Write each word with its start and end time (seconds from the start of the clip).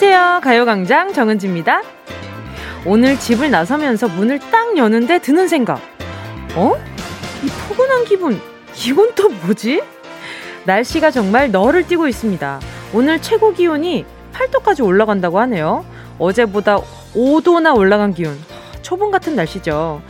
안녕하세요. 0.00 0.40
가요광장 0.44 1.12
정은지입니다. 1.12 1.82
오늘 2.86 3.18
집을 3.18 3.50
나서면서 3.50 4.06
문을 4.06 4.38
딱 4.38 4.76
여는데 4.76 5.18
드는 5.18 5.48
생각. 5.48 5.80
어? 6.54 6.76
이 7.42 7.48
포근한 7.66 8.04
기분, 8.04 8.40
이건 8.86 9.16
또 9.16 9.28
뭐지? 9.28 9.82
날씨가 10.66 11.10
정말 11.10 11.50
너를 11.50 11.84
띄고 11.84 12.06
있습니다. 12.06 12.60
오늘 12.94 13.20
최고 13.20 13.52
기온이 13.52 14.04
8도까지 14.34 14.84
올라간다고 14.84 15.40
하네요. 15.40 15.84
어제보다 16.20 16.78
5도나 17.16 17.76
올라간 17.76 18.14
기온. 18.14 18.38
초봄 18.82 19.10
같은 19.10 19.34
날씨죠. 19.34 20.00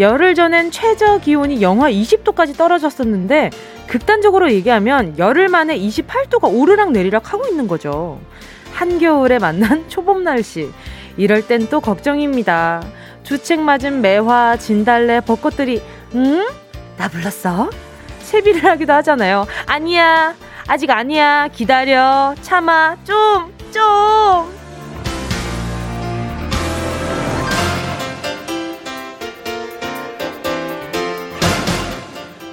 열흘 0.00 0.34
전엔 0.34 0.72
최저 0.72 1.18
기온이 1.18 1.62
영하 1.62 1.92
20도까지 1.92 2.56
떨어졌었는데 2.56 3.50
극단적으로 3.86 4.50
얘기하면 4.50 5.16
열흘 5.16 5.46
만에 5.46 5.78
28도가 5.78 6.52
오르락 6.52 6.90
내리락 6.90 7.32
하고 7.32 7.46
있는 7.46 7.68
거죠. 7.68 8.18
한겨울에 8.78 9.40
만난 9.40 9.86
초봄 9.90 10.22
날씨. 10.22 10.70
이럴 11.16 11.44
땐 11.46 11.68
또 11.68 11.80
걱정입니다. 11.80 12.80
주책 13.24 13.60
맞은 13.60 14.00
매화, 14.00 14.56
진달래, 14.56 15.20
벚꽃들이, 15.20 15.82
응? 16.14 16.46
나 16.96 17.08
불렀어? 17.08 17.70
세비를 18.20 18.64
하기도 18.64 18.92
하잖아요. 18.94 19.46
아니야. 19.66 20.34
아직 20.68 20.90
아니야. 20.90 21.48
기다려. 21.48 22.34
참아. 22.40 22.98
좀, 23.04 23.52
좀. 23.72 24.56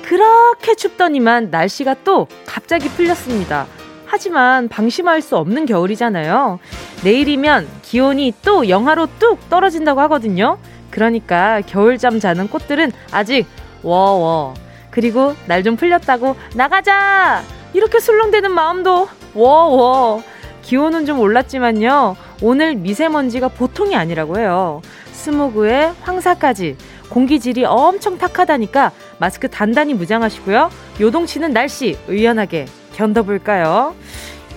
그렇게 0.03 0.75
춥더니만 0.75 1.49
날씨가 1.51 1.97
또 2.03 2.27
갑자기 2.45 2.89
풀렸습니다. 2.89 3.67
하지만 4.15 4.69
방심할 4.69 5.21
수 5.21 5.35
없는 5.35 5.65
겨울이잖아요. 5.65 6.59
내일이면 7.03 7.67
기온이 7.81 8.33
또 8.43 8.69
영하로 8.69 9.09
뚝 9.19 9.49
떨어진다고 9.49 9.99
하거든요. 10.03 10.57
그러니까 10.89 11.59
겨울잠 11.67 12.21
자는 12.21 12.47
꽃들은 12.47 12.93
아직 13.11 13.45
워워. 13.83 14.53
그리고 14.89 15.35
날 15.47 15.63
좀 15.63 15.75
풀렸다고 15.75 16.37
나가자! 16.55 17.41
이렇게 17.73 17.99
술렁대는 17.99 18.51
마음도 18.53 19.09
워워. 19.33 20.23
기온은 20.61 21.05
좀 21.05 21.19
올랐지만요. 21.19 22.15
오늘 22.41 22.75
미세먼지가 22.75 23.49
보통이 23.49 23.97
아니라고 23.97 24.39
해요. 24.39 24.81
스모그에 25.11 25.91
황사까지 26.03 26.77
공기질이 27.09 27.65
엄청 27.65 28.17
탁하다니까 28.17 28.93
마스크 29.17 29.49
단단히 29.49 29.93
무장하시고요. 29.93 30.69
요동치는 31.01 31.51
날씨 31.51 31.97
의연하게 32.07 32.67
견뎌볼까요? 32.95 33.95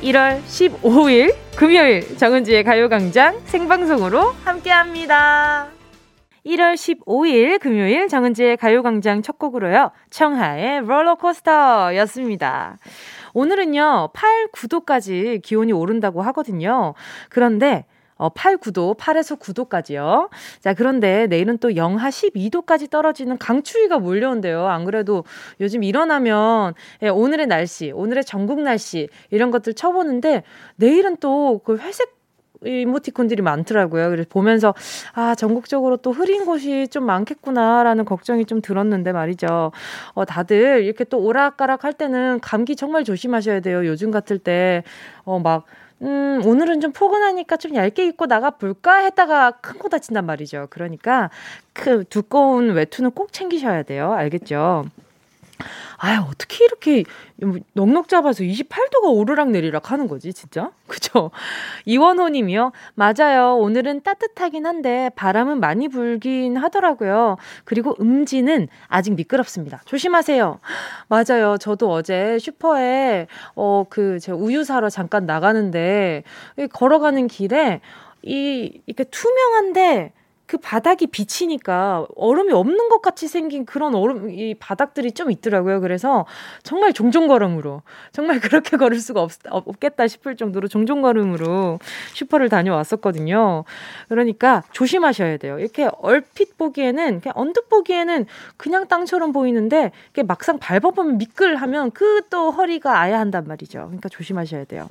1월 0.02 0.40
15일 0.42 1.34
금요일 1.56 2.16
정은지의 2.16 2.62
가요광장 2.62 3.40
생방송으로 3.44 4.32
함께합니다. 4.44 5.68
1월 6.46 6.74
15일 6.74 7.58
금요일 7.60 8.08
정은지의 8.08 8.56
가요광장 8.56 9.22
첫 9.22 9.38
곡으로요. 9.38 9.90
청하의 10.10 10.82
롤러코스터 10.82 11.96
였습니다. 11.96 12.78
오늘은요, 13.34 14.10
8, 14.14 14.48
9도까지 14.52 15.42
기온이 15.42 15.72
오른다고 15.72 16.22
하거든요. 16.22 16.94
그런데 17.28 17.84
어, 18.18 18.28
8, 18.30 18.58
9도, 18.58 18.96
8에서 18.98 19.38
9도까지요. 19.38 20.28
자, 20.60 20.74
그런데 20.74 21.26
내일은 21.28 21.58
또 21.58 21.76
영하 21.76 22.10
12도까지 22.10 22.90
떨어지는 22.90 23.38
강추위가 23.38 23.98
몰려온대요. 23.98 24.66
안 24.66 24.84
그래도 24.84 25.24
요즘 25.60 25.82
일어나면 25.84 26.74
예, 27.02 27.08
오늘의 27.08 27.46
날씨, 27.46 27.92
오늘의 27.92 28.24
전국 28.24 28.60
날씨 28.60 29.08
이런 29.30 29.50
것들 29.50 29.74
쳐보는데 29.74 30.42
내일은 30.76 31.16
또 31.16 31.60
그 31.64 31.78
회색 31.78 32.16
이모티콘들이 32.64 33.40
많더라고요. 33.42 34.10
그래서 34.10 34.28
보면서 34.28 34.74
아 35.14 35.34
전국적으로 35.36 35.96
또 35.98 36.10
흐린 36.10 36.44
곳이 36.44 36.88
좀 36.88 37.04
많겠구나라는 37.06 38.04
걱정이 38.04 38.46
좀 38.46 38.60
들었는데 38.60 39.12
말이죠. 39.12 39.70
어 40.14 40.24
다들 40.24 40.82
이렇게 40.84 41.04
또 41.04 41.18
오락가락 41.20 41.84
할 41.84 41.92
때는 41.92 42.40
감기 42.40 42.74
정말 42.74 43.04
조심하셔야 43.04 43.60
돼요. 43.60 43.86
요즘 43.86 44.10
같을 44.10 44.38
때 44.38 44.82
어 45.24 45.38
막 45.38 45.64
음, 46.02 46.40
오늘은 46.44 46.80
좀 46.80 46.92
포근하니까 46.92 47.56
좀 47.56 47.74
얇게 47.74 48.06
입고 48.06 48.26
나가 48.26 48.50
볼까 48.50 48.98
했다가 48.98 49.52
큰 49.60 49.78
코 49.78 49.88
다친단 49.88 50.26
말이죠. 50.26 50.68
그러니까 50.70 51.30
그 51.72 52.04
두꺼운 52.04 52.70
외투는 52.70 53.10
꼭 53.12 53.32
챙기셔야 53.32 53.82
돼요. 53.82 54.12
알겠죠? 54.12 54.84
아유, 55.96 56.20
어떻게 56.28 56.64
이렇게 56.64 57.04
넉넉 57.72 58.08
잡아서 58.08 58.44
28도가 58.44 59.12
오르락 59.12 59.50
내리락 59.50 59.90
하는 59.90 60.06
거지, 60.06 60.32
진짜? 60.32 60.70
그죠? 60.86 61.30
이원호 61.84 62.28
님이요. 62.28 62.72
맞아요. 62.94 63.56
오늘은 63.56 64.02
따뜻하긴 64.02 64.66
한데 64.66 65.10
바람은 65.16 65.60
많이 65.60 65.88
불긴 65.88 66.56
하더라고요. 66.56 67.36
그리고 67.64 67.96
음지는 68.00 68.68
아직 68.86 69.14
미끄럽습니다. 69.14 69.82
조심하세요. 69.84 70.60
맞아요. 71.08 71.56
저도 71.58 71.90
어제 71.90 72.38
슈퍼에, 72.38 73.26
어, 73.56 73.84
그, 73.88 74.18
제 74.20 74.32
우유 74.32 74.64
사러 74.64 74.88
잠깐 74.88 75.26
나가는데, 75.26 76.22
걸어가는 76.72 77.26
길에, 77.26 77.80
이, 78.22 78.80
이렇게 78.86 79.04
투명한데, 79.04 80.12
그 80.48 80.58
바닥이 80.58 81.06
비치니까 81.06 82.06
얼음이 82.16 82.52
없는 82.52 82.88
것 82.88 83.00
같이 83.00 83.28
생긴 83.28 83.64
그런 83.64 83.94
얼음, 83.94 84.30
이 84.30 84.54
바닥들이 84.54 85.12
좀 85.12 85.30
있더라고요. 85.30 85.80
그래서 85.80 86.26
정말 86.62 86.92
종종 86.92 87.28
걸음으로, 87.28 87.82
정말 88.12 88.40
그렇게 88.40 88.76
걸을 88.76 88.98
수가 88.98 89.22
없, 89.22 89.32
없겠다 89.48 90.06
싶을 90.08 90.36
정도로 90.36 90.68
종종 90.68 91.02
걸음으로 91.02 91.78
슈퍼를 92.14 92.48
다녀왔었거든요. 92.48 93.64
그러니까 94.08 94.62
조심하셔야 94.72 95.36
돼요. 95.36 95.58
이렇게 95.58 95.88
얼핏 96.02 96.58
보기에는, 96.58 97.20
그냥 97.20 97.32
언뜻 97.36 97.68
보기에는 97.68 98.26
그냥 98.56 98.88
땅처럼 98.88 99.32
보이는데, 99.32 99.92
이게 100.10 100.22
막상 100.22 100.58
밟아보면 100.58 101.18
미끌하면 101.18 101.90
그 101.92 102.18
또 102.30 102.50
허리가 102.50 103.00
아야 103.00 103.18
한단 103.18 103.46
말이죠. 103.46 103.80
그러니까 103.80 104.08
조심하셔야 104.08 104.64
돼요. 104.64 104.88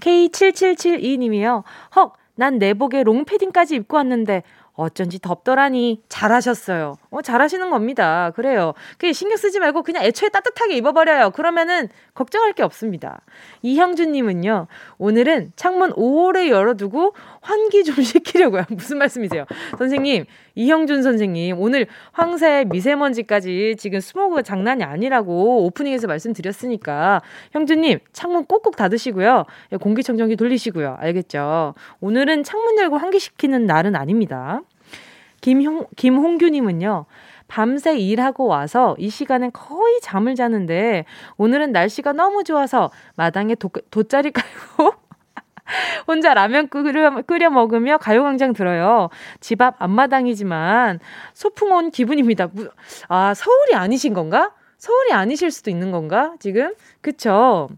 K7772님이요. 0.00 1.62
헉, 1.96 2.14
난 2.34 2.58
내복에 2.58 3.02
롱패딩까지 3.02 3.74
입고 3.76 3.96
왔는데 3.96 4.42
어쩐지 4.78 5.18
덥더라니 5.18 6.00
잘하셨어요. 6.08 6.98
어, 7.10 7.20
잘하시는 7.20 7.68
겁니다. 7.68 8.30
그래요. 8.36 8.74
그 8.96 9.12
신경 9.12 9.36
쓰지 9.36 9.58
말고 9.58 9.82
그냥 9.82 10.04
애초에 10.04 10.28
따뜻하게 10.28 10.76
입어버려요. 10.76 11.30
그러면은 11.30 11.88
걱정할 12.14 12.52
게 12.52 12.62
없습니다. 12.62 13.20
이형준님은요, 13.62 14.68
오늘은 14.98 15.52
창문 15.56 15.92
5호를 15.94 16.48
열어두고 16.48 17.14
환기 17.48 17.82
좀 17.82 17.96
시키려고요. 18.04 18.64
무슨 18.68 18.98
말씀이세요? 18.98 19.46
선생님, 19.78 20.26
이형준 20.54 21.02
선생님, 21.02 21.58
오늘 21.58 21.86
황새 22.12 22.66
미세먼지까지 22.68 23.76
지금 23.78 24.00
스모그 24.00 24.42
장난이 24.42 24.84
아니라고 24.84 25.64
오프닝에서 25.64 26.06
말씀드렸으니까, 26.06 27.22
형준님, 27.52 28.00
창문 28.12 28.44
꼭꼭 28.44 28.76
닫으시고요. 28.76 29.44
공기청정기 29.80 30.36
돌리시고요. 30.36 30.96
알겠죠? 31.00 31.74
오늘은 32.00 32.44
창문 32.44 32.78
열고 32.78 32.98
환기시키는 32.98 33.64
날은 33.64 33.96
아닙니다. 33.96 34.60
김홍, 35.40 35.86
김홍규님은요, 35.96 37.06
밤새 37.46 37.96
일하고 37.96 38.46
와서 38.46 38.94
이 38.98 39.08
시간엔 39.08 39.52
거의 39.52 40.00
잠을 40.02 40.34
자는데 40.34 41.06
오늘은 41.38 41.72
날씨가 41.72 42.12
너무 42.12 42.44
좋아서 42.44 42.90
마당에 43.16 43.54
도, 43.54 43.70
돗자리 43.90 44.32
깔고 44.32 45.07
혼자 46.06 46.34
라면 46.34 46.68
끓여, 46.68 47.22
끓여 47.22 47.50
먹으며 47.50 47.98
가요광장 47.98 48.52
들어요. 48.52 49.08
집 49.40 49.60
앞 49.62 49.76
앞마당이지만 49.78 51.00
소풍 51.34 51.72
온 51.72 51.90
기분입니다. 51.90 52.48
아, 53.08 53.34
서울이 53.34 53.74
아니신 53.74 54.14
건가? 54.14 54.52
서울이 54.78 55.12
아니실 55.12 55.50
수도 55.50 55.70
있는 55.70 55.90
건가? 55.90 56.34
지금? 56.40 56.74
그쵸? 57.00 57.68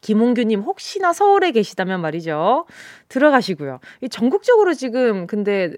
김홍규님 0.00 0.60
혹시나 0.60 1.12
서울에 1.12 1.50
계시다면 1.50 2.00
말이죠. 2.00 2.66
들어가시고요. 3.08 3.80
이 4.02 4.08
전국적으로 4.08 4.74
지금 4.74 5.26
근데 5.26 5.72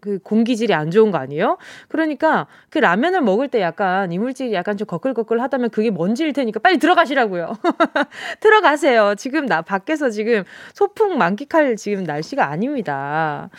그 0.00 0.18
공기질이 0.20 0.72
안 0.74 0.90
좋은 0.90 1.10
거 1.10 1.18
아니에요? 1.18 1.58
그러니까 1.88 2.46
그 2.70 2.78
라면을 2.78 3.20
먹을 3.20 3.48
때 3.48 3.60
약간 3.60 4.12
이물질이 4.12 4.52
약간 4.52 4.76
좀 4.76 4.86
거끌거끌 4.86 5.40
하다면 5.40 5.70
그게 5.70 5.90
먼지일 5.90 6.32
테니까 6.32 6.60
빨리 6.60 6.78
들어가시라고요. 6.78 7.56
들어가세요. 8.40 9.14
지금 9.16 9.46
나 9.46 9.62
밖에서 9.62 10.10
지금 10.10 10.44
소풍 10.74 11.18
만끽할 11.18 11.76
지금 11.76 12.04
날씨가 12.04 12.48
아닙니다. 12.48 13.50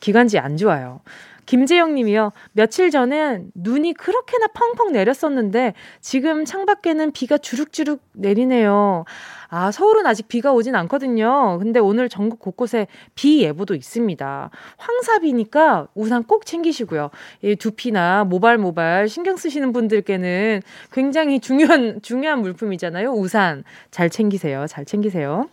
기관지 0.00 0.38
안 0.38 0.56
좋아요. 0.56 1.00
김재영 1.46 1.94
님이요. 1.94 2.32
며칠 2.52 2.90
전엔 2.90 3.50
눈이 3.54 3.94
그렇게나 3.94 4.48
펑펑 4.48 4.92
내렸었는데 4.92 5.74
지금 6.00 6.44
창밖에는 6.44 7.12
비가 7.12 7.38
주룩주룩 7.38 8.00
내리네요. 8.12 9.04
아, 9.48 9.70
서울은 9.70 10.06
아직 10.06 10.28
비가 10.28 10.52
오진 10.52 10.74
않거든요. 10.74 11.58
근데 11.58 11.78
오늘 11.78 12.08
전국 12.08 12.38
곳곳에 12.38 12.86
비 13.14 13.42
예보도 13.42 13.74
있습니다. 13.74 14.50
황사비니까 14.78 15.88
우산 15.94 16.22
꼭 16.22 16.46
챙기시고요. 16.46 17.10
이 17.42 17.56
두피나 17.56 18.24
모발 18.24 18.56
모발 18.56 19.08
신경 19.08 19.36
쓰시는 19.36 19.72
분들께는 19.72 20.62
굉장히 20.90 21.38
중요한 21.38 22.00
중요한 22.00 22.40
물품이잖아요. 22.40 23.12
우산 23.12 23.64
잘 23.90 24.08
챙기세요. 24.08 24.66
잘 24.66 24.86
챙기세요. 24.86 25.50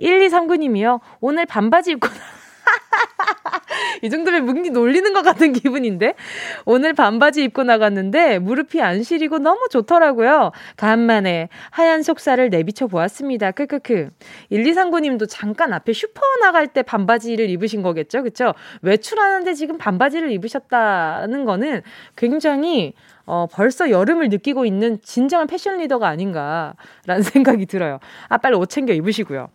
1239님이요. 0.00 1.00
오늘 1.20 1.46
반바지 1.46 1.92
입고 1.92 2.08
이 4.02 4.10
정도면 4.10 4.44
뭉디 4.46 4.70
놀리는 4.70 5.12
것 5.12 5.22
같은 5.22 5.52
기분인데 5.52 6.14
오늘 6.64 6.92
반바지 6.92 7.42
입고 7.44 7.64
나갔는데 7.64 8.38
무릎이 8.38 8.80
안 8.80 9.02
시리고 9.02 9.38
너무 9.38 9.68
좋더라고요. 9.70 10.52
간만에 10.76 11.48
하얀 11.70 12.02
속살을 12.02 12.50
내비쳐 12.50 12.86
보았습니다. 12.86 13.50
크크크. 13.52 14.10
1239님도 14.52 15.26
잠깐 15.28 15.72
앞에 15.72 15.92
슈퍼 15.92 16.20
나갈 16.40 16.68
때 16.68 16.82
반바지를 16.82 17.48
입으신 17.50 17.82
거겠죠, 17.82 18.22
그쵸 18.22 18.54
외출하는데 18.82 19.54
지금 19.54 19.78
반바지를 19.78 20.30
입으셨다는 20.32 21.44
거는 21.44 21.82
굉장히 22.16 22.94
어, 23.26 23.46
벌써 23.50 23.90
여름을 23.90 24.28
느끼고 24.28 24.66
있는 24.66 25.00
진정한 25.02 25.46
패션 25.46 25.78
리더가 25.78 26.08
아닌가라는 26.08 27.22
생각이 27.24 27.66
들어요. 27.66 27.98
아, 28.28 28.38
빨리 28.38 28.56
옷 28.56 28.68
챙겨 28.68 28.92
입으시고요. 28.92 29.48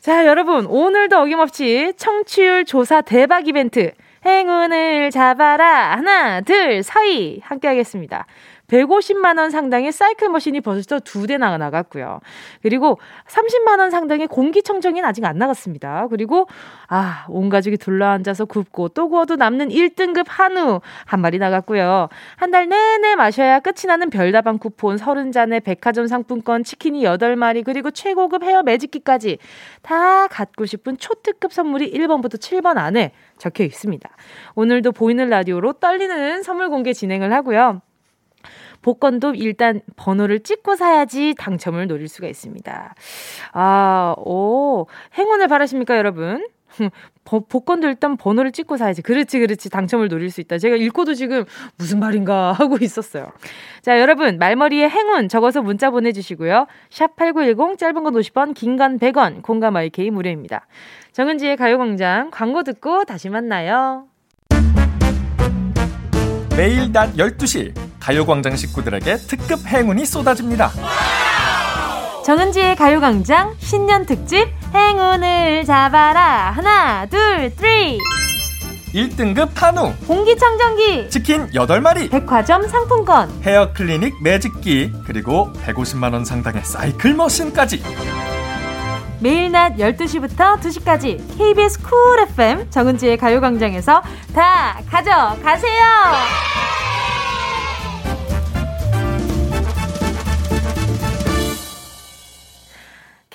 자, 0.00 0.26
여러분, 0.26 0.66
오늘도 0.66 1.18
어김없이 1.18 1.92
청취율 1.96 2.64
조사 2.64 3.00
대박 3.00 3.48
이벤트, 3.48 3.90
행운을 4.24 5.10
잡아라. 5.10 5.96
하나, 5.96 6.40
둘, 6.40 6.82
서희. 6.84 7.40
함께 7.42 7.66
하겠습니다. 7.66 8.26
150만 8.68 9.38
원 9.38 9.50
상당의 9.50 9.92
사이클 9.92 10.28
머신이 10.28 10.60
벌써 10.60 10.98
두 11.00 11.26
대나 11.26 11.56
나갔고요. 11.58 12.20
그리고 12.62 12.98
30만 13.26 13.78
원 13.78 13.90
상당의 13.90 14.26
공기청정기는 14.26 15.08
아직 15.08 15.24
안 15.24 15.38
나갔습니다. 15.38 16.06
그리고, 16.08 16.46
아, 16.88 17.24
온 17.28 17.48
가족이 17.48 17.78
둘러앉아서 17.78 18.44
굽고 18.44 18.88
또 18.90 19.08
구워도 19.08 19.36
남는 19.36 19.68
1등급 19.68 20.26
한우 20.28 20.80
한 21.06 21.20
마리 21.20 21.38
나갔고요. 21.38 22.08
한 22.36 22.50
달 22.50 22.68
내내 22.68 23.14
마셔야 23.14 23.60
끝이 23.60 23.86
나는 23.86 24.08
별다방 24.10 24.58
쿠폰 24.58 24.96
30잔에 24.96 25.62
백화점 25.62 26.06
상품권 26.06 26.64
치킨이 26.64 27.04
8마리 27.04 27.64
그리고 27.64 27.90
최고급 27.90 28.42
헤어 28.42 28.62
매직기까지 28.62 29.38
다 29.82 30.26
갖고 30.28 30.64
싶은 30.66 30.96
초특급 30.98 31.52
선물이 31.52 31.92
1번부터 31.92 32.36
7번 32.40 32.78
안에 32.78 33.12
적혀 33.38 33.64
있습니다. 33.64 34.08
오늘도 34.54 34.92
보이는 34.92 35.28
라디오로 35.28 35.74
떨리는 35.74 36.42
선물 36.42 36.68
공개 36.70 36.92
진행을 36.92 37.32
하고요. 37.32 37.82
복권도 38.82 39.34
일단 39.34 39.80
번호를 39.96 40.40
찍고 40.40 40.76
사야지 40.76 41.34
당첨을 41.38 41.86
노릴 41.88 42.08
수가 42.08 42.28
있습니다. 42.28 42.94
아, 43.52 44.14
오, 44.18 44.86
행운을 45.16 45.48
바라십니까, 45.48 45.96
여러분? 45.96 46.46
복권도 47.24 47.88
일단 47.88 48.16
번호를 48.16 48.52
찍고 48.52 48.76
사야지. 48.76 49.02
그렇지, 49.02 49.38
그렇지. 49.40 49.68
당첨을 49.68 50.08
노릴 50.08 50.30
수 50.30 50.40
있다. 50.40 50.58
제가 50.58 50.76
읽고도 50.76 51.14
지금 51.14 51.44
무슨 51.76 51.98
말인가 51.98 52.52
하고 52.58 52.78
있었어요. 52.80 53.32
자, 53.82 54.00
여러분, 54.00 54.38
말머리에 54.38 54.88
행운 54.88 55.28
적어서 55.28 55.60
문자 55.60 55.90
보내주시고요. 55.90 56.66
샵8910, 56.90 57.78
짧은 57.78 58.02
건 58.04 58.14
50원, 58.14 58.54
긴 58.54 58.76
건 58.78 58.98
100원, 58.98 59.42
공감 59.42 59.76
IK 59.76 60.10
무료입니다. 60.10 60.66
정은지의 61.12 61.56
가요광장 61.56 62.30
광고 62.30 62.62
듣고 62.62 63.04
다시 63.04 63.28
만나요. 63.28 64.06
매일 66.56 66.90
낮 66.92 67.12
12시 67.14 67.72
가요광장 68.00 68.56
식구들에게 68.56 69.16
특급 69.28 69.66
행운이 69.66 70.06
쏟아집니다. 70.06 70.70
정은지의 72.24 72.76
가요광장 72.76 73.54
신년 73.58 74.04
특집 74.04 74.48
행운을 74.74 75.64
잡아라. 75.64 76.50
하나 76.50 77.06
둘 77.06 77.50
three. 77.56 77.98
1등급 78.94 79.50
한우. 79.54 79.94
공기청정기. 80.06 81.10
치킨 81.10 81.46
8마리. 81.50 82.10
백화점 82.10 82.66
상품권. 82.68 83.30
헤어클리닉 83.42 84.22
매직기. 84.22 84.92
그리고 85.06 85.52
150만원 85.64 86.24
상당의 86.24 86.64
사이클 86.64 87.14
머신까지. 87.14 87.82
매일 89.20 89.50
낮 89.50 89.76
12시부터 89.76 90.60
2시까지 90.60 91.38
KBS 91.38 91.82
Cool 91.82 92.20
FM 92.20 92.70
정은지의 92.70 93.16
가요광장에서 93.16 94.02
다 94.34 94.80
가져가세요. 94.90 95.82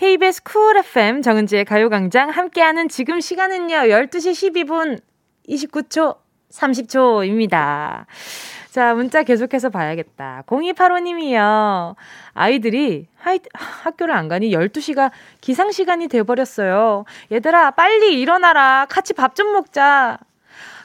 KBS 0.03 0.43
Cool 0.43 0.75
FM 0.75 1.21
정은지의 1.21 1.63
가요광장 1.63 2.29
함께하는 2.29 2.89
지금 2.89 3.21
시간은요 3.21 3.73
12시 3.73 4.51
12분 4.51 4.99
29초 5.47 6.17
30초입니다. 6.51 8.05
자, 8.69 8.93
문자 8.95 9.23
계속해서 9.23 9.69
봐야겠다. 9.69 10.43
0285님이요. 10.45 11.95
아이들이 12.33 13.07
하이, 13.15 13.39
학교를 13.53 14.13
안 14.13 14.27
가니 14.27 14.51
12시가 14.51 15.09
기상시간이 15.39 16.09
돼버렸어요. 16.09 17.05
얘들아, 17.31 17.71
빨리 17.71 18.19
일어나라. 18.19 18.85
같이 18.89 19.13
밥 19.13 19.35
좀 19.35 19.53
먹자. 19.53 20.19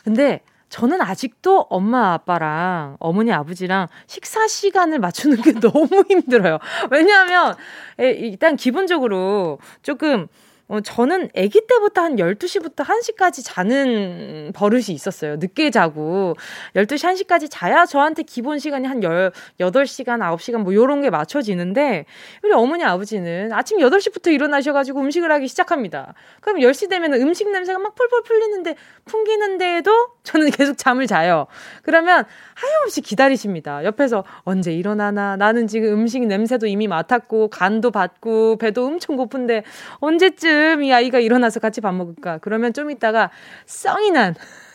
근데 0.04 0.42
저는 0.68 1.00
아직도 1.00 1.66
엄마 1.70 2.12
아빠랑 2.12 2.96
어머니 3.00 3.32
아버지랑 3.32 3.88
식사 4.06 4.46
시간을 4.46 4.98
맞추는 4.98 5.42
게 5.42 5.52
너무 5.60 6.04
힘들어요. 6.08 6.58
왜냐하면 6.90 7.54
일단 7.98 8.56
기본적으로 8.56 9.58
조금 9.82 10.28
어, 10.68 10.80
저는 10.82 11.30
아기 11.34 11.62
때부터 11.66 12.02
한 12.02 12.16
12시부터 12.16 12.84
1시까지 12.84 13.40
자는 13.42 14.52
버릇이 14.54 14.88
있었어요. 14.90 15.36
늦게 15.36 15.70
자고. 15.70 16.34
12시, 16.76 17.26
1시까지 17.26 17.48
자야 17.50 17.86
저한테 17.86 18.22
기본 18.22 18.58
시간이 18.58 18.86
한 18.86 19.00
8시간, 19.00 20.18
9시간 20.20 20.58
뭐 20.58 20.74
요런 20.74 21.00
게 21.00 21.08
맞춰지는데, 21.08 22.04
우리 22.42 22.52
어머니, 22.52 22.84
아버지는 22.84 23.50
아침 23.52 23.78
8시부터 23.78 24.30
일어나셔가지고 24.30 25.00
음식을 25.00 25.32
하기 25.32 25.48
시작합니다. 25.48 26.12
그럼 26.42 26.58
10시 26.60 26.90
되면 26.90 27.14
음식 27.14 27.50
냄새가 27.50 27.78
막 27.78 27.94
펄펄 27.94 28.22
풀리는데, 28.24 28.74
풍기는데도 29.06 29.90
저는 30.22 30.50
계속 30.50 30.76
잠을 30.76 31.06
자요. 31.06 31.46
그러면 31.82 32.26
하염없이 32.54 33.00
기다리십니다. 33.00 33.84
옆에서 33.84 34.24
언제 34.42 34.74
일어나나? 34.74 35.36
나는 35.36 35.66
지금 35.66 35.94
음식 35.94 36.26
냄새도 36.26 36.66
이미 36.66 36.88
맡았고, 36.88 37.48
간도 37.48 37.90
받고, 37.90 38.58
배도 38.58 38.84
엄청 38.84 39.16
고픈데, 39.16 39.62
언제쯤 40.00 40.57
이 40.82 40.92
아이가 40.92 41.18
일어나서 41.18 41.60
같이 41.60 41.80
밥 41.80 41.92
먹을까? 41.94 42.38
그러면 42.38 42.72
좀 42.72 42.90
있다가 42.90 43.30
썽이 43.66 44.10
난 44.10 44.34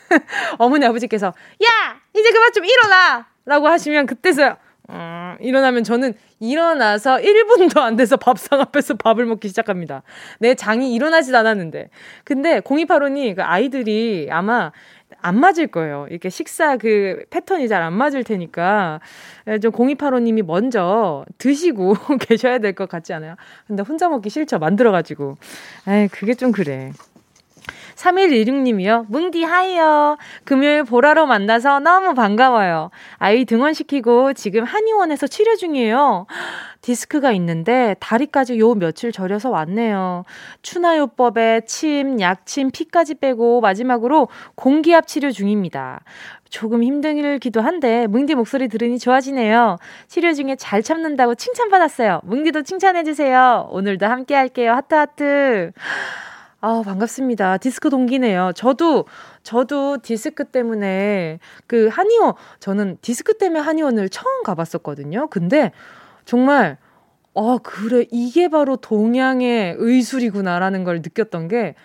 어머니 0.60 0.86
아버지께서, 0.86 1.27
야! 1.27 2.00
이제 2.15 2.31
그만 2.31 2.51
좀 2.53 2.65
일어나! 2.65 3.27
라고 3.46 3.67
하시면 3.67 4.05
그때서야, 4.05 4.58
음, 4.89 5.38
일어나면 5.39 5.84
저는 5.84 6.13
일어나서 6.39 7.17
1분도 7.17 7.79
안 7.79 7.96
돼서 7.96 8.17
밥상 8.17 8.60
앞에서 8.60 8.96
밥을 8.96 9.25
먹기 9.25 9.48
시작합니다. 9.48 10.03
내 10.39 10.55
장이 10.55 10.93
일어나지도 10.93 11.38
않았는데. 11.38 11.89
근데 12.25 12.60
0285니 12.60 13.36
그 13.36 13.43
아이들이 13.43 14.27
아마 14.29 14.72
안 15.22 15.39
맞을 15.39 15.67
거예요. 15.67 16.08
이렇게 16.10 16.29
식사 16.29 16.77
그 16.77 17.24
패턴이 17.29 17.67
잘 17.67 17.84
안 17.84 17.93
맞을 17.93 18.24
테니까 18.24 19.00
좀 19.62 19.72
0285님이 19.72 20.43
먼저 20.43 21.25
드시고 21.38 21.96
계셔야 22.22 22.60
될 22.60 22.74
것 22.74 22.88
같지 22.89 23.13
않아요? 23.13 23.36
근데 23.67 23.84
혼자 23.84 24.10
먹기 24.10 24.29
싫죠. 24.29 24.60
만들어 24.60 24.91
가지고. 24.91 25.38
에이, 25.88 26.08
그게 26.10 26.34
좀 26.34 26.51
그래. 26.51 26.91
3116님이요. 27.95 29.05
뭉디 29.07 29.43
하이요. 29.43 30.17
금요일 30.43 30.83
보라로 30.83 31.25
만나서 31.25 31.79
너무 31.79 32.13
반가워요. 32.13 32.89
아이 33.17 33.45
등원시키고 33.45 34.33
지금 34.33 34.63
한의원에서 34.63 35.27
치료 35.27 35.55
중이에요. 35.55 36.27
디스크가 36.81 37.31
있는데 37.33 37.95
다리까지 38.00 38.59
요 38.59 38.73
며칠 38.75 39.12
절여서 39.12 39.50
왔네요. 39.50 40.25
추나요법에 40.62 41.62
침, 41.65 42.19
약침, 42.19 42.71
피까지 42.71 43.15
빼고 43.15 43.62
마지막으로 43.62 44.27
공기압 44.55 45.07
치료 45.07 45.31
중입니다. 45.31 46.01
조금 46.50 46.83
힘들기도 46.83 47.62
한데 47.62 48.05
뭉디 48.05 48.35
목소리 48.35 48.67
들으니 48.67 49.00
좋아지네요. 49.00 49.77
치료 50.07 50.33
중에 50.33 50.55
잘 50.55 50.83
참는다고 50.83 51.33
칭찬받았어요. 51.33 52.21
뭉디도 52.25 52.62
칭찬해주세요. 52.62 53.69
오늘도 53.71 54.05
함께 54.05 54.35
할게요. 54.35 54.73
하트 54.73 54.93
하트. 54.93 55.71
아, 56.65 56.82
반갑습니다. 56.86 57.58
디스크 57.58 57.89
동기네요. 57.89 58.53
저도, 58.55 59.03
저도 59.43 59.98
디스크 60.01 60.46
때문에 60.46 61.39
그 61.67 61.89
한의원, 61.89 62.36
저는 62.62 62.98
디스크 63.01 63.38
때문에 63.38 63.60
한의원을 63.60 64.08
처음 64.08 64.43
가봤었거든요. 64.43 65.27
근데 65.27 65.74
정말, 66.24 66.77
어, 67.34 67.58
그래, 67.58 68.05
이게 68.12 68.48
바로 68.50 68.77
동양의 68.77 69.75
의술이구나라는 69.79 70.86
걸 70.86 70.98
느꼈던 70.98 71.50
게 71.50 71.75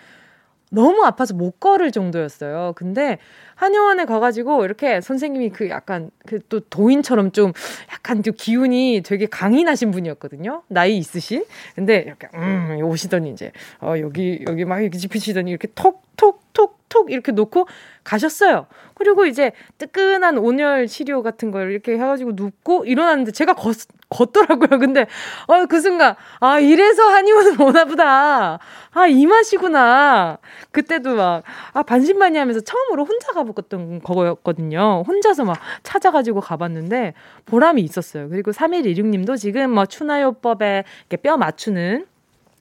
너무 0.69 1.03
아파서 1.03 1.33
못 1.33 1.59
걸을 1.59 1.91
정도였어요. 1.91 2.73
근데 2.75 3.17
한의원에 3.55 4.05
가가지고 4.05 4.63
이렇게 4.65 5.01
선생님이 5.01 5.49
그 5.49 5.69
약간 5.69 6.11
그 6.25 6.39
또 6.49 6.59
도인처럼 6.61 7.31
좀 7.31 7.53
약간 7.91 8.23
좀 8.23 8.33
기운이 8.35 9.01
되게 9.05 9.25
강인하신 9.27 9.91
분이었거든요. 9.91 10.63
나이 10.67 10.97
있으신. 10.97 11.45
근데 11.75 12.03
이렇게 12.07 12.27
음 12.33 12.79
오시더니 12.83 13.31
이제 13.31 13.51
어 13.81 13.95
여기 13.99 14.43
여기 14.47 14.65
막 14.65 14.79
이렇게 14.81 14.97
짚으시더니 14.97 15.51
이렇게 15.51 15.67
톡톡톡 15.75 16.79
톡 16.89 17.11
이렇게 17.11 17.31
놓고 17.31 17.67
가셨어요. 18.09 18.65
그리고 18.95 19.25
이제 19.25 19.51
뜨끈한 19.77 20.39
온열 20.39 20.87
치료 20.87 21.21
같은 21.21 21.51
걸 21.51 21.71
이렇게 21.71 21.93
해가지고 21.93 22.31
눕고 22.35 22.85
일어났는데 22.85 23.31
제가 23.31 23.53
걷, 23.53 23.75
걷더라고요. 24.09 24.79
근데, 24.79 25.05
어, 25.45 25.65
그 25.67 25.79
순간, 25.79 26.15
아, 26.39 26.59
이래서 26.59 27.03
한의원을 27.03 27.61
오나 27.61 27.85
보다. 27.85 28.57
아, 28.91 29.07
이 29.07 29.25
맛이구나. 29.27 30.39
그때도 30.71 31.15
막, 31.15 31.43
아, 31.73 31.83
반신반의하면서 31.83 32.61
처음으로 32.61 33.05
혼자 33.05 33.31
가봤던 33.31 34.01
거였거든요. 34.01 35.03
혼자서 35.07 35.45
막 35.45 35.57
찾아가지고 35.83 36.41
가봤는데, 36.41 37.13
보람이 37.45 37.81
있었어요. 37.83 38.27
그리고 38.29 38.51
3116님도 38.51 39.37
지금 39.37 39.71
뭐 39.71 39.85
추나요법에 39.85 40.83
뼈 41.21 41.37
맞추는 41.37 42.07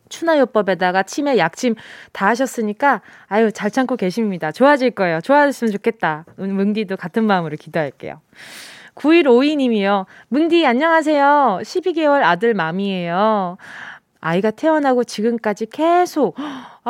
추나요법에다가 0.08 1.02
치매, 1.04 1.38
약침 1.38 1.74
다 2.12 2.26
하셨으니까 2.28 3.02
아유 3.26 3.50
잘 3.52 3.70
참고 3.70 3.96
계십니다. 3.96 4.52
좋아질 4.52 4.92
거예요. 4.92 5.20
좋아졌으면 5.20 5.72
좋겠다. 5.72 6.24
문디도 6.36 6.96
같은 6.96 7.24
마음으로 7.24 7.56
기도할게요. 7.56 8.20
9152님이요. 8.94 10.06
문디 10.28 10.66
안녕하세요. 10.66 11.60
12개월 11.62 12.22
아들 12.22 12.54
맘이에요. 12.54 13.56
아이가 14.20 14.50
태어나고 14.50 15.04
지금까지 15.04 15.66
계속 15.66 16.36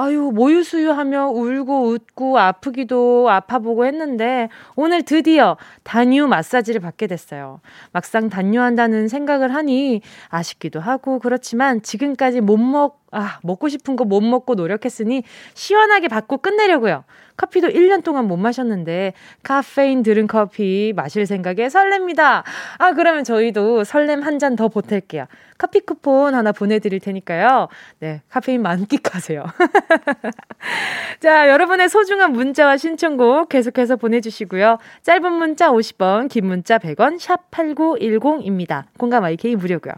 아유 0.01 0.31
모유수유하며 0.33 1.31
울고 1.31 1.89
웃고 1.89 2.39
아프기도 2.39 3.29
아파보고 3.31 3.85
했는데 3.85 4.49
오늘 4.77 5.03
드디어 5.03 5.57
단유 5.83 6.29
마사지를 6.29 6.81
받게 6.81 7.09
됐어요. 7.09 7.61
막상 7.93 8.29
단유한다는 8.29 9.09
생각을 9.09 9.53
하니 9.53 10.03
아쉽기도 10.29 10.79
하고 10.79 11.19
그렇지만 11.19 11.83
지금까지 11.83 12.41
못 12.41 12.59
먹, 12.59 13.01
아, 13.11 13.41
먹고 13.43 13.69
싶은 13.69 13.97
거 13.97 14.05
못 14.05 14.21
먹고 14.21 14.55
노력했으니 14.55 15.25
시원하게 15.55 16.07
받고 16.09 16.39
끝내려고요. 16.39 17.03
커피도 17.37 17.69
1년 17.69 18.03
동안 18.05 18.27
못 18.27 18.37
마셨는데 18.37 19.15
카페인 19.43 20.03
들은 20.03 20.27
커피 20.27 20.93
마실 20.95 21.25
생각에 21.27 21.69
설렙니다. 21.69 22.43
아, 22.79 22.93
그러면 22.95 23.25
저희도 23.25 23.85
설렘 23.85 24.23
한 24.23 24.39
잔 24.39 24.55
더 24.57 24.69
보탤게요. 24.69 25.27
커피 25.57 25.81
쿠폰 25.81 26.35
하나 26.35 26.53
보내드릴 26.53 27.01
테니까요. 27.01 27.69
네, 28.01 28.23
카페인 28.29 28.63
만끽하세요. 28.63 29.45
자, 31.21 31.49
여러분의 31.49 31.89
소중한 31.89 32.33
문자와 32.33 32.77
신청곡 32.77 33.49
계속해서 33.49 33.97
보내주시고요. 33.97 34.79
짧은 35.03 35.33
문자 35.33 35.71
50원, 35.71 36.29
긴 36.29 36.47
문자 36.47 36.79
100원, 36.79 37.19
샵 37.19 37.51
8910입니다. 37.51 38.85
공감 38.99 39.25
IK 39.25 39.57
무료고요. 39.57 39.95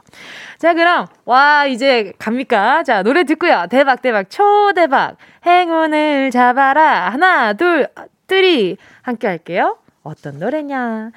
자, 0.59 0.75
그럼, 0.75 1.07
와, 1.25 1.67
이제 1.67 2.13
갑니까? 2.19 2.83
자, 2.85 3.03
노래 3.03 3.25
듣고요. 3.25 3.67
대박, 3.71 4.03
대박, 4.03 4.31
초대박. 4.31 5.17
행운을 5.47 6.31
잡아라. 6.31 7.11
하나, 7.11 7.53
둘, 7.55 7.89
뜨리. 8.27 8.77
함께 9.03 9.27
할게요. 9.27 9.79
어떤 10.03 10.39
노래냐. 10.39 11.11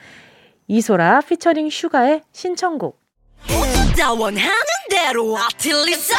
이소라 0.67 1.21
피처링 1.21 1.69
슈가의 1.69 2.21
신청곡. 2.31 3.01
아틀리사 5.37 6.15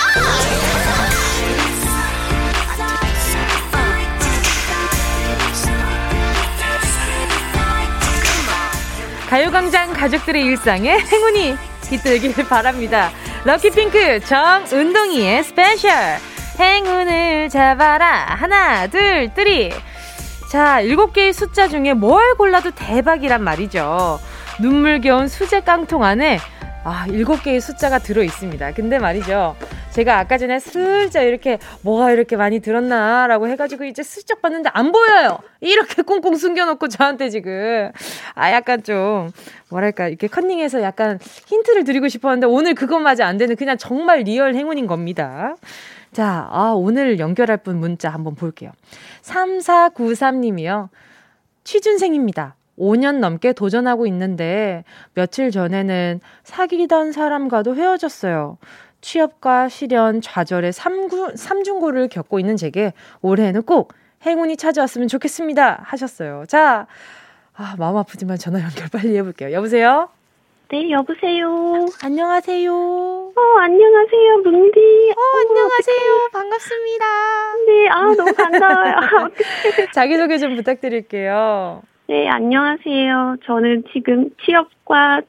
가요광장 9.34 9.94
가족들의 9.94 10.44
일상에 10.44 10.96
행운이 10.96 11.56
깃들길 11.90 12.32
바랍니다. 12.48 13.10
lucky 13.44 13.86
pink 13.86 14.20
정은동이의 14.20 15.42
special 15.42 15.90
행운을 16.60 17.48
잡아라 17.48 18.26
하나 18.28 18.86
둘 18.86 19.34
three 19.34 19.72
자 20.48 20.78
일곱 20.82 21.12
개의 21.14 21.32
숫자 21.32 21.66
중에 21.66 21.94
뭘 21.94 22.36
골라도 22.36 22.70
대박이란 22.76 23.42
말이죠. 23.42 24.20
눈물겨운 24.60 25.26
수제 25.26 25.62
깡통 25.62 26.04
안에 26.04 26.38
아, 26.84 27.06
일곱 27.08 27.42
개의 27.42 27.62
숫자가 27.62 27.98
들어 27.98 28.22
있습니다. 28.22 28.72
근데 28.74 28.98
말이죠. 28.98 29.56
제가 29.92 30.18
아까 30.18 30.36
전에 30.36 30.58
슬쩍 30.58 31.22
이렇게 31.22 31.58
뭐가 31.80 32.10
이렇게 32.10 32.36
많이 32.36 32.60
들었나라고 32.60 33.48
해가지고 33.48 33.84
이제 33.84 34.02
슬쩍 34.02 34.42
봤는데 34.42 34.68
안 34.74 34.92
보여요. 34.92 35.38
이렇게 35.60 36.02
꽁꽁 36.02 36.36
숨겨놓고 36.36 36.88
저한테 36.88 37.30
지금 37.30 37.90
아 38.34 38.52
약간 38.52 38.82
좀 38.82 39.30
뭐랄까 39.70 40.08
이렇게 40.08 40.26
컨닝해서 40.26 40.82
약간 40.82 41.18
힌트를 41.46 41.84
드리고 41.84 42.08
싶었는데 42.08 42.46
오늘 42.46 42.74
그것마저 42.74 43.24
안 43.24 43.38
되는 43.38 43.56
그냥 43.56 43.78
정말 43.78 44.20
real 44.20 44.54
행운인 44.54 44.86
겁니다. 44.86 45.56
자, 46.12 46.48
아, 46.50 46.72
오늘 46.76 47.18
연결할 47.18 47.56
분 47.56 47.80
문자 47.80 48.10
한번 48.10 48.34
볼게요. 48.34 48.70
3493님이요. 49.22 50.90
취준생입니다. 51.64 52.56
5년 52.78 53.18
넘게 53.18 53.52
도전하고 53.52 54.06
있는데 54.06 54.84
며칠 55.14 55.50
전에는 55.50 56.20
사귀던 56.42 57.12
사람과도 57.12 57.76
헤어졌어요. 57.76 58.58
취업과 59.00 59.68
실연, 59.68 60.20
좌절의 60.20 60.72
삼구, 60.72 61.32
삼중고를 61.36 62.08
겪고 62.08 62.38
있는 62.38 62.56
제게 62.56 62.92
올해는 63.20 63.62
꼭 63.62 63.92
행운이 64.24 64.56
찾아왔으면 64.56 65.08
좋겠습니다. 65.08 65.82
하셨어요. 65.84 66.44
자, 66.48 66.86
아, 67.54 67.76
마음 67.78 67.96
아프지만 67.96 68.38
전화 68.38 68.60
연결 68.60 68.88
빨리 68.90 69.16
해볼게요. 69.16 69.52
여보세요? 69.52 70.08
네, 70.70 70.90
여보세요. 70.90 71.86
안녕하세요. 72.02 72.72
어, 72.72 73.58
안녕하세요, 73.60 74.36
문디. 74.42 74.80
어, 75.10 75.20
어 75.20 75.40
안녕하세요. 75.40 76.14
어떡해. 76.14 76.28
반갑습니다. 76.32 77.04
네, 77.66 77.88
아, 77.90 78.14
너무 78.14 78.32
반가워요. 78.32 79.30
자기소개 79.92 80.38
좀 80.38 80.56
부탁드릴게요. 80.56 81.82
네, 82.06 82.28
안녕하세요. 82.28 83.36
저는 83.46 83.84
지금 83.92 84.28
취업과 84.44 85.22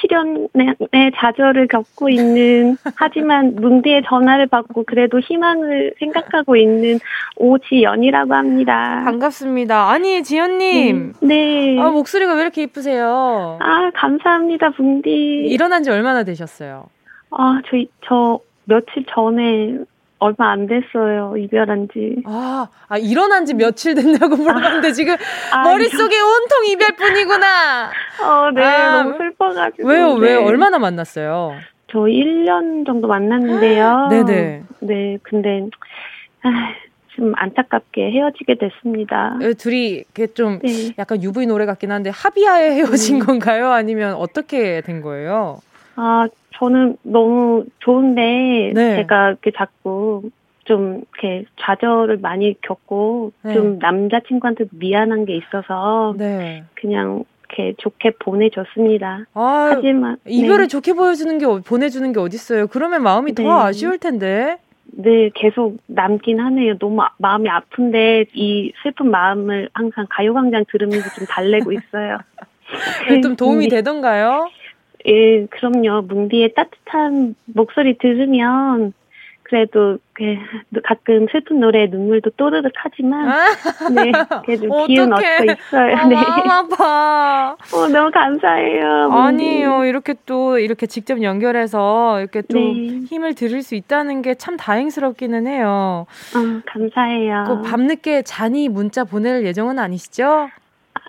실현의 0.00 1.12
좌절을 1.16 1.68
겪고 1.68 2.08
있는 2.08 2.76
하지만 2.96 3.54
문대의 3.56 4.02
전화를 4.06 4.46
받고 4.46 4.84
그래도 4.84 5.20
희망을 5.20 5.94
생각하고 5.98 6.56
있는 6.56 6.98
오지연이라고 7.36 8.34
합니다. 8.34 9.02
반갑습니다. 9.04 9.90
아니 9.90 10.22
지연님. 10.22 11.12
네. 11.22 11.78
아, 11.78 11.90
목소리가 11.90 12.34
왜 12.34 12.42
이렇게 12.42 12.62
이쁘세요? 12.62 13.58
아 13.60 13.90
감사합니다, 13.94 14.70
문디. 14.76 15.10
일어난 15.10 15.82
지 15.82 15.90
얼마나 15.90 16.24
되셨어요? 16.24 16.88
아, 17.30 17.60
저, 17.70 17.76
저 18.06 18.40
며칠 18.64 19.04
전에 19.14 19.78
얼마 20.20 20.52
안 20.52 20.66
됐어요. 20.66 21.34
이별한 21.36 21.88
지. 21.92 22.22
아, 22.26 22.68
아 22.88 22.98
일어난 22.98 23.46
지 23.46 23.54
며칠 23.54 23.94
됐냐고 23.94 24.36
물어봤는데 24.36 24.88
아, 24.88 24.92
지금 24.92 25.16
아, 25.52 25.62
머릿속에 25.64 26.14
온통 26.20 26.66
이별뿐이구나. 26.68 27.90
어, 28.22 28.50
네. 28.54 28.62
아, 28.62 29.02
너무 29.02 29.16
슬퍼가지고. 29.16 29.88
왜요? 29.88 30.18
네. 30.18 30.28
왜 30.28 30.34
얼마나 30.36 30.78
만났어요? 30.78 31.56
저 31.90 31.98
1년 32.00 32.86
정도 32.86 33.08
만났는데요. 33.08 34.08
네네. 34.12 34.62
네, 34.80 35.18
근데 35.22 35.66
아, 36.42 36.74
좀 37.16 37.32
안타깝게 37.36 38.10
헤어지게 38.12 38.56
됐습니다. 38.56 39.36
네, 39.40 39.54
둘이 39.54 39.88
이렇게 39.88 40.26
좀 40.28 40.58
네. 40.60 40.94
약간 40.98 41.22
UV 41.22 41.46
노래 41.46 41.64
같긴 41.66 41.90
한데 41.92 42.10
합의하에 42.10 42.72
헤어진 42.76 43.16
음. 43.16 43.26
건가요? 43.26 43.70
아니면 43.72 44.14
어떻게 44.14 44.82
된 44.82 45.00
거예요? 45.00 45.60
아, 45.96 46.26
저는 46.60 46.98
너무 47.02 47.64
좋은데 47.78 48.72
네. 48.74 48.96
제가 48.96 49.30
이렇게 49.30 49.50
자꾸 49.56 50.30
좀 50.64 51.02
이렇게 51.14 51.46
좌절을 51.58 52.18
많이 52.18 52.54
겪고 52.60 53.32
네. 53.42 53.54
좀 53.54 53.78
남자친구한테 53.78 54.66
미안한 54.70 55.24
게 55.24 55.36
있어서 55.36 56.14
네. 56.18 56.64
그냥 56.74 57.24
이렇게 57.48 57.74
좋게 57.78 58.12
보내줬습니다. 58.20 59.24
아, 59.32 59.72
하지만 59.74 60.18
이별을 60.26 60.64
네. 60.64 60.68
좋게 60.68 60.92
보여주는 60.92 61.38
게 61.38 61.46
보내주는 61.66 62.12
게 62.12 62.20
어딨어요? 62.20 62.66
그러면 62.66 63.02
마음이 63.02 63.34
더 63.34 63.42
네. 63.42 63.48
아쉬울 63.48 63.98
텐데. 63.98 64.58
네, 64.92 65.30
계속 65.34 65.78
남긴 65.86 66.40
하네요. 66.40 66.76
너무 66.78 67.00
아, 67.00 67.10
마음이 67.16 67.48
아픈데 67.48 68.26
이 68.34 68.72
슬픈 68.82 69.10
마음을 69.10 69.70
항상 69.72 70.06
가요광장 70.10 70.66
들으면서 70.70 71.08
좀 71.16 71.26
달래고 71.26 71.72
있어요. 71.72 72.18
좀 73.22 73.34
도움이 73.34 73.68
네. 73.68 73.76
되던가요? 73.76 74.48
예, 75.06 75.46
그럼요. 75.46 76.02
뭉디의 76.02 76.54
따뜻한 76.54 77.34
목소리 77.46 77.96
들으면 77.98 78.92
그래도 79.42 79.98
가끔 80.84 81.26
슬픈 81.32 81.58
노래 81.58 81.86
눈물도 81.88 82.30
또르륵 82.36 82.70
하지만 82.76 83.28
아. 83.28 83.46
네 83.92 84.12
그래도 84.46 84.86
기운 84.86 85.12
얻고 85.12 85.24
있어요. 85.44 85.96
아, 85.96 86.06
네. 86.06 86.16
아파. 86.48 87.56
어, 87.74 87.88
너무 87.88 88.12
감사해요. 88.12 89.08
뭉디. 89.08 89.16
아니에요. 89.18 89.84
이렇게 89.86 90.14
또 90.24 90.56
이렇게 90.58 90.86
직접 90.86 91.20
연결해서 91.20 92.20
이렇게 92.20 92.42
또 92.42 92.58
네. 92.58 93.00
힘을 93.08 93.34
드릴 93.34 93.62
수 93.62 93.74
있다는 93.74 94.22
게 94.22 94.34
참 94.36 94.56
다행스럽기는 94.56 95.46
해요. 95.48 96.06
어, 96.36 96.60
감사해요. 96.66 97.62
밤늦게 97.68 98.22
잔이 98.22 98.68
문자 98.68 99.02
보낼 99.02 99.44
예정은 99.44 99.80
아니시죠? 99.80 100.48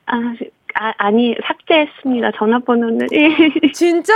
아, 0.08 0.34
아, 0.76 0.94
아니, 0.98 1.36
삭제했습니다. 1.46 2.32
전화번호는. 2.38 3.08
진짜? 3.74 4.14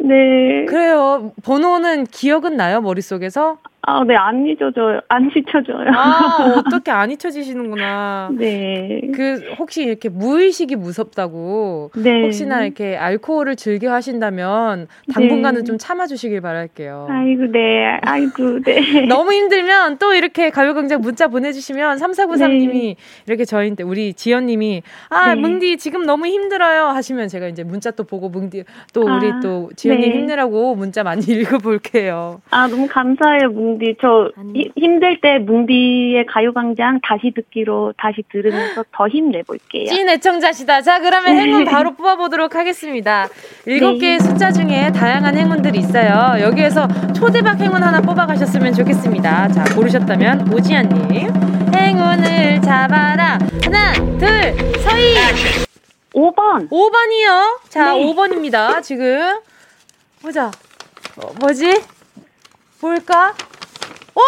네. 0.00 0.64
그래요. 0.66 1.32
번호는 1.44 2.04
기억은 2.04 2.56
나요, 2.56 2.80
머릿속에서? 2.80 3.58
아, 3.86 4.02
네, 4.04 4.14
안 4.16 4.46
잊어져요. 4.46 5.00
안 5.08 5.30
잊혀져요. 5.34 5.90
아, 5.94 6.54
어떻게 6.58 6.90
안 6.90 7.10
잊혀지시는구나. 7.10 8.30
네. 8.38 9.02
그, 9.14 9.52
혹시 9.58 9.82
이렇게 9.82 10.08
무의식이 10.08 10.76
무섭다고. 10.76 11.90
네. 11.96 12.22
혹시나 12.22 12.64
이렇게 12.64 12.96
알코올을 12.96 13.56
즐겨 13.56 13.92
하신다면 13.92 14.88
당분간은 15.12 15.60
네. 15.60 15.64
좀 15.64 15.76
참아주시길 15.78 16.40
바랄게요. 16.40 17.08
아이고, 17.10 17.46
네. 17.52 17.98
아이고, 18.02 18.62
네. 18.62 19.06
너무 19.08 19.32
힘들면 19.32 19.98
또 19.98 20.14
이렇게 20.14 20.48
가요광장 20.50 21.00
문자 21.02 21.28
보내주시면 21.28 21.98
3493님이 21.98 22.72
네. 22.72 22.96
이렇게 23.26 23.44
저희한테, 23.44 23.82
우리 23.82 24.14
지연님이, 24.14 24.82
아, 25.10 25.34
네. 25.34 25.40
뭉디 25.40 25.76
지금 25.76 26.06
너무 26.06 26.26
힘들어요. 26.26 26.86
하시면 26.86 27.28
제가 27.28 27.48
이제 27.48 27.64
문자 27.64 27.90
또 27.90 28.04
보고 28.04 28.28
뭉디, 28.30 28.64
또 28.94 29.02
우리 29.02 29.30
아, 29.30 29.40
또 29.40 29.70
지연님 29.76 30.10
네. 30.10 30.16
힘내라고 30.16 30.74
문자 30.74 31.02
많이 31.02 31.22
읽어볼게요. 31.28 32.40
아, 32.50 32.66
너무 32.66 32.86
감사해요, 32.88 33.50
뭉디. 33.50 33.73
뭉디 33.74 33.96
저 34.00 34.30
아니. 34.36 34.70
힘들 34.76 35.20
때 35.20 35.38
뭉디의 35.38 36.26
가요광장 36.26 37.00
다시 37.02 37.32
듣기로 37.34 37.94
다시 37.98 38.22
들으면서 38.30 38.84
더 38.92 39.08
힘내볼게요. 39.08 39.86
찐 39.86 40.08
애청자시다. 40.08 40.82
자 40.82 41.00
그러면 41.00 41.36
행운 41.36 41.64
바로 41.64 41.94
뽑아보도록 41.94 42.54
하겠습니다. 42.54 43.28
일곱 43.66 43.98
개의 43.98 44.18
네. 44.18 44.24
숫자 44.24 44.52
중에 44.52 44.92
다양한 44.92 45.36
행운들이 45.36 45.78
있어요. 45.78 46.40
여기에서 46.42 46.86
초대박 47.14 47.60
행운 47.60 47.82
하나 47.82 48.00
뽑아가셨으면 48.00 48.72
좋겠습니다. 48.74 49.48
자 49.48 49.64
고르셨다면 49.74 50.52
오지아님 50.52 51.28
행운을 51.74 52.60
잡아라 52.62 53.38
하나 53.64 53.92
둘 54.18 54.54
서희 54.80 55.14
5번 56.14 56.68
5번이요. 56.70 57.58
자 57.68 57.92
네. 57.92 58.04
5번입니다. 58.04 58.82
지금 58.82 59.38
보자. 60.22 60.50
어, 61.16 61.32
뭐지? 61.40 61.80
뭘까? 62.80 63.34
어? 64.14 64.20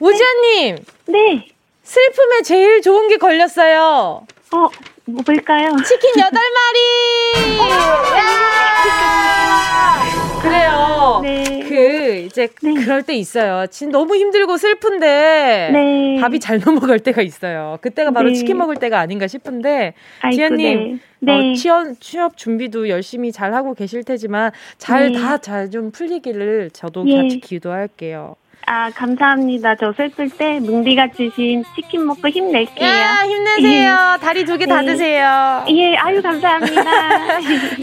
오지아님. 0.00 0.76
네. 1.06 1.46
슬픔에 1.82 2.42
제일 2.44 2.82
좋은 2.82 3.08
게 3.08 3.16
걸렸어요. 3.16 4.26
어, 4.52 4.68
뭘까요? 5.06 5.70
치킨 5.86 6.12
8마리! 6.22 7.62
그래요. 10.42 11.20
네. 11.22 11.64
그, 11.68 12.16
이제, 12.26 12.48
네. 12.62 12.74
그럴 12.74 13.02
때 13.02 13.14
있어요. 13.14 13.66
진 13.68 13.90
너무 13.90 14.16
힘들고 14.16 14.56
슬픈데, 14.56 15.70
네. 15.72 16.18
밥이 16.20 16.40
잘 16.40 16.58
넘어갈 16.60 16.98
때가 16.98 17.22
있어요. 17.22 17.78
그때가 17.80 18.10
바로 18.10 18.28
네. 18.30 18.34
치킨 18.34 18.58
먹을 18.58 18.76
때가 18.76 18.98
아닌가 18.98 19.26
싶은데, 19.28 19.94
지연님, 20.32 21.00
네. 21.20 21.32
어, 21.32 21.36
네. 21.38 21.54
취업, 21.54 22.00
취업 22.00 22.36
준비도 22.36 22.88
열심히 22.88 23.30
잘 23.32 23.54
하고 23.54 23.74
계실 23.74 24.02
테지만, 24.04 24.50
잘, 24.78 25.12
다 25.12 25.38
잘 25.38 25.70
좀 25.70 25.90
풀리기를 25.92 26.70
저도 26.72 27.04
예. 27.08 27.16
같이 27.22 27.38
기도할게요. 27.40 28.34
아, 28.66 28.90
감사합니다. 28.90 29.74
저 29.76 29.92
슬플 29.92 30.30
때 30.30 30.60
뭉디가 30.60 31.08
주신 31.16 31.64
치킨 31.74 32.06
먹고 32.06 32.28
힘낼게요. 32.28 32.88
야, 32.88 33.24
힘내세요. 33.24 34.18
다리 34.22 34.44
두 34.44 34.56
개다 34.56 34.80
네. 34.82 34.86
드세요. 34.92 35.64
예, 35.68 35.96
아유, 35.96 36.22
감사합니다. 36.22 36.82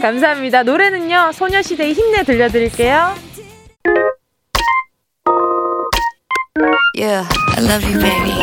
감사합니다. 0.00 0.62
노래는요, 0.62 1.32
소녀시대의 1.32 1.92
힘내 1.92 2.22
들려드릴게요. 2.24 3.29
Yeah, 6.92 7.24
I 7.56 7.60
love 7.60 7.84
you, 7.84 8.00
baby. 8.00 8.34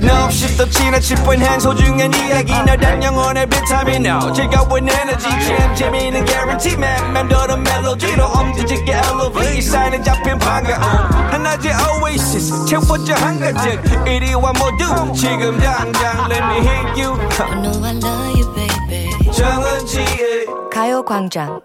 No, 0.00 0.26
없이 0.26 0.56
또 0.56 0.64
지나칠 0.70 1.16
뻔한 1.24 1.58
소중한 1.58 2.12
이야기. 2.14 2.52
너란 2.52 3.02
영혼의 3.02 3.46
비타민. 3.48 4.06
No 4.06 4.32
즐거운 4.32 4.88
에너지. 4.88 5.28
참 5.28 5.74
재미있는 5.74 6.24
guarantee 6.24 6.74
man. 6.74 7.12
맘대로 7.12 7.56
멜로디로 7.56 8.24
엄지짓게 8.26 8.92
elevate. 8.92 9.60
사인은 9.60 10.04
잡힌 10.04 10.38
반가움 10.38 10.80
하나의 11.32 11.74
oasis. 12.00 12.64
채워져 12.66 13.14
한가득 13.14 14.06
이리와 14.06 14.52
모두. 14.52 15.12
지금 15.12 15.58
당장 15.58 16.30
let 16.30 16.44
me 16.44 16.58
hit 16.60 17.02
you. 17.02 17.18
I 17.40 17.60
know 17.60 17.84
I 17.84 17.96
love 17.96 18.38
you, 18.38 18.54
baby. 18.54 19.32
정은지의 19.32 20.46
가요광장 20.72 21.60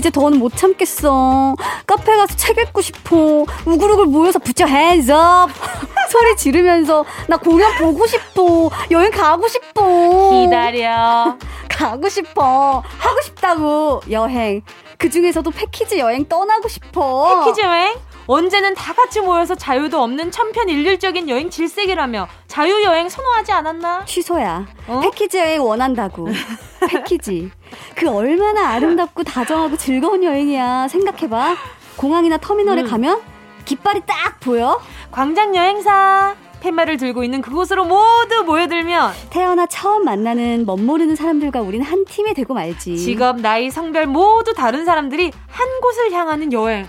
이제 0.00 0.08
더는 0.08 0.38
못 0.38 0.56
참겠어. 0.56 1.54
카페 1.86 2.16
가서 2.16 2.34
책 2.34 2.56
읽고 2.56 2.80
싶어. 2.80 3.44
우글우글 3.66 4.06
모여서 4.06 4.38
붙여 4.38 4.66
hands 4.66 5.12
up. 5.12 5.52
소리 6.10 6.34
지르면서 6.36 7.04
나 7.28 7.36
공연 7.36 7.70
보고 7.76 8.06
싶어. 8.06 8.70
여행 8.90 9.10
가고 9.10 9.46
싶어. 9.46 10.30
기다려. 10.30 11.36
가고 11.68 12.08
싶어. 12.08 12.82
하고 12.98 13.20
싶다고. 13.22 14.00
여행. 14.10 14.62
그 14.96 15.10
중에서도 15.10 15.50
패키지 15.50 15.98
여행 15.98 16.24
떠나고 16.24 16.66
싶어. 16.68 17.44
패키지 17.44 17.60
여행? 17.60 17.94
언제는 18.26 18.74
다 18.74 18.92
같이 18.92 19.20
모여서 19.20 19.54
자유도 19.54 20.00
없는 20.02 20.30
천편일률적인 20.30 21.28
여행 21.28 21.50
질색이라며 21.50 22.28
자유여행 22.46 23.08
선호하지 23.08 23.52
않았나? 23.52 24.04
취소야. 24.04 24.66
어? 24.86 25.00
패키지 25.00 25.38
여행 25.38 25.64
원한다고. 25.64 26.28
패키지. 26.88 27.50
그 27.94 28.08
얼마나 28.08 28.68
아름답고 28.70 29.24
다정하고 29.24 29.76
즐거운 29.76 30.22
여행이야. 30.24 30.88
생각해봐. 30.88 31.56
공항이나 31.96 32.36
터미널에 32.38 32.82
음. 32.82 32.86
가면 32.86 33.20
깃발이 33.64 34.02
딱 34.06 34.40
보여. 34.40 34.80
광장 35.10 35.54
여행사. 35.54 36.34
팻말을 36.60 36.98
들고 36.98 37.24
있는 37.24 37.40
그곳으로 37.40 37.84
모두 37.86 38.44
모여들면 38.44 39.12
태어나 39.30 39.64
처음 39.66 40.04
만나는 40.04 40.64
멋 40.66 40.78
모르는 40.78 41.16
사람들과 41.16 41.62
우린 41.62 41.80
한 41.82 42.04
팀이 42.04 42.34
되고 42.34 42.52
말지. 42.52 42.98
직업, 42.98 43.40
나이, 43.40 43.70
성별 43.70 44.06
모두 44.06 44.52
다른 44.52 44.84
사람들이 44.84 45.32
한 45.48 45.80
곳을 45.80 46.12
향하는 46.12 46.52
여행. 46.52 46.86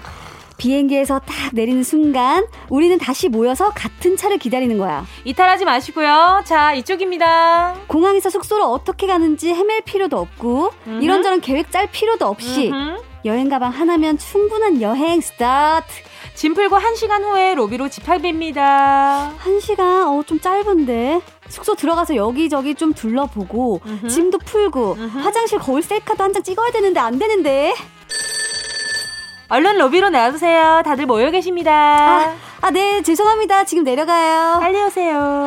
비행기에서 0.71 1.17
딱 1.25 1.33
내리는 1.53 1.81
순간 1.81 2.45
우리는 2.69 2.95
다시 2.99 3.29
모여서 3.29 3.71
같은 3.71 4.15
차를 4.15 4.37
기다리는 4.37 4.77
거야. 4.77 5.03
이탈하지 5.25 5.65
마시고요. 5.65 6.43
자, 6.45 6.75
이쪽입니다. 6.75 7.73
공항에서 7.87 8.29
숙소로 8.29 8.65
어떻게 8.71 9.07
가는지 9.07 9.49
헤맬 9.55 9.81
필요도 9.85 10.19
없고 10.19 10.69
음흠. 10.85 11.01
이런저런 11.03 11.41
계획 11.41 11.71
짤 11.71 11.87
필요도 11.91 12.27
없이 12.27 12.69
음흠. 12.69 13.01
여행 13.25 13.49
가방 13.49 13.71
하나면 13.71 14.19
충분한 14.19 14.81
여행 14.83 15.19
스타트. 15.19 15.87
짐 16.35 16.53
풀고 16.53 16.77
1시간 16.77 17.23
후에 17.23 17.55
로비로 17.55 17.89
집합입니다. 17.89 19.31
1시간? 19.43 19.79
어, 20.07 20.23
좀 20.27 20.39
짧은데. 20.39 21.21
숙소 21.49 21.73
들어가서 21.73 22.15
여기저기 22.15 22.75
좀 22.75 22.93
둘러보고 22.93 23.81
음흠. 23.83 24.07
짐도 24.07 24.37
풀고 24.37 24.93
화장실 25.23 25.57
거울 25.57 25.81
셀카도 25.81 26.23
한 26.23 26.31
장 26.33 26.43
찍어야 26.43 26.69
되는데 26.71 26.99
안 26.99 27.17
되는데. 27.17 27.73
얼른 29.51 29.77
로비로 29.79 30.09
나와주세요. 30.11 30.81
다들 30.85 31.05
모여 31.05 31.29
계십니다. 31.29 31.71
아, 31.73 32.35
아, 32.61 32.71
네, 32.71 33.01
죄송합니다. 33.01 33.65
지금 33.65 33.83
내려가요. 33.83 34.59
빨리 34.61 34.81
오세요. 34.81 35.45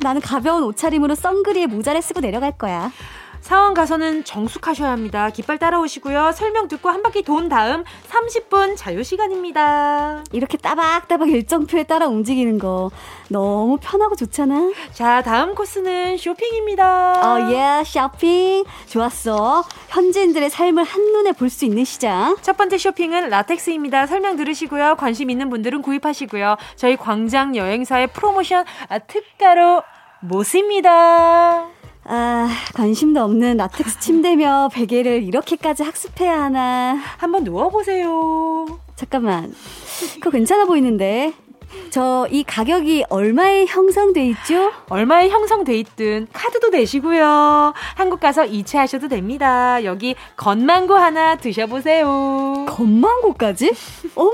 나는 0.00 0.20
가벼운 0.20 0.64
옷차림으로 0.64 1.14
선글이에 1.14 1.66
모자를 1.66 2.02
쓰고 2.02 2.18
내려갈 2.20 2.50
거야. 2.50 2.90
상황 3.44 3.74
가서는 3.74 4.24
정숙하셔야 4.24 4.90
합니다. 4.90 5.28
깃발 5.28 5.58
따라오시고요. 5.58 6.32
설명 6.32 6.66
듣고 6.66 6.88
한 6.88 7.02
바퀴 7.02 7.22
돈 7.22 7.50
다음 7.50 7.84
30분 8.08 8.74
자유 8.74 9.04
시간입니다. 9.04 10.24
이렇게 10.32 10.56
따박따박 10.56 11.28
일정표에 11.28 11.82
따라 11.82 12.06
움직이는 12.06 12.58
거 12.58 12.90
너무 13.28 13.76
편하고 13.82 14.16
좋잖아. 14.16 14.72
자, 14.94 15.20
다음 15.20 15.54
코스는 15.54 16.16
쇼핑입니다. 16.16 17.34
어, 17.34 17.52
예, 17.52 17.84
쇼핑. 17.84 18.64
좋았어. 18.88 19.62
현지인들의 19.88 20.48
삶을 20.48 20.82
한눈에 20.82 21.32
볼 21.32 21.50
수 21.50 21.66
있는 21.66 21.84
시장. 21.84 22.36
첫 22.40 22.56
번째 22.56 22.78
쇼핑은 22.78 23.28
라텍스입니다. 23.28 24.06
설명 24.06 24.36
들으시고요. 24.36 24.96
관심 24.96 25.28
있는 25.28 25.50
분들은 25.50 25.82
구입하시고요. 25.82 26.56
저희 26.76 26.96
광장 26.96 27.54
여행사의 27.54 28.06
프로모션 28.08 28.64
특가로 29.06 29.82
모십니다. 30.20 31.73
아, 32.06 32.48
관심도 32.74 33.22
없는 33.22 33.56
라텍스 33.56 33.98
침대며 34.00 34.68
베개를 34.72 35.22
이렇게까지 35.22 35.82
학습해야 35.82 36.42
하나. 36.42 36.96
한번 37.18 37.44
누워보세요. 37.44 38.66
잠깐만. 38.96 39.54
그거 40.14 40.30
괜찮아 40.30 40.64
보이는데. 40.66 41.32
저 41.90 42.26
이 42.30 42.44
가격이 42.44 43.04
얼마에 43.08 43.66
형성돼 43.66 44.24
있죠? 44.28 44.70
얼마에 44.88 45.28
형성돼 45.28 45.76
있든 45.78 46.28
카드도 46.32 46.70
되시고요. 46.70 47.72
한국 47.96 48.20
가서 48.20 48.44
이체하셔도 48.44 49.08
됩니다. 49.08 49.82
여기 49.84 50.14
건망고 50.36 50.94
하나 50.94 51.34
드셔보세요. 51.36 52.66
건망고까지? 52.68 53.72
어머 54.14 54.30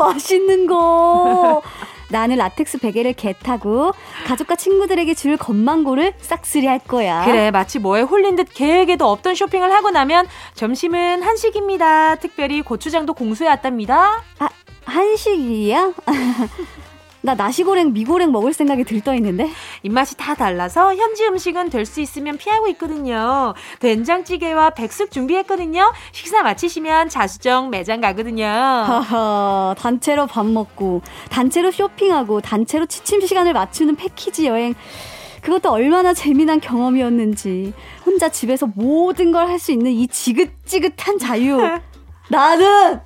맛있는 0.00 0.66
거. 0.66 1.62
나는 2.10 2.36
라텍스 2.36 2.78
베개를 2.78 3.14
get 3.14 3.32
하고 3.32 3.92
가족과 4.26 4.56
친구들에게 4.56 5.14
줄 5.14 5.36
건망고를 5.36 6.14
싹쓸이 6.18 6.66
할 6.66 6.78
거야. 6.78 7.24
그래, 7.24 7.50
마치 7.50 7.78
뭐에 7.78 8.02
홀린 8.02 8.36
듯 8.36 8.48
계획에도 8.52 9.08
없던 9.10 9.34
쇼핑을 9.34 9.72
하고 9.72 9.90
나면 9.90 10.26
점심은 10.54 11.22
한식입니다. 11.22 12.16
특별히 12.16 12.62
고추장도 12.62 13.14
공수해 13.14 13.48
왔답니다. 13.48 14.22
아, 14.38 14.48
한식이야? 14.84 15.92
나 17.22 17.34
나시고랭, 17.34 17.92
미고랭 17.92 18.32
먹을 18.32 18.52
생각이 18.54 18.84
들떠 18.84 19.14
있는데? 19.16 19.50
입맛이 19.82 20.16
다 20.16 20.34
달라서 20.34 20.94
현지 20.94 21.26
음식은 21.26 21.68
될 21.68 21.84
수 21.84 22.00
있으면 22.00 22.36
피하고 22.38 22.68
있거든요. 22.68 23.52
된장찌개와 23.80 24.70
백숙 24.70 25.10
준비했거든요. 25.10 25.92
식사 26.12 26.42
마치시면 26.42 27.08
자수정 27.08 27.70
매장 27.70 28.00
가거든요. 28.00 28.46
하하, 28.46 29.74
단체로 29.78 30.26
밥 30.26 30.46
먹고, 30.46 31.02
단체로 31.30 31.70
쇼핑하고, 31.72 32.40
단체로 32.40 32.86
취침 32.86 33.20
시간을 33.20 33.52
맞추는 33.54 33.96
패키지 33.96 34.46
여행. 34.46 34.74
그것도 35.42 35.70
얼마나 35.70 36.14
재미난 36.14 36.60
경험이었는지. 36.60 37.72
혼자 38.06 38.28
집에서 38.28 38.66
모든 38.74 39.32
걸 39.32 39.46
할 39.48 39.58
수 39.58 39.72
있는 39.72 39.90
이 39.90 40.06
지긋지긋한 40.06 41.18
자유. 41.18 41.58
나는 42.30 43.00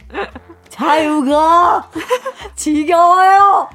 자유가 0.75 1.89
지겨워요. 2.57 3.69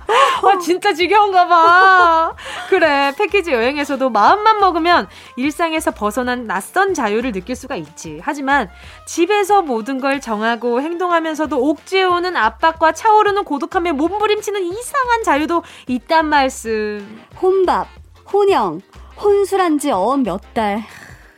와 0.43 0.57
진짜 0.59 0.93
지겨운가 0.93 1.47
봐. 1.47 2.35
그래 2.67 3.13
패키지 3.17 3.53
여행에서도 3.53 4.09
마음만 4.09 4.59
먹으면 4.59 5.07
일상에서 5.37 5.91
벗어난 5.91 6.45
낯선 6.45 6.93
자유를 6.93 7.31
느낄 7.31 7.55
수가 7.55 7.77
있지. 7.77 8.19
하지만 8.21 8.69
집에서 9.07 9.61
모든 9.61 10.01
걸 10.01 10.19
정하고 10.19 10.81
행동하면서도 10.81 11.57
옥죄오는 11.57 12.35
압박과 12.35 12.91
차오르는 12.91 13.45
고독함에 13.45 13.93
몸부림치는 13.93 14.61
이상한 14.63 15.23
자유도 15.23 15.63
있단 15.87 16.25
말씀. 16.25 17.23
혼밥, 17.41 17.87
혼영, 18.33 18.81
혼술한 19.21 19.79
지어몇 19.79 20.53
달. 20.53 20.83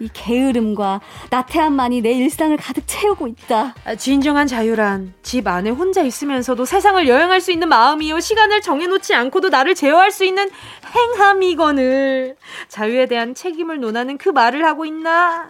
이 0.01 0.09
게으름과 0.13 0.99
나태함만이 1.29 2.01
내 2.01 2.11
일상을 2.13 2.57
가득 2.57 2.83
채우고 2.87 3.27
있다. 3.27 3.75
아, 3.85 3.95
진정한 3.95 4.47
자유란 4.47 5.13
집 5.21 5.47
안에 5.47 5.69
혼자 5.69 6.01
있으면서도 6.01 6.65
세상을 6.65 7.07
여행할 7.07 7.39
수 7.39 7.51
있는 7.51 7.69
마음이요. 7.69 8.19
시간을 8.19 8.61
정해놓지 8.61 9.13
않고도 9.13 9.49
나를 9.49 9.75
제어할 9.75 10.11
수 10.11 10.25
있는 10.25 10.49
행함이거늘. 10.95 12.35
자유에 12.67 13.05
대한 13.05 13.35
책임을 13.35 13.79
논하는 13.79 14.17
그 14.17 14.29
말을 14.29 14.65
하고 14.65 14.85
있나? 14.85 15.47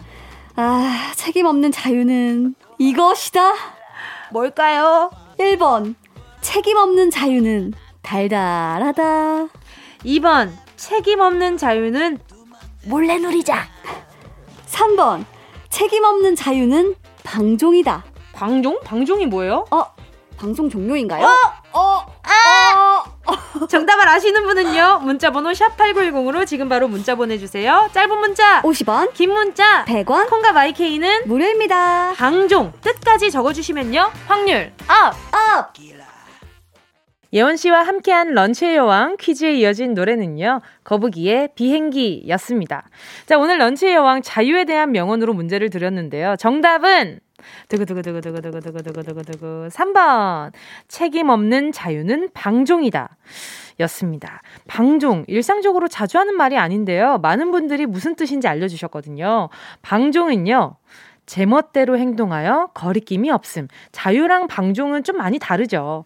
아, 0.58 1.12
책임 1.16 1.46
없는 1.46 1.72
자유는 1.72 2.56
이것이다. 2.78 3.54
뭘까요? 4.32 5.12
1번. 5.40 5.96
책임 6.42 6.76
없는 6.76 7.10
자유는 7.10 7.74
달달하다. 8.02 9.48
2번. 10.04 10.52
책임 10.76 11.22
없는 11.22 11.58
자유는 11.58 12.20
몰래 12.88 13.18
누리자. 13.18 13.68
3번. 14.72 15.26
책임 15.70 16.04
없는 16.04 16.36
자유는 16.36 16.96
방종이다. 17.24 18.04
방종? 18.34 18.80
방종이 18.84 19.26
뭐예요? 19.26 19.66
어, 19.72 19.86
방송 20.38 20.70
종료인가요? 20.70 21.26
어, 21.26 21.80
어, 21.80 22.06
아! 22.24 23.04
어. 23.26 23.66
정답을 23.68 24.08
아시는 24.08 24.44
분은요. 24.44 25.02
문자 25.04 25.32
번호 25.32 25.54
샵 25.54 25.78
8910으로 25.78 26.48
지금 26.48 26.68
바로 26.68 26.88
문자 26.88 27.16
보내 27.16 27.38
주세요. 27.38 27.88
짧은 27.94 28.18
문자 28.18 28.62
50원, 28.64 29.14
긴 29.14 29.32
문자 29.32 29.86
100원, 29.86 30.30
콩과 30.30 30.52
마이케이는 30.54 31.28
무료입니다. 31.28 32.14
방종 32.16 32.74
뜻까지 32.82 33.30
적어 33.30 33.54
주시면요. 33.54 34.12
확률 34.28 34.74
up! 34.88 35.14
up! 35.60 35.74
예원 37.34 37.56
씨와 37.56 37.84
함께한 37.84 38.34
런치의 38.34 38.76
여왕 38.76 39.16
퀴즈에 39.18 39.56
이어진 39.56 39.94
노래는요. 39.94 40.60
거북이의 40.84 41.50
비행기였습니다. 41.56 42.90
자, 43.26 43.38
오늘 43.38 43.58
런치의 43.60 43.96
여왕 43.96 44.22
자유에 44.22 44.66
대한 44.66 44.92
명언으로 44.92 45.34
문제를 45.34 45.70
드렸는데요. 45.70 46.36
정답은 46.38 47.22
두구두구두구두구두구두구두구두구두구 47.70 49.70
3번 49.72 50.52
책임 50.88 51.30
없는 51.30 51.72
자유는 51.72 52.30
방종이다. 52.34 53.18
였습니다. 53.80 54.42
방종 54.68 55.26
일상적으로 55.28 55.88
자주 55.88 56.20
하는 56.20 56.36
말이 56.36 56.58
아닌데요. 56.58 57.18
많은 57.20 57.52
분들이 57.52 57.86
무슨 57.86 58.16
뜻인지 58.16 58.48
알려주셨거든요. 58.48 59.50
방종은요. 59.82 60.76
제멋대로 61.32 61.98
행동하여 61.98 62.72
거리낌이 62.74 63.32
없음. 63.32 63.70
자유랑 63.94 64.48
방종은 64.48 65.06
좀 65.06 65.16
많이 65.16 65.40
다르죠. 65.40 66.04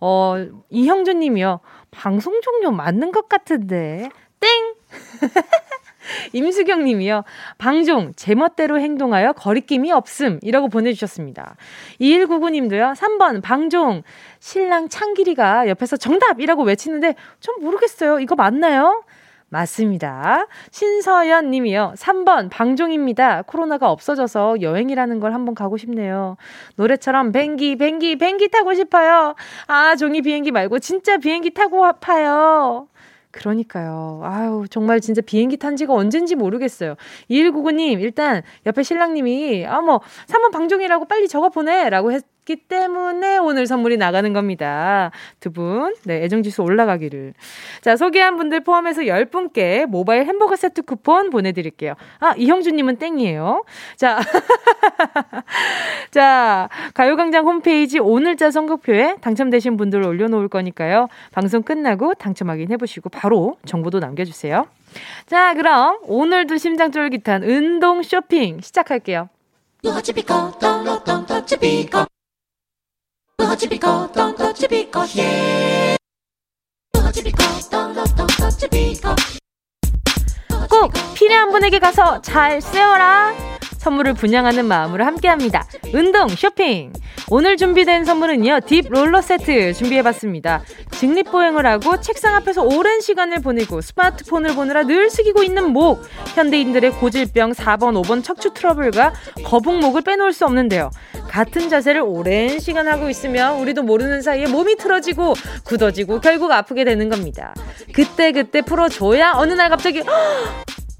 어, 0.00 0.34
이형준 0.68 1.18
님이요. 1.20 1.60
방송 1.90 2.42
종료 2.42 2.70
맞는 2.72 3.10
것 3.10 3.26
같은데. 3.26 4.10
땡! 4.38 4.74
임수경 6.34 6.84
님이요. 6.84 7.24
방종, 7.56 8.12
제멋대로 8.16 8.78
행동하여 8.78 9.32
거리낌이 9.32 9.90
없음. 9.92 10.40
이라고 10.42 10.68
보내주셨습니다. 10.68 11.56
2199 11.98 12.50
님도요. 12.50 12.92
3번, 12.98 13.42
방종, 13.42 14.02
신랑 14.40 14.90
창길이가 14.90 15.68
옆에서 15.68 15.96
정답이라고 15.96 16.64
외치는데 16.64 17.14
좀 17.40 17.62
모르겠어요. 17.62 18.20
이거 18.20 18.34
맞나요? 18.34 19.04
맞습니다. 19.48 20.46
신서연 20.70 21.50
님이요. 21.50 21.94
3번 21.96 22.50
방종입니다. 22.50 23.42
코로나가 23.42 23.90
없어져서 23.90 24.60
여행이라는 24.60 25.20
걸 25.20 25.34
한번 25.34 25.54
가고 25.54 25.76
싶네요. 25.76 26.36
노래처럼 26.76 27.32
뱅기 27.32 27.76
뱅기 27.76 28.16
뱅기 28.16 28.48
타고 28.48 28.74
싶어요. 28.74 29.34
아 29.68 29.94
종이 29.96 30.22
비행기 30.22 30.50
말고 30.50 30.80
진짜 30.80 31.16
비행기 31.18 31.54
타고 31.54 31.84
아파요. 31.84 32.88
그러니까요. 33.36 34.22
아유, 34.24 34.64
정말 34.70 35.00
진짜 35.00 35.20
비행기 35.20 35.58
탄 35.58 35.76
지가 35.76 35.92
언젠지 35.92 36.34
모르겠어요. 36.34 36.96
2199님, 37.30 38.00
일단 38.00 38.42
옆에 38.64 38.82
신랑님이, 38.82 39.66
아, 39.66 39.82
뭐, 39.82 40.00
3번 40.26 40.52
방종이라고 40.52 41.04
빨리 41.04 41.28
적어 41.28 41.50
보내! 41.50 41.90
라고 41.90 42.12
했, 42.12 42.24
있기 42.46 42.56
때문에 42.68 43.36
오늘 43.38 43.66
선물이 43.66 43.96
나가는 43.98 44.32
겁니다. 44.32 45.10
두 45.40 45.52
분, 45.52 45.94
네, 46.04 46.22
애정지수 46.24 46.62
올라가기를. 46.62 47.34
자, 47.82 47.96
소개한 47.96 48.36
분들 48.36 48.60
포함해서 48.60 49.02
10분께 49.02 49.86
모바일 49.86 50.24
햄버거 50.24 50.56
세트 50.56 50.82
쿠폰 50.82 51.30
보내드릴게요. 51.30 51.94
아, 52.20 52.34
이형주님은 52.36 52.96
땡이에요. 52.96 53.64
자, 53.96 54.18
자, 56.12 56.68
가요광장 56.94 57.44
홈페이지 57.44 57.98
오늘자 57.98 58.50
선곡표에 58.50 59.16
당첨되신 59.20 59.76
분들 59.76 60.06
올려놓을 60.06 60.48
거니까요. 60.48 61.08
방송 61.32 61.62
끝나고 61.62 62.14
당첨 62.14 62.48
확인해보시고 62.48 63.10
바로 63.10 63.56
정보도 63.66 63.98
남겨주세요. 63.98 64.66
자, 65.26 65.52
그럼 65.54 65.98
오늘도 66.04 66.56
심장 66.56 66.92
쫄깃한 66.92 67.42
운동 67.42 68.02
쇼핑 68.02 68.60
시작할게요. 68.60 69.28
touch 73.38 73.62
it 73.62 73.70
because, 73.70 74.10
don't 74.12 74.36
touch 74.36 74.62
it 74.62 74.70
because, 74.70 75.14
yeah. 75.14 75.96
Touch 76.92 77.18
it 77.18 77.24
because, 77.24 77.68
don't, 77.68 77.94
don't 77.94 78.28
touch 78.36 78.62
it 78.64 78.70
because. 78.70 79.38
꼭 80.68 80.92
필요한 81.14 81.50
분에게 81.50 81.78
가서 81.78 82.20
잘 82.22 82.60
쓰여라. 82.60 83.55
선물을 83.86 84.14
분양하는 84.14 84.64
마음으로 84.64 85.04
함께합니다. 85.04 85.64
운동 85.94 86.26
쇼핑. 86.26 86.92
오늘 87.30 87.56
준비된 87.56 88.04
선물은요. 88.04 88.60
딥 88.66 88.86
롤러 88.88 89.22
세트 89.22 89.74
준비해봤습니다. 89.74 90.62
직립보행을 90.90 91.64
하고 91.66 92.00
책상 92.00 92.34
앞에서 92.34 92.64
오랜 92.64 93.00
시간을 93.00 93.42
보내고 93.42 93.80
스마트폰을 93.80 94.56
보느라 94.56 94.82
늘 94.82 95.08
숙이고 95.08 95.44
있는 95.44 95.70
목. 95.72 96.02
현대인들의 96.34 96.94
고질병 96.94 97.52
4번, 97.52 98.02
5번 98.02 98.24
척추 98.24 98.52
트러블과 98.52 99.12
거북목을 99.44 100.02
빼놓을 100.02 100.32
수 100.32 100.44
없는데요. 100.46 100.90
같은 101.28 101.68
자세를 101.68 102.02
오랜 102.04 102.58
시간 102.58 102.88
하고 102.88 103.08
있으면 103.08 103.60
우리도 103.60 103.84
모르는 103.84 104.20
사이에 104.20 104.48
몸이 104.48 104.78
틀어지고 104.78 105.34
굳어지고 105.64 106.20
결국 106.20 106.50
아프게 106.50 106.82
되는 106.84 107.08
겁니다. 107.08 107.54
그때 107.92 108.32
그때 108.32 108.62
풀어줘야 108.62 109.34
어느 109.36 109.52
날 109.52 109.68
갑자기 109.70 110.02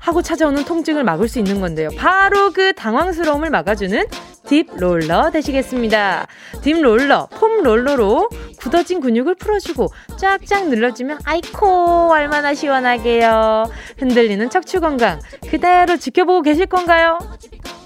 하고 0.07 0.23
찾아오는 0.23 0.65
통증을 0.65 1.03
막을 1.03 1.27
수 1.27 1.41
있는 1.41 1.61
건데요. 1.61 1.89
바로 1.99 2.53
그 2.53 2.73
당황스러움을 2.75 3.51
막아주는 3.51 4.07
Deep 4.47 4.69
Roller 4.77 5.33
되시겠습니다. 5.33 6.29
Deep 6.63 6.81
Roller, 6.81 7.27
foam 7.33 7.65
roller로 7.65 8.29
굳어진 8.61 9.01
근육을 9.01 9.35
풀어주고 9.35 9.89
쫙쫙 10.17 10.69
눌러주면 10.69 11.19
아이코 11.25 12.13
얼마나 12.13 12.55
시원하게요. 12.55 13.69
흔들리는 13.99 14.49
척추 14.49 14.79
건강 14.81 15.19
그대로 15.51 15.97
지켜보고 15.97 16.43
계실 16.43 16.67
건가요? 16.67 17.19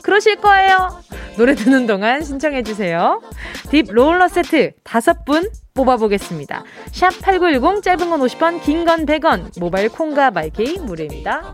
그러실 0.03 0.37
거예요. 0.37 1.01
노래 1.39 1.55
듣는 1.55 1.87
동안 1.87 2.23
신청해 2.23 2.65
주세요. 2.65 3.23
Deep 3.71 3.87
Roller 3.91 4.29
세트 4.29 4.73
다섯 4.85 5.25
분 5.25 5.49
뽑아보겠습니다. 5.73 6.65
샵 6.93 7.19
8910 7.23 7.83
짧은 7.83 8.11
건 8.11 8.21
50원, 8.21 8.63
긴 8.63 8.85
건 8.85 9.07
100원, 9.07 9.59
모바일 9.59 9.89
콩과 9.89 10.33
마이케이 10.33 10.79
무료입니다. 10.81 11.51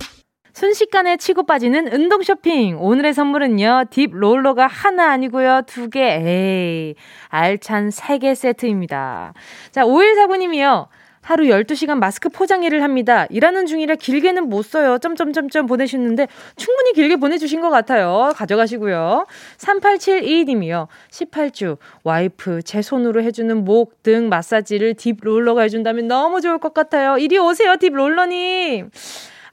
순식간에 0.57 1.19
치고 1.19 1.43
빠지는 1.43 1.93
운동 1.93 2.23
쇼핑. 2.23 2.79
오늘의 2.81 3.13
선물은요, 3.13 3.85
딥 3.91 4.09
롤러가 4.11 4.67
하나 4.67 5.11
아니고요, 5.11 5.61
두 5.67 5.91
개, 5.91 6.01
에이, 6.01 6.95
알찬 7.29 7.91
세 7.91 8.17
개 8.19 8.35
세트입니다. 8.35 9.35
자, 9.71 9.85
5149님이요. 9.85 10.87
하루 11.21 11.45
12시간 11.45 11.99
마스크 11.99 12.31
포장 12.31 12.63
일을 12.63 12.83
합니다. 12.83 13.27
일하는 13.29 13.67
중이라 13.67 13.97
길게는 13.97 14.49
못 14.49 14.63
써요. 14.63 14.97
점점점점 14.97 15.67
보내주셨는데 15.67 16.27
충분히 16.57 16.95
길게 16.95 17.17
보내주신 17.17 17.61
것 17.61 17.69
같아요. 17.69 18.33
가져가시고요. 18.35 19.27
3872님이요. 19.59 20.87
18주 21.11 21.77
와이프 22.03 22.63
제 22.63 22.81
손으로 22.81 23.23
해주는 23.23 23.63
목 23.65 24.03
등 24.03 24.31
마사지를 24.31 24.95
Deep 24.95 25.19
Roller가 25.21 25.63
해준다면 25.63 26.09
너무 26.09 26.41
좋을 26.41 26.57
것 26.59 26.73
같아요. 26.73 27.19
이리 27.19 27.37
오세요, 27.37 27.77
Deep 27.77 27.93
Roller님. 27.93 28.89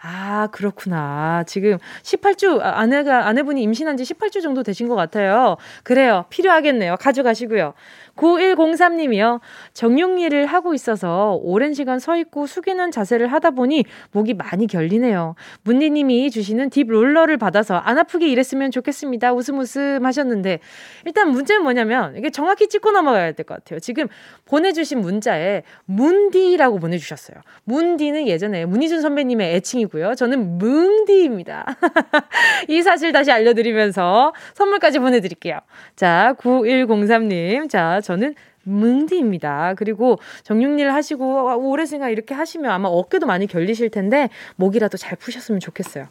아, 0.05 0.47
그렇구나. 0.51 1.45
지금 1.47 1.77
18주, 2.03 2.59
아, 2.61 2.79
아내가, 2.81 3.25
아내분이 3.27 3.61
임신한 3.63 3.95
지 3.95 4.03
18주 4.03 4.41
정도 4.41 4.61
되신 4.61 4.89
것 4.89 4.95
같아요. 4.95 5.55
그래요. 5.83 6.25
필요하겠네요. 6.29 6.97
가져가시고요. 6.97 7.73
9103님이요. 8.15 9.39
정육일을 9.73 10.45
하고 10.45 10.73
있어서 10.73 11.39
오랜 11.41 11.73
시간 11.73 11.99
서 11.99 12.17
있고 12.17 12.47
숙이는 12.47 12.91
자세를 12.91 13.27
하다 13.27 13.51
보니 13.51 13.85
목이 14.11 14.33
많이 14.33 14.67
결리네요. 14.67 15.35
은디님이 15.63 16.31
주시는 16.31 16.69
Deep 16.69 16.87
Roller를 16.87 17.37
받아서 17.37 17.75
안 17.75 17.97
아프게 17.97 18.27
일했으면 18.27 18.71
좋겠습니다. 18.71 19.33
웃음 19.33 19.59
웃음 19.59 20.05
하셨는데 20.05 20.59
일단 21.05 21.29
문제는 21.29 21.63
뭐냐면 21.63 22.15
이게 22.17 22.29
정확히 22.29 22.67
찍고 22.67 22.91
넘어가야 22.91 23.31
될 23.33 23.43
것 23.45 23.55
같아요. 23.55 23.79
지금 23.79 24.07
보내주신 24.45 24.99
문자에 25.01 25.63
문디라고 25.85 26.79
보내주셨어요. 26.79 27.37
문디는 27.65 28.27
예전에 28.27 28.65
문희준 28.65 29.01
선배님의 29.01 29.55
애칭이고요. 29.55 30.15
저는 30.15 30.57
뭉디입니다. 30.59 31.65
이 32.69 32.81
사실 32.81 33.11
다시 33.11 33.31
알려드리면서 33.31 34.33
선물까지 34.53 34.99
보내드릴게요. 34.99 35.59
자, 35.95 36.35
9103님. 36.39 37.69
자, 37.69 37.99
저는 38.03 38.35
뭉디입니다. 38.63 39.73
그리고 39.77 40.19
정육일 40.43 40.93
하시고 40.93 41.57
오래 41.67 41.85
생각 41.85 42.09
이렇게 42.09 42.33
하시면 42.33 42.71
아마 42.71 42.87
어깨도 42.89 43.25
많이 43.25 43.47
결리실 43.47 43.89
텐데 43.89 44.29
목이라도 44.55 44.97
잘 44.97 45.17
푸셨으면 45.17 45.59
좋겠어요. 45.59 46.07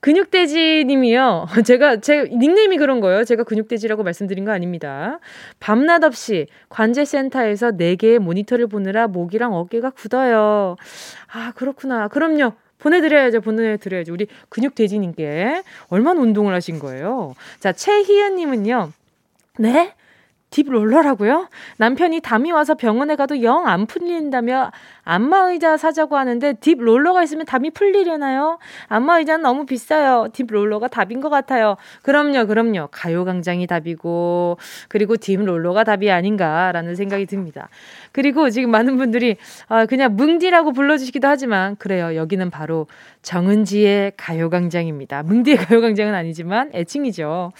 근육돼지 0.00 0.84
님이요. 0.86 1.48
제가, 1.64 1.96
제 1.96 2.24
닉네임이 2.24 2.78
그런 2.78 3.00
거예요. 3.00 3.24
제가 3.24 3.44
근육돼지라고 3.44 4.04
말씀드린 4.04 4.44
거 4.44 4.52
아닙니다. 4.52 5.18
밤낮 5.58 6.04
없이 6.04 6.46
관제센터에서 6.68 7.72
4개의 7.72 8.18
모니터를 8.18 8.66
보느라 8.68 9.08
목이랑 9.08 9.54
어깨가 9.54 9.90
굳어요. 9.90 10.76
아, 11.32 11.52
그렇구나. 11.56 12.08
그럼요. 12.08 12.52
보내드려야죠. 12.78 13.40
보내드려야죠. 13.40 14.12
우리 14.12 14.26
근육돼지님께 14.50 15.62
얼마나 15.88 16.20
운동을 16.20 16.54
하신 16.54 16.78
거예요. 16.78 17.34
자, 17.58 17.72
최희연님은요. 17.72 18.92
네? 19.58 19.92
딥 20.50 20.66
롤러라고요? 20.68 21.48
남편이 21.78 22.20
담이 22.20 22.52
와서 22.52 22.74
병원에 22.74 23.16
가도 23.16 23.42
영 23.42 23.66
안 23.66 23.86
풀린다며 23.86 24.70
안마의자 25.02 25.76
사자고 25.76 26.16
하는데 26.16 26.52
딥 26.54 26.78
롤러가 26.78 27.22
있으면 27.24 27.46
담이 27.46 27.70
풀리려나요? 27.70 28.58
안마의자는 28.88 29.42
너무 29.42 29.66
비싸요. 29.66 30.28
딥 30.32 30.46
롤러가 30.48 30.88
답인 30.88 31.20
것 31.20 31.30
같아요. 31.30 31.76
그럼요, 32.02 32.46
그럼요. 32.46 32.88
가요광장이 32.92 33.66
답이고, 33.66 34.58
그리고 34.88 35.16
딥 35.16 35.36
롤러가 35.36 35.84
답이 35.84 36.10
아닌가라는 36.10 36.94
생각이 36.94 37.26
듭니다. 37.26 37.68
그리고 38.12 38.50
지금 38.50 38.70
많은 38.70 38.96
분들이 38.96 39.36
아, 39.68 39.86
그냥 39.86 40.16
뭉디라고 40.16 40.72
불러주시기도 40.72 41.26
하지만, 41.26 41.76
그래요. 41.76 42.14
여기는 42.16 42.50
바로 42.50 42.86
정은지의 43.22 44.12
가요광장입니다. 44.16 45.22
뭉디의 45.24 45.56
가요광장은 45.56 46.14
아니지만 46.14 46.70
애칭이죠. 46.74 47.52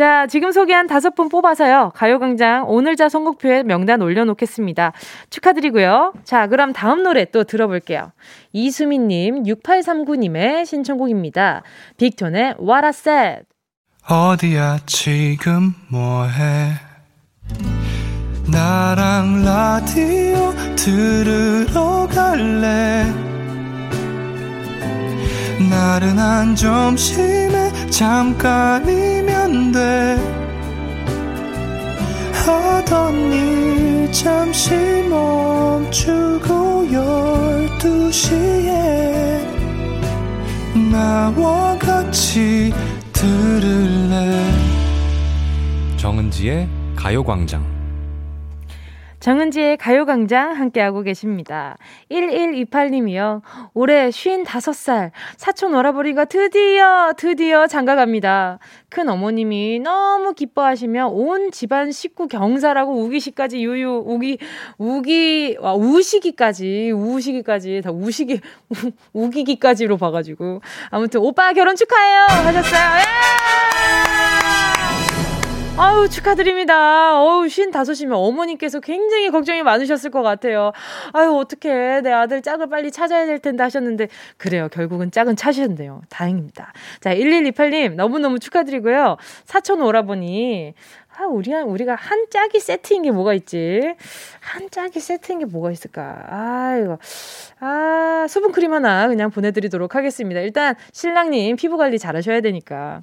자, 0.00 0.26
지금 0.26 0.50
소개한 0.50 0.86
다섯 0.86 1.14
분 1.14 1.28
뽑아서요. 1.28 1.92
가요광장 1.94 2.70
오늘자 2.70 3.10
선곡표에 3.10 3.64
명단 3.64 4.00
올려놓겠습니다. 4.00 4.94
축하드리고요. 5.28 6.14
자, 6.24 6.46
그럼 6.46 6.72
다음 6.72 7.02
노래 7.02 7.26
또 7.26 7.44
들어볼게요. 7.44 8.10
이수민님, 8.54 9.42
6839님의 9.42 10.64
신청곡입니다. 10.64 11.64
빅톤의 11.98 12.54
What 12.58 12.86
I 12.86 12.88
Said. 12.88 13.42
어디야, 14.08 14.78
지금 14.86 15.74
뭐해? 15.90 16.72
나랑 18.50 19.44
라디오 19.44 20.54
들으러 20.76 22.08
갈래? 22.08 23.04
나른한 25.68 26.56
점심에 26.56 27.90
잠깐이 27.90 29.19
면돼 29.50 30.16
하던 32.46 33.32
일 33.32 34.12
잠시 34.12 34.70
멈추고 35.08 36.92
열두 36.92 38.12
시에 38.12 39.44
나와 40.90 41.76
같이 41.78 42.72
들을래? 43.12 44.40
정은지의 45.96 46.68
가요광장 46.96 47.79
정은지의 49.20 49.76
가요광장 49.76 50.52
함께하고 50.52 51.02
계십니다. 51.02 51.76
1128님이요. 52.10 53.42
올해 53.74 54.08
55살 54.08 55.10
사촌 55.36 55.74
오라버리가 55.74 56.24
드디어 56.24 57.12
드디어 57.16 57.66
장가갑니다. 57.66 58.58
큰 58.88 59.08
어머님이 59.08 59.80
너무 59.80 60.32
기뻐하시며 60.32 61.08
온 61.08 61.50
집안 61.50 61.92
식구 61.92 62.28
경사라고 62.28 62.98
우기시까지 63.04 63.62
유유 63.62 64.04
우기 64.06 64.38
우기 64.78 65.56
와 65.60 65.74
우시기까지 65.74 66.90
우시기까지 66.92 67.82
다 67.84 67.90
우시기 67.90 68.40
우, 68.70 68.74
우기기까지로 69.12 69.98
봐가지고 69.98 70.62
아무튼 70.90 71.20
오빠 71.20 71.52
결혼 71.52 71.76
축하해요 71.76 72.22
하셨어요. 72.22 72.80
예! 74.06 74.09
아우 75.82 76.10
축하드립니다. 76.10 77.18
어우 77.18 77.48
쉰 77.48 77.70
다섯이면 77.70 78.12
어머님께서 78.12 78.80
굉장히 78.80 79.30
걱정이 79.30 79.62
많으셨을 79.62 80.10
것 80.10 80.20
같아요. 80.20 80.72
아유 81.14 81.34
어떻게 81.34 82.02
내 82.02 82.12
아들 82.12 82.42
짝을 82.42 82.68
빨리 82.68 82.90
찾아야 82.92 83.24
될 83.24 83.38
텐데 83.38 83.62
하셨는데 83.62 84.08
그래요. 84.36 84.68
결국은 84.70 85.10
짝은 85.10 85.36
찾으셨네요. 85.36 86.02
다행입니다. 86.10 86.74
자 87.00 87.14
1128님 87.14 87.94
너무너무 87.94 88.38
축하드리고요. 88.38 89.16
사촌 89.46 89.80
오라버니 89.80 90.74
아, 91.16 91.26
우리, 91.26 91.52
우리가 91.54 91.94
한 91.96 92.26
짝이 92.30 92.60
세트인 92.60 93.02
게 93.02 93.10
뭐가 93.10 93.34
있지? 93.34 93.94
한 94.40 94.70
짝이 94.70 95.00
세트인 95.00 95.40
게 95.40 95.44
뭐가 95.44 95.70
있을까? 95.70 96.24
아, 96.28 96.78
이거. 96.82 96.98
아, 97.58 98.26
수분크림 98.26 98.72
하나 98.72 99.06
그냥 99.06 99.30
보내드리도록 99.30 99.96
하겠습니다. 99.96 100.40
일단, 100.40 100.76
신랑님 100.92 101.56
피부 101.56 101.76
관리 101.76 101.98
잘 101.98 102.16
하셔야 102.16 102.40
되니까. 102.40 103.02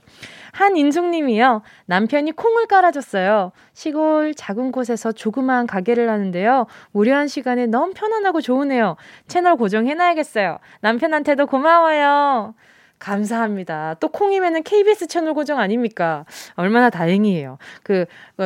한인숙님이요. 0.58 1.62
남편이 1.86 2.32
콩을 2.32 2.66
깔아줬어요. 2.66 3.52
시골 3.74 4.34
작은 4.34 4.72
곳에서 4.72 5.12
조그마한 5.12 5.68
가게를 5.68 6.10
하는데요. 6.10 6.66
무료한 6.92 7.28
시간에 7.28 7.68
너무 7.68 7.94
편안하고 7.94 8.42
좋으네요. 8.42 8.96
채널 9.28 9.56
고정해놔야겠어요. 9.56 10.58
남편한테도 10.82 11.46
고마워요. 11.46 12.56
감사합니다. 13.00 13.96
또 14.00 14.10
콩이면은 14.10 14.64
KBS 14.64 15.08
채널 15.08 15.34
고정 15.34 15.60
아닙니까? 15.60 16.26
얼마나 16.56 16.90
다행이에요. 16.90 17.58
그, 17.84 18.06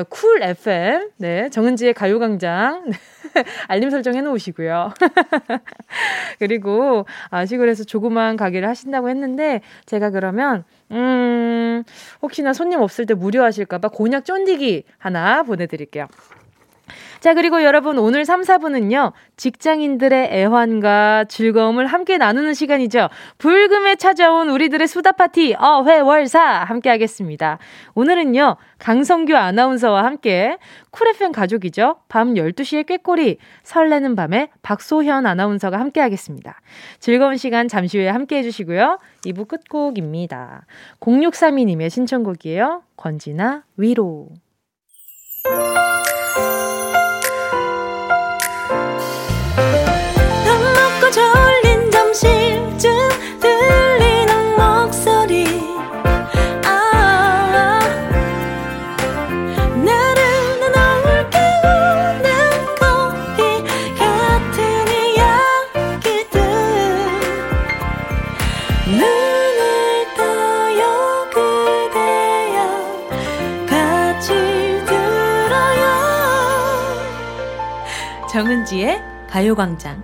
쿨 0.09 0.43
FM, 0.43 1.11
네, 1.17 1.49
정은지의 1.49 1.93
가요광장, 1.93 2.91
알림 3.67 3.89
설정 3.89 4.15
해놓으시고요. 4.15 4.93
그리고, 6.39 7.05
아, 7.29 7.45
시골에서 7.45 7.83
조그만 7.85 8.35
가게를 8.35 8.67
하신다고 8.67 9.09
했는데, 9.09 9.61
제가 9.85 10.09
그러면, 10.09 10.63
음, 10.91 11.83
혹시나 12.21 12.53
손님 12.53 12.81
없을 12.81 13.05
때 13.05 13.13
무료하실까봐 13.13 13.89
곤약 13.89 14.25
쫀디기 14.25 14.83
하나 14.97 15.43
보내드릴게요. 15.43 16.07
자, 17.19 17.33
그리고 17.33 17.63
여러분, 17.63 17.97
오늘 17.97 18.25
3, 18.25 18.41
4분은요, 18.41 19.13
직장인들의 19.37 20.29
애환과 20.31 21.25
즐거움을 21.25 21.85
함께 21.85 22.17
나누는 22.17 22.53
시간이죠. 22.53 23.09
불금에 23.37 23.95
찾아온 23.95 24.49
우리들의 24.49 24.87
수다 24.87 25.11
파티, 25.11 25.55
어회월사, 25.57 26.41
함께 26.41 26.89
하겠습니다. 26.89 27.59
오늘은요, 27.93 28.57
강성규 28.79 29.35
아나운서와 29.35 30.03
함께 30.03 30.57
쿨FM 30.89 31.31
가족이죠. 31.31 31.97
밤 32.09 32.33
12시에 32.33 32.85
꾀꼬리, 32.87 33.37
설레는 33.63 34.15
밤에 34.15 34.49
박소현 34.63 35.25
아나운서가 35.25 35.79
함께 35.79 36.01
하겠습니다. 36.01 36.59
즐거운 36.99 37.37
시간 37.37 37.67
잠시 37.67 37.97
후에 37.99 38.09
함께 38.09 38.37
해주시고요. 38.37 38.97
2부 39.25 39.47
끝곡입니다. 39.47 40.65
0632님의 40.99 41.89
신청곡이에요. 41.89 42.83
권지나 42.97 43.63
위로. 43.77 44.29
정은지의 78.71 79.01
가요광장. 79.27 80.01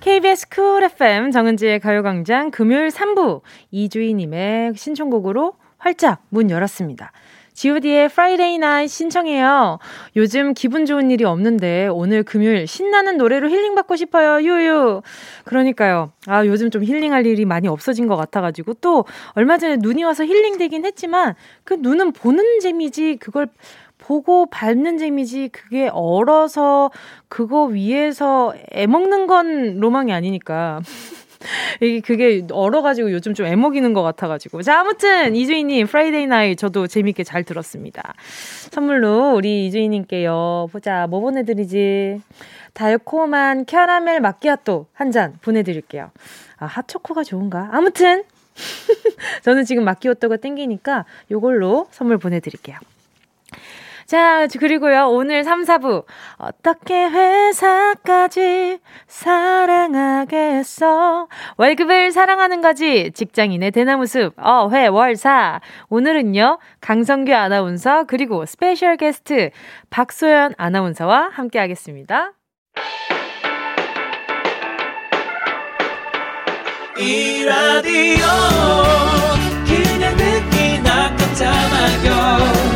KBS 0.00 0.48
쿨 0.48 0.82
FM 0.82 1.30
정은지의 1.30 1.78
가요광장 1.78 2.50
금요일 2.50 2.88
3부 2.88 3.40
이주희님의 3.70 4.72
신청곡으로 4.74 5.54
활짝 5.78 6.22
문 6.28 6.50
열었습니다. 6.50 7.12
god의 7.54 8.06
Friday 8.06 8.56
Night 8.56 8.88
신청해요. 8.88 9.78
요즘 10.16 10.52
기분 10.54 10.84
좋은 10.84 11.10
일이 11.10 11.24
없는데 11.24 11.86
오늘 11.86 12.22
금요일 12.22 12.66
신나는 12.66 13.16
노래로 13.16 13.48
힐링받고 13.48 13.96
싶어요. 13.96 14.42
유유. 14.42 15.02
그러니까요. 15.44 16.12
아, 16.26 16.44
요즘 16.44 16.70
좀 16.70 16.84
힐링할 16.84 17.24
일이 17.26 17.44
많이 17.44 17.66
없어진 17.68 18.08
것 18.08 18.16
같아가지고 18.16 18.74
또 18.74 19.04
얼마 19.32 19.56
전에 19.56 19.76
눈이 19.78 20.04
와서 20.04 20.24
힐링되긴 20.24 20.84
했지만 20.84 21.34
그 21.64 21.74
눈은 21.74 22.12
보는 22.12 22.60
재미지 22.60 23.16
그걸 23.16 23.48
보고 24.06 24.46
밟는 24.46 24.98
재미지 24.98 25.48
그게 25.48 25.88
얼어서 25.88 26.90
그거 27.28 27.64
위에서 27.64 28.54
애먹는 28.70 29.26
건 29.26 29.78
로망이 29.80 30.12
아니니까. 30.12 30.80
이게 31.80 32.00
그게 32.00 32.44
얼어가지고 32.50 33.12
요즘 33.12 33.34
좀 33.34 33.46
애먹이는 33.46 33.92
것 33.94 34.02
같아가지고. 34.02 34.62
자, 34.62 34.80
아무튼 34.80 35.34
이주희님 35.34 35.86
Friday 35.88 36.26
night 36.26 36.54
저도 36.56 36.86
재밌게 36.86 37.24
잘 37.24 37.42
들었습니다. 37.44 38.14
선물로 38.70 39.34
우리 39.34 39.66
이주희님께요. 39.66 40.68
보자, 40.72 41.06
뭐 41.08 41.20
보내드리지? 41.20 42.20
달콤한 42.74 43.64
캐러멜 43.64 44.20
마끼아또 44.20 44.86
한 44.92 45.10
잔 45.10 45.34
보내드릴게요. 45.42 46.10
아, 46.58 46.66
핫초코가 46.66 47.24
좋은가? 47.24 47.70
아무튼 47.72 48.22
저는 49.42 49.64
지금 49.64 49.84
마끼아또가 49.84 50.36
땡기니까 50.36 51.04
요걸로 51.30 51.88
선물 51.90 52.18
보내드릴게요. 52.18 52.76
자, 54.06 54.46
그리고요, 54.58 55.08
오늘 55.08 55.42
3, 55.42 55.64
4부. 55.64 56.04
어떻게 56.38 57.06
회사까지 57.06 58.78
사랑하겠어? 59.08 60.46
월급을 61.56 62.12
사랑하는 62.12 62.60
거지. 62.60 63.10
직장인의 63.12 63.72
대나무숲, 63.72 64.34
어, 64.38 64.68
회, 64.72 64.86
월, 64.86 65.16
사. 65.16 65.60
오늘은요, 65.88 66.58
강성규 66.80 67.34
아나운서, 67.34 68.04
그리고 68.04 68.46
special 68.46 68.96
guest, 68.96 69.50
박소연 69.90 70.54
아나운서와 70.56 71.30
함께 71.32 71.58
하겠습니다. 71.58 72.32
이 76.98 77.44
라디오 77.44 78.24
그냥 79.66 80.16
듣기 80.16 80.78
나 80.82 81.14
깜짝마요 81.16 82.75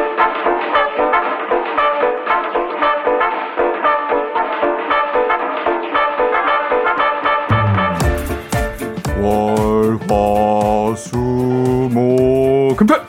월화수목 10.09 11.11
금토일 12.77 13.01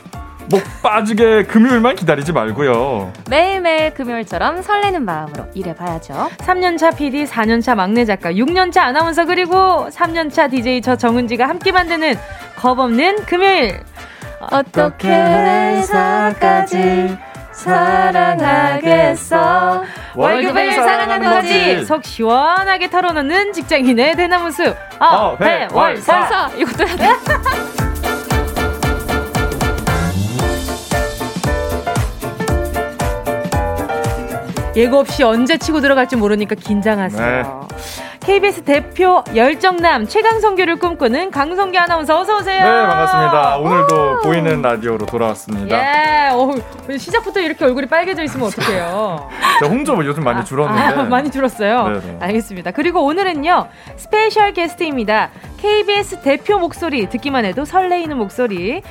목 0.50 0.62
빠지게 0.82 1.44
금요일만 1.44 1.96
기다리지 1.96 2.32
말고요. 2.32 3.12
매일매일 3.30 3.94
금요일처럼 3.94 4.60
설레는 4.60 5.04
마음으로 5.04 5.46
일해봐야죠. 5.54 6.30
3년차 6.38 6.96
PD, 6.96 7.24
4년차 7.24 7.74
막내 7.74 8.04
작가, 8.04 8.32
6년차 8.32 8.78
아나운서 8.78 9.24
그리고 9.24 9.88
3년차 9.88 10.50
DJ 10.50 10.82
저 10.82 10.96
정은지가 10.96 11.48
함께 11.48 11.72
만드는 11.72 12.16
겁없는 12.56 13.24
금요일. 13.24 13.80
어떻게 14.50 15.08
회사까지 15.08 17.16
사랑하겠어. 17.62 19.36
월급을 20.14 20.72
사랑하는 20.72 21.30
거지. 21.30 21.84
속 21.84 22.04
시원하게 22.04 22.90
털어놓는 22.90 23.52
직장인의 23.52 24.16
대나무 24.16 24.50
숲. 24.50 24.74
어, 25.00 25.36
회, 25.40 25.68
월, 25.72 25.96
사. 25.96 26.50
이것도 26.56 26.86
해야 26.88 26.96
돼. 26.96 27.12
예고 34.74 35.00
없이 35.00 35.22
언제 35.22 35.58
치고 35.58 35.80
들어갈지 35.80 36.16
모르니까 36.16 36.54
긴장하세요. 36.54 37.68
네. 37.68 37.76
KBS 38.24 38.62
대표 38.62 39.24
열정남 39.34 40.06
최강성규를 40.06 40.76
꿈꾸는 40.78 41.32
강성규 41.32 41.76
아나운서 41.76 42.20
어서 42.20 42.38
오세요. 42.38 42.62
네 42.62 42.86
반갑습니다. 42.86 43.56
오늘도 43.58 44.20
보이는 44.22 44.62
라디오로 44.62 45.06
돌아왔습니다. 45.06 45.76
예, 45.76 46.30
어, 46.30 46.54
시작부터 46.96 47.40
이렇게 47.40 47.64
얼굴이 47.64 47.86
빨개져 47.86 48.22
있으면 48.22 48.46
어떡해요. 48.46 49.28
저 49.58 49.66
홍조 49.66 50.04
요즘 50.06 50.22
많이 50.22 50.44
줄었는데 50.44 51.00
아, 51.00 51.02
많이 51.04 51.32
줄었어요. 51.32 51.88
네네. 52.00 52.18
알겠습니다. 52.20 52.70
그리고 52.70 53.04
오늘은요 53.04 53.66
special 53.96 54.52
guest입니다. 54.52 55.30
KBS 55.58 56.20
대표 56.22 56.58
목소리 56.60 57.08
듣기만 57.08 57.44
해도 57.44 57.64
설레이는 57.64 58.16
목소리. 58.16 58.82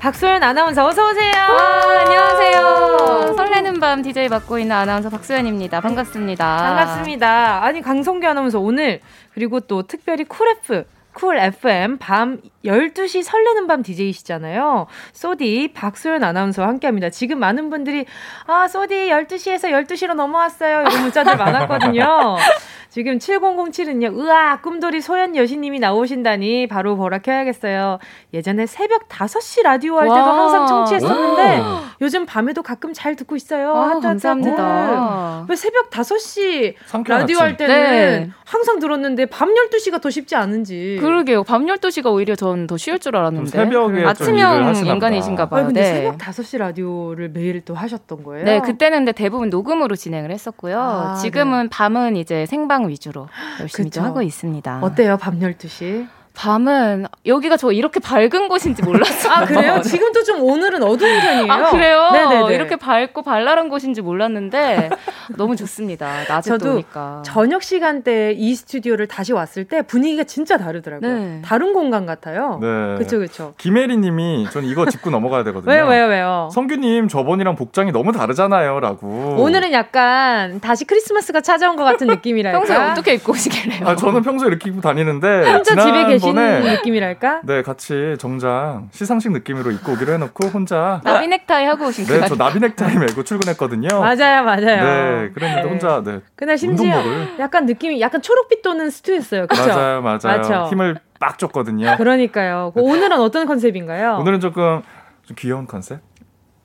박소연 0.00 0.42
아나운서 0.42 0.86
어서 0.86 1.08
오세요. 1.08 1.32
와, 1.32 2.00
안녕하세요. 2.00 3.34
설레는 3.36 3.80
밤 3.80 4.02
DJ 4.02 4.28
맡고 4.28 4.58
있는 4.58 4.76
아나운서 4.76 5.10
박소연입니다. 5.10 5.80
반갑습니다. 5.80 6.56
반갑습니다. 6.56 7.64
아니 7.64 7.80
강성규 7.82 8.26
아나운서 8.26 8.60
오늘 8.60 9.00
그리고 9.34 9.60
또 9.60 9.82
특별히 9.82 10.24
Cool 10.24 10.72
F 10.72 10.84
Cool 11.12 11.38
FM 11.38 11.96
밤 11.98 12.38
12시 12.64 13.22
설레는 13.22 13.66
밤 13.66 13.82
DJ시잖아요. 13.82 14.86
소디 15.12 15.72
박소연 15.74 16.22
아나운서와 16.22 16.68
함께 16.68 16.86
합니다. 16.86 17.08
지금 17.08 17.38
많은 17.40 17.70
분들이 17.70 18.04
아, 18.46 18.68
소디 18.68 19.08
12시에서 19.08 19.70
12시로 19.70 20.14
넘어왔어요. 20.14 20.82
이런 20.82 21.02
문자들 21.02 21.36
많았거든요. 21.36 22.36
지금 22.96 23.18
7007은요, 23.18 24.18
으아, 24.18 24.62
꿈돌이 24.62 25.02
소연 25.02 25.36
여신님이 25.36 25.80
나오신다니 25.80 26.66
바로 26.66 26.96
보라 26.96 27.18
켜야겠어요. 27.18 27.98
예전에 28.32 28.64
새벽 28.64 29.06
5시 29.10 29.64
라디오 29.64 29.98
할 29.98 30.04
때도 30.04 30.18
와. 30.18 30.38
항상 30.38 30.66
청취했었는데 30.66 31.58
와. 31.58 31.82
요즘 32.00 32.24
밤에도 32.24 32.62
가끔 32.62 32.94
잘 32.94 33.14
듣고 33.14 33.36
있어요. 33.36 33.74
아, 33.74 34.00
감사합니다. 34.00 35.44
왜 35.46 35.56
새벽 35.56 35.90
5시 35.90 36.74
라디오 37.06 37.36
할 37.36 37.58
때는 37.58 37.74
네. 37.74 38.30
항상 38.46 38.78
들었는데 38.78 39.26
밤 39.26 39.52
12시가 39.52 40.00
더 40.00 40.08
쉽지 40.08 40.34
않은지. 40.34 40.96
그러게요. 40.98 41.44
밤 41.44 41.66
12시가 41.66 42.10
오히려 42.10 42.34
전 42.34 42.66
더 42.66 42.78
쉬울 42.78 42.98
줄 42.98 43.14
알았는데. 43.14 43.50
새벽에 43.50 44.04
아침형 44.06 44.74
인간이신가 44.74 45.50
봐요. 45.50 45.64
아니, 45.66 45.74
근데 45.74 45.82
네. 45.82 45.94
새벽 45.96 46.16
5시 46.16 46.56
라디오를 46.56 47.28
매일 47.28 47.62
또 47.66 47.74
하셨던 47.74 48.22
거예요? 48.22 48.44
네, 48.46 48.60
그때는 48.60 49.00
근데 49.00 49.12
대부분 49.12 49.50
녹음으로 49.50 49.94
진행을 49.96 50.30
했었고요. 50.30 50.80
아, 50.80 51.14
지금은 51.16 51.64
네. 51.64 51.68
밤은 51.70 52.16
이제 52.16 52.46
생방 52.46 52.85
위주로 52.86 53.28
열심히 53.60 53.90
좀 53.90 54.04
하고 54.04 54.22
있습니다. 54.22 54.80
어때요, 54.82 55.16
밤 55.18 55.38
12시? 55.38 56.08
밤은 56.36 57.06
여기가 57.24 57.56
저 57.56 57.72
이렇게 57.72 57.98
밝은 57.98 58.48
곳인지 58.48 58.82
몰랐어요. 58.82 59.32
아 59.32 59.44
그래요? 59.46 59.80
지금도 59.82 60.22
좀 60.22 60.42
오늘은 60.42 60.82
어두운 60.82 61.18
편이에요. 61.20 61.50
아 61.50 61.70
그래요? 61.70 62.10
네네 62.12 62.54
이렇게 62.54 62.76
밝고 62.76 63.22
발랄한 63.22 63.70
곳인지 63.70 64.02
몰랐는데 64.02 64.90
너무 65.38 65.56
좋습니다. 65.56 66.24
낮에 66.28 66.50
저도 66.50 66.74
오니까. 66.74 67.22
저녁 67.24 67.62
시간대 67.62 68.32
이 68.36 68.54
스튜디오를 68.54 69.06
다시 69.08 69.32
왔을 69.32 69.64
때 69.64 69.80
분위기가 69.80 70.24
진짜 70.24 70.58
다르더라고요. 70.58 71.10
네. 71.10 71.42
다른 71.42 71.72
공간 71.72 72.04
같아요. 72.04 72.58
네. 72.60 72.66
그렇죠, 72.96 73.16
그렇죠. 73.16 73.54
김혜리님이 73.56 74.48
전 74.52 74.64
이거 74.64 74.84
짚고 74.84 75.08
넘어가야 75.08 75.42
되거든요. 75.44 75.72
왜요, 75.72 75.86
왜요, 75.86 76.06
왜요? 76.06 76.50
성규님 76.52 77.08
저번이랑 77.08 77.56
복장이 77.56 77.92
너무 77.92 78.12
다르잖아요.라고. 78.12 79.36
오늘은 79.38 79.72
약간 79.72 80.60
다시 80.60 80.84
크리스마스가 80.84 81.40
찾아온 81.40 81.76
것 81.76 81.84
같은 81.84 82.08
느낌이랄까. 82.08 82.58
평소에 82.58 82.76
어떻게 82.76 83.14
입고 83.14 83.32
오시길래요? 83.32 83.88
아 83.88 83.96
저는 83.96 84.20
평소에 84.22 84.48
이렇게 84.48 84.68
입고 84.68 84.82
다니는데 84.82 85.50
혼자 85.50 85.74
집에 85.74 86.04
계시. 86.06 86.25
보시는 86.34 86.62
느낌이랄까? 86.74 87.40
네, 87.44 87.62
같이 87.62 88.16
정장 88.18 88.88
시상식 88.92 89.32
느낌으로 89.32 89.70
입고 89.70 89.92
오기로 89.92 90.12
해놓고 90.14 90.48
혼자 90.48 91.00
나비 91.04 91.26
넥타이 91.28 91.64
하고 91.66 91.86
오신 91.86 92.06
거예요? 92.06 92.22
네, 92.22 92.28
저 92.28 92.36
나비 92.36 92.60
넥타이 92.60 92.96
메고 92.96 93.22
출근했거든요. 93.24 93.88
맞아요, 94.00 94.44
맞아요. 94.44 94.60
네, 94.84 95.30
그랬는데 95.32 95.62
네. 95.62 95.68
혼자 95.68 96.02
네. 96.04 96.20
그날 96.34 96.58
심지어 96.58 96.96
운동복을. 96.98 97.38
약간 97.38 97.66
느낌이 97.66 98.00
약간 98.00 98.20
초록빛 98.22 98.62
도는 98.62 98.90
슈트였어요. 98.90 99.46
그렇죠? 99.46 99.68
맞아요, 99.68 100.02
맞아요. 100.02 100.18
맞죠? 100.22 100.66
힘을 100.70 100.98
빡 101.18 101.38
줬거든요. 101.38 101.96
그러니까요. 101.96 102.72
그 102.74 102.80
오늘은 102.80 103.18
어떤 103.20 103.46
컨셉인가요? 103.46 104.18
오늘은 104.20 104.40
조금 104.40 104.82
좀 105.24 105.34
귀여운 105.38 105.66
컨셉? 105.66 106.00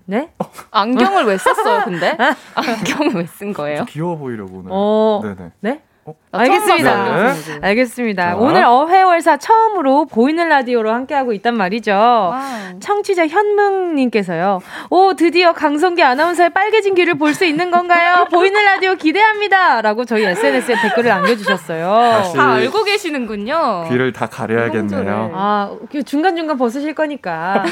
네? 0.05 0.31
안경을 0.71 1.23
왜 1.25 1.37
썼어요, 1.37 1.83
근데? 1.85 2.17
안경을 2.55 3.15
왜 3.15 3.25
쓴 3.37 3.53
거예요? 3.53 3.85
귀여워 3.85 4.17
보이려고 4.17 4.57
오늘. 4.57 4.69
어... 4.71 5.21
네네. 5.23 5.51
네? 5.61 5.81
어? 6.03 6.15
알겠습니다. 6.31 7.33
네. 7.33 7.59
알겠습니다. 7.61 8.31
자. 8.31 8.35
오늘 8.37 8.63
어회월사 8.63 9.37
처음으로 9.37 10.05
보이는 10.05 10.49
라디오로 10.49 10.91
함께하고 10.91 11.31
있단 11.33 11.55
말이죠. 11.55 11.91
와우. 11.91 12.79
청취자 12.79 13.27
현묵님께서요. 13.27 14.61
오, 14.89 15.13
드디어 15.13 15.53
강성규 15.53 16.01
아나운서의 16.03 16.49
빨개진 16.51 16.95
귀를 16.95 17.15
볼 17.15 17.31
수 17.35 17.45
있는 17.45 17.69
건가요? 17.71 18.25
보이는 18.33 18.63
라디오 18.63 18.95
기대합니다. 18.95 19.81
라고 19.81 20.03
저희 20.05 20.23
SNS에 20.25 20.75
댓글을 20.81 21.09
남겨주셨어요. 21.09 22.33
다 22.35 22.51
알고 22.53 22.83
계시는군요. 22.83 23.85
귀를 23.89 24.11
다 24.11 24.25
가려야겠네요. 24.25 25.31
아, 25.33 25.75
그 25.91 26.03
중간중간 26.03 26.57
벗으실 26.57 26.93
거니까. 26.95 27.63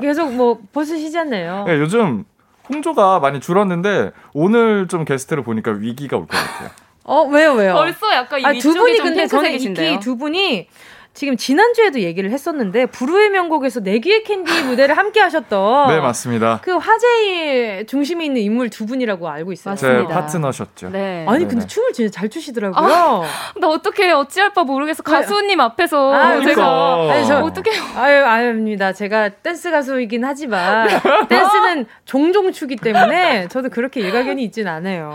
계속 0.00 0.32
뭐 0.34 0.58
벗으시지 0.72 1.16
않나요? 1.18 1.64
네, 1.66 1.78
요즘 1.78 2.24
홍조가 2.68 3.20
많이 3.20 3.38
줄었는데 3.40 4.10
오늘 4.34 4.88
좀 4.88 5.04
게스트를 5.04 5.44
보니까 5.44 5.70
위기가 5.70 6.16
올 6.16 6.26
것 6.26 6.36
같아요. 6.36 6.70
어 7.06 7.22
왜요 7.22 7.52
왜요? 7.52 7.74
벌써 7.74 8.12
약간 8.14 8.44
아, 8.44 8.52
두 8.52 8.74
분이 8.74 8.98
근데 8.98 9.26
저는 9.26 9.52
이키 9.52 10.00
두 10.00 10.16
분이 10.16 10.68
지금 11.14 11.36
지난주에도 11.36 12.00
얘기를 12.00 12.30
했었는데 12.30 12.86
불후의 12.86 13.30
명곡에서 13.30 13.80
내 13.80 13.96
귀의 13.96 14.24
캔디 14.24 14.64
무대를 14.64 14.98
함께 14.98 15.20
하셨던 15.20 15.88
네 15.88 15.98
맞습니다. 15.98 16.60
그 16.62 16.72
화제의 16.72 17.86
중심에 17.86 18.26
있는 18.26 18.42
인물 18.42 18.68
두 18.68 18.84
분이라고 18.84 19.26
알고 19.26 19.52
있어요. 19.52 19.72
맞습니다. 19.72 20.08
제 20.08 20.12
파트너셨죠. 20.14 20.90
네. 20.90 21.24
아니 21.26 21.38
네네. 21.38 21.50
근데 21.50 21.66
춤을 21.66 21.94
진짜 21.94 22.10
잘 22.10 22.28
추시더라고요. 22.28 22.92
아, 22.92 23.22
나 23.58 23.68
어떻게 23.68 24.10
어찌할 24.10 24.52
바 24.52 24.64
모르겠어 24.64 25.02
가수님 25.02 25.58
앞에서 25.58 26.12
아, 26.12 26.40
제가 26.40 26.54
그러니까. 26.54 27.12
아니, 27.14 27.26
저 27.26 27.40
어떻게 27.40 27.70
아유 27.96 28.22
아유입니다. 28.22 28.92
제가 28.92 29.30
댄스 29.30 29.70
가수이긴 29.70 30.22
하지만 30.22 30.88
댄스는 31.30 31.86
종종 32.04 32.52
추기 32.52 32.76
때문에 32.76 33.48
저도 33.48 33.70
그렇게 33.70 34.00
일가견이 34.00 34.42
있진 34.44 34.68
않아요. 34.68 35.14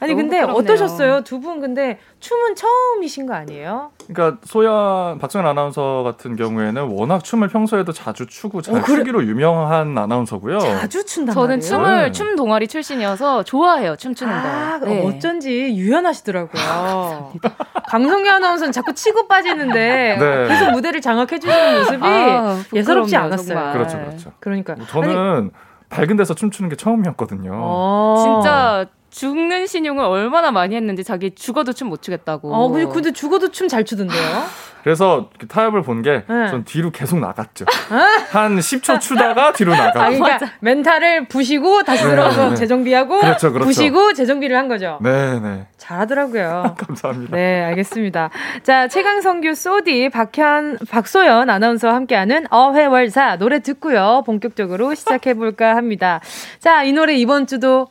아니 0.00 0.14
근데 0.14 0.40
부끄럽네요. 0.40 0.56
어떠셨어요? 0.58 1.20
두 1.24 1.40
분 1.40 1.60
근데 1.60 1.98
춤은 2.20 2.54
처음이신 2.54 3.26
거 3.26 3.34
아니에요? 3.34 3.90
그러니까 4.08 4.38
소연 4.44 5.18
박소연 5.18 5.46
아나운서 5.46 6.02
같은 6.02 6.34
경우에는 6.36 6.82
워낙 6.92 7.22
춤을 7.24 7.48
평소에도 7.48 7.92
자주 7.92 8.26
추고 8.26 8.62
잘 8.62 8.76
어, 8.76 8.82
그래? 8.82 8.98
추기로 8.98 9.24
유명한 9.24 9.96
아나운서고요. 9.96 10.58
자주 10.58 11.04
춘다. 11.04 11.32
저는 11.32 11.60
춤을 11.60 12.02
네. 12.06 12.12
춤 12.12 12.36
동아리 12.36 12.68
출신이어서 12.68 13.42
좋아해요. 13.44 13.96
춤추는 13.96 14.32
아, 14.32 14.78
거. 14.80 14.86
네. 14.86 15.06
어쩐지 15.06 15.74
유연하시더라고요. 15.76 17.32
강성기 17.88 18.28
아나운서는 18.28 18.72
자꾸 18.72 18.92
치고 18.94 19.28
빠지는데 19.28 20.16
네. 20.18 20.48
계속 20.48 20.70
무대를 20.72 21.00
장악해 21.00 21.38
주는 21.38 21.78
모습이 21.78 21.98
아, 22.02 22.58
예사롭지 22.74 23.16
않았어요. 23.16 23.46
정말. 23.56 23.72
그렇죠, 23.72 23.98
그렇죠. 23.98 24.32
그러니까 24.40 24.74
뭐 24.74 24.86
저는 24.86 25.16
아니, 25.16 25.50
밝은 25.88 26.16
데서 26.16 26.34
춤추는 26.34 26.68
게 26.70 26.76
처음이었거든요. 26.76 27.52
어. 27.54 28.40
진짜 28.42 28.86
죽는 29.16 29.66
신용을 29.66 30.04
얼마나 30.04 30.50
많이 30.50 30.76
했는지 30.76 31.02
자기 31.02 31.34
죽어도 31.34 31.72
춤 31.72 31.86
못 31.86 32.02
추겠다고. 32.02 32.52
어, 32.52 32.68
근데, 32.68 32.84
근데 32.92 33.12
죽어도 33.12 33.50
춤 33.50 33.68
잘 33.68 33.84
추던데요? 33.84 34.44
그래서 34.82 35.30
타협을 35.48 35.82
본 35.82 36.02
게전 36.02 36.24
네. 36.28 36.64
뒤로 36.64 36.90
계속 36.90 37.18
나갔죠. 37.18 37.64
한 38.30 38.58
10초 38.58 39.00
추다가 39.00 39.52
뒤로 39.52 39.72
나가고. 39.74 40.00
아, 40.00 40.10
그러니까 40.10 40.52
멘탈을 40.60 41.28
부시고 41.28 41.82
다시 41.84 42.04
네, 42.04 42.10
들어서 42.10 42.44
네, 42.44 42.50
네. 42.50 42.56
재정비하고 42.56 43.20
그렇죠, 43.20 43.52
그렇죠. 43.52 43.66
부시고 43.66 44.12
재정비를 44.12 44.56
한 44.56 44.68
거죠. 44.68 44.98
네, 45.00 45.40
네. 45.40 45.66
잘하더라고요. 45.78 46.76
감사합니다. 46.86 47.36
네, 47.36 47.64
알겠습니다. 47.64 48.30
자, 48.64 48.86
최강성규 48.88 49.54
소디 49.54 50.10
박현 50.10 50.78
박소연 50.90 51.48
아나운서와 51.50 51.94
함께하는 51.94 52.46
어회월사 52.50 53.36
노래 53.38 53.60
듣고요. 53.60 54.22
본격적으로 54.26 54.94
시작해 54.94 55.34
볼까 55.34 55.74
합니다. 55.76 56.20
자, 56.58 56.82
이 56.82 56.92
노래 56.92 57.14
이번 57.14 57.46
주도 57.46 57.88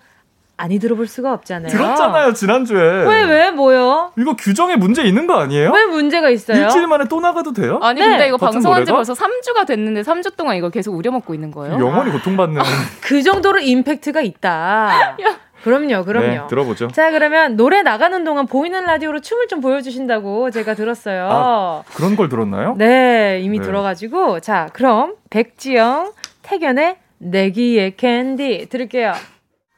아니 0.58 0.80
들어볼 0.80 1.08
수가 1.08 1.34
없잖아요. 1.34 1.70
들었잖아요 1.70 2.34
지난주에. 2.34 2.80
왜 3.06 3.26
왜 3.26 3.52
뭐요? 3.52 4.12
이거 4.18 4.36
규정에 4.36 4.76
문제 4.76 5.04
있는 5.04 5.28
거 5.28 5.38
아니에요? 5.40 5.72
왜 5.72 5.86
문제가 5.86 6.30
있어요? 6.30 6.62
일주일 6.64 6.88
만에 6.88 7.06
또 7.10 7.20
나가도 7.20 7.54
돼요? 7.54 7.80
아니 7.82 8.00
네. 8.00 8.08
근데 8.08 8.28
이거 8.28 8.38
방송한 8.38 8.86
지 8.86 8.92
벌써 8.92 9.14
3주가 9.14 9.66
됐는데 9.68 10.02
3주 10.04 10.36
동안 10.38 10.56
이거 10.56 10.70
계속 10.70 10.96
우려먹고 10.96 11.34
있는 11.34 11.52
거예요? 11.52 11.74
영원히 11.80 12.12
고통받는. 12.12 12.62
아, 12.62 12.64
그 13.02 13.22
정도로 13.22 13.60
임팩트가 13.60 14.22
있다. 14.22 15.18
그럼요, 15.64 16.06
그럼요. 16.06 16.28
네, 16.28 16.42
들어보죠. 16.48 16.90
자, 16.90 17.10
그러면 17.10 17.56
노래 17.58 17.82
나가는 17.82 18.24
동안 18.24 18.46
보이는 18.46 18.86
라디오로 18.86 19.22
춤을 19.22 19.48
좀 19.48 19.62
보여주신다고 19.62 20.52
제가 20.52 20.76
들었어요. 20.76 21.28
아, 21.32 21.84
그런 21.96 22.16
걸 22.16 22.30
들었나요? 22.30 22.76
네, 22.78 23.40
이미 23.42 23.58
네. 23.58 23.66
들어가지고. 23.66 24.42
자, 24.42 24.70
그럼 24.74 25.16
백지영, 25.32 26.12
택연의 26.44 26.98
내 27.18 27.47
귀의 27.47 27.96
캔디 27.98 28.68
들을게요. 28.70 29.14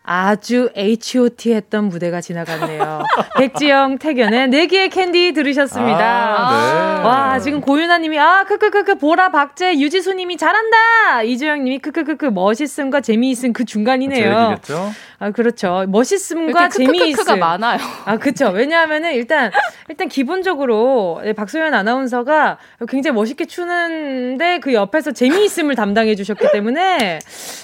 아주 0.09 0.69
hot 0.73 1.53
했던 1.53 1.89
무대가 1.89 2.21
지나갔네요. 2.21 3.03
백지영 3.37 3.97
택연의 3.97 4.47
내 4.47 4.63
귀의 4.63 4.89
캔디 4.89 5.33
들으셨습니다. 5.33 5.99
아, 5.99 6.95
네. 7.01 7.03
와, 7.05 7.39
지금 7.39 7.59
고윤아님이, 7.59 8.17
아, 8.17 8.45
크크크크, 8.45 8.99
보라, 8.99 9.31
박제, 9.31 9.77
유지수님이 9.79 10.37
잘한다! 10.37 11.23
이주영님이 11.23 11.79
크크크크, 11.79 12.27
멋있음과 12.27 13.01
재미있음 13.01 13.51
그 13.51 13.65
중간이네요. 13.65 14.55
아, 15.19 15.31
그렇죠. 15.31 15.83
멋있음과 15.89 16.69
재미있음. 16.69 17.25
가 17.25 17.35
많아요. 17.35 17.79
아, 18.05 18.17
그렇죠. 18.17 18.47
왜냐하면은 18.51 19.13
일단, 19.13 19.51
일단 19.89 20.07
기본적으로 20.07 21.21
박소연 21.35 21.73
아나운서가 21.73 22.59
굉장히 22.87 23.15
멋있게 23.15 23.43
추는데 23.43 24.59
그 24.59 24.73
옆에서 24.73 25.11
재미있음을 25.11 25.75
담당해 25.75 26.15
주셨기 26.15 26.47
때문에. 26.53 27.19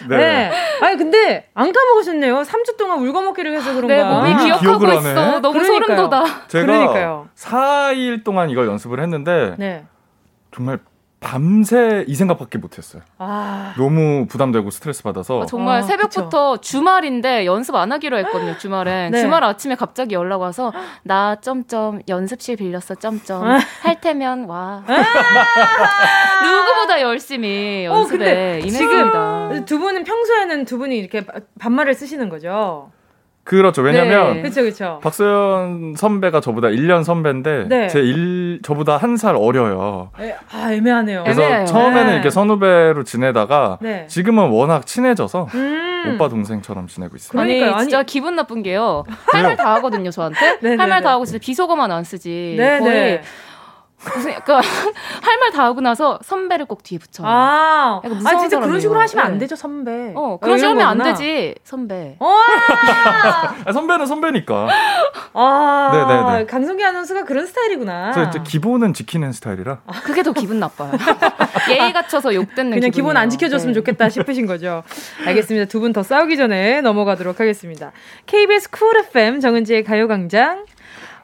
네. 0.09 0.17
네. 0.17 0.51
아니, 0.81 0.97
근데 0.97 1.47
안 1.53 1.71
까먹으셨네요. 1.71 2.32
3주 2.41 2.77
동안 2.77 2.99
울거먹기를 2.99 3.53
해서 3.55 3.73
그런가. 3.73 3.95
네, 3.95 4.03
몸이 4.03 4.33
아, 4.33 4.37
기억하고 4.59 4.87
있어. 4.93 5.39
너무 5.39 5.53
그러니까요. 5.53 5.65
소름 5.65 5.95
돋아. 6.09 6.25
제가 6.47 6.65
그러니까요. 6.65 7.27
4일 7.35 8.23
동안 8.23 8.49
이걸 8.49 8.67
연습을 8.67 8.99
했는데 8.99 9.55
네. 9.57 9.85
정말 10.53 10.79
밤새 11.23 12.03
이 12.07 12.15
생각밖에 12.15 12.57
못했어요. 12.57 13.01
아... 13.17 13.73
너무 13.77 14.27
부담되고 14.27 14.69
스트레스 14.69 15.01
받아서. 15.03 15.43
아, 15.43 15.45
정말 15.45 15.79
아, 15.79 15.81
새벽부터 15.81 16.51
그쵸. 16.53 16.61
주말인데 16.61 17.45
연습 17.45 17.75
안 17.75 17.91
하기로 17.91 18.17
했거든요. 18.19 18.57
주말엔 18.57 19.11
네. 19.11 19.21
주말 19.21 19.43
아침에 19.43 19.75
갑자기 19.75 20.15
연락 20.15 20.41
와서 20.41 20.73
나 21.03 21.35
점점 21.39 22.01
연습실 22.07 22.57
빌렸어 22.57 22.95
점점 22.95 23.43
할 23.81 24.01
테면 24.01 24.45
와. 24.45 24.83
누구보다 26.43 27.01
열심히 27.01 27.87
어, 27.87 27.95
연습에 27.95 28.55
어, 28.55 28.57
임했습니다. 28.59 29.49
지금 29.49 29.65
두 29.65 29.79
분은 29.79 30.03
평소에는 30.03 30.65
두 30.65 30.77
분이 30.77 30.97
이렇게 30.97 31.25
반말을 31.59 31.93
쓰시는 31.93 32.29
거죠? 32.29 32.91
그렇죠. 33.45 33.81
왜냐면 33.81 34.35
네. 34.35 34.41
그쵸, 34.41 34.61
그쵸. 34.63 34.99
박소연 35.03 35.95
선배가 35.97 36.39
저보다 36.39 36.69
1년 36.69 37.03
선배인데 37.03 37.65
네. 37.67 37.87
제 37.89 37.99
일, 37.99 38.59
저보다 38.63 38.95
한 38.97 39.17
살 39.17 39.35
어려요. 39.35 40.11
에, 40.19 40.33
아 40.51 40.71
애매하네요. 40.73 41.23
그래서 41.23 41.41
애매해요. 41.43 41.65
처음에는 41.65 42.05
네. 42.07 42.13
이렇게 42.13 42.29
선후배로 42.29 43.03
지내다가 43.03 43.77
네. 43.81 44.07
지금은 44.07 44.49
워낙 44.49 44.85
친해져서 44.85 45.47
음. 45.53 46.13
오빠 46.15 46.29
동생처럼 46.29 46.87
지내고 46.87 47.15
있어요. 47.17 47.31
그러니까 47.31 47.79
진짜 47.79 47.97
아니, 47.99 48.05
기분 48.05 48.35
나쁜 48.35 48.63
게요. 48.63 49.03
할 49.31 49.43
말 49.43 49.55
다 49.57 49.75
하거든요 49.75 50.09
저한테. 50.09 50.59
네, 50.63 50.75
할말 50.75 51.01
다 51.03 51.11
하고 51.11 51.25
진짜 51.25 51.39
비속어만 51.39 51.91
안 51.91 52.03
쓰지. 52.03 52.55
거의 52.79 53.21
무슨 54.15 54.31
약간 54.31 54.61
할 55.21 55.37
말 55.39 55.51
다 55.51 55.63
하고 55.65 55.81
나서 55.81 56.19
선배를 56.23 56.65
꼭 56.65 56.83
뒤에 56.83 56.97
붙여. 56.99 57.23
아, 57.25 58.01
아 58.03 58.09
진짜 58.09 58.19
사람이에요. 58.49 58.59
그런 58.61 58.79
식으로 58.79 58.99
하시면 58.99 59.25
네. 59.25 59.31
안 59.31 59.37
되죠 59.39 59.55
선배. 59.55 60.11
어 60.15 60.37
그런 60.41 60.57
식으로 60.57 60.71
하면 60.79 60.87
안 60.87 60.97
되지 61.03 61.55
선배. 61.63 62.15
어! 62.19 62.27
아, 63.65 63.71
선배는 63.71 64.05
선배니까. 64.05 64.67
아, 65.33 65.91
네네네. 66.31 66.45
강성기 66.45 66.83
아나운서가 66.83 67.23
그런 67.25 67.45
스타일이구나. 67.45 68.11
저 68.13 68.23
이제 68.23 68.39
기본은 68.43 68.93
지키는 68.93 69.31
스타일이라. 69.31 69.79
아, 69.85 69.91
그게 70.03 70.23
더 70.23 70.31
기분 70.33 70.59
나빠요. 70.59 70.91
예의 71.69 71.93
갖춰서 71.93 72.33
욕 72.35 72.53
듣는. 72.55 72.71
그냥 72.71 72.89
기분이에요. 72.89 72.91
기본 72.91 73.17
안 73.17 73.29
지켜줬으면 73.29 73.73
네. 73.73 73.79
좋겠다 73.79 74.09
싶으신 74.09 74.45
거죠. 74.45 74.83
알겠습니다. 75.25 75.65
두 75.67 75.79
분 75.79 75.93
더 75.93 76.01
싸우기 76.01 76.37
전에 76.37 76.81
넘어가도록 76.81 77.39
하겠습니다. 77.39 77.91
KBS 78.25 78.69
Cool 78.71 78.97
FM 78.97 79.39
정은지의 79.41 79.83
가요광장. 79.83 80.65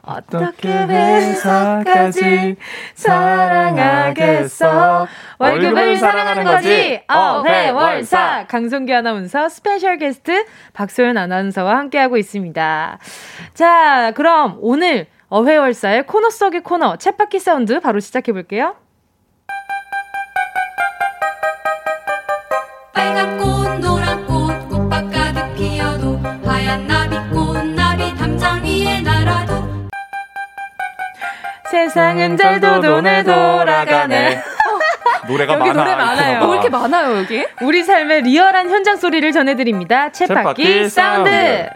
어떻게 0.02 0.68
회사까지? 0.68 2.56
사랑하겠어? 2.94 5.06
월급을 5.38 5.96
사랑하는 5.98 6.44
거지? 6.44 7.00
어회월사. 7.08 8.46
강성규 8.48 8.94
아나운서 8.94 9.48
special 9.48 9.98
guest 9.98 10.44
박소연 10.72 11.16
아나운서와 11.16 11.76
함께하고 11.78 12.16
있습니다. 12.16 12.98
자 13.54 14.12
그럼 14.14 14.58
오늘 14.60 15.06
어회월사의 15.28 16.06
코너 16.06 16.30
속의 16.30 16.62
코너 16.62 16.96
쳇바퀴 16.96 17.38
사운드 17.38 17.78
바로 17.80 18.00
시작해 18.00 18.32
볼게요 18.32 18.74
세상은 31.70 32.36
잘도 32.36 32.80
도네 32.80 33.22
돌아가네. 33.22 34.42
노래가 35.28 35.54
여기 35.54 35.68
많아. 35.68 35.72
노래 35.84 35.94
많아요. 35.94 36.40
뭐 36.40 36.54
이렇게 36.54 36.68
많아요, 36.68 37.18
여기? 37.18 37.46
우리 37.62 37.82
삶의 37.84 38.22
리얼한 38.22 38.70
현장 38.70 38.96
소리를 38.96 39.30
전해드립니다. 39.32 40.08
쳇바퀴 40.10 40.88
사운드. 40.88 41.68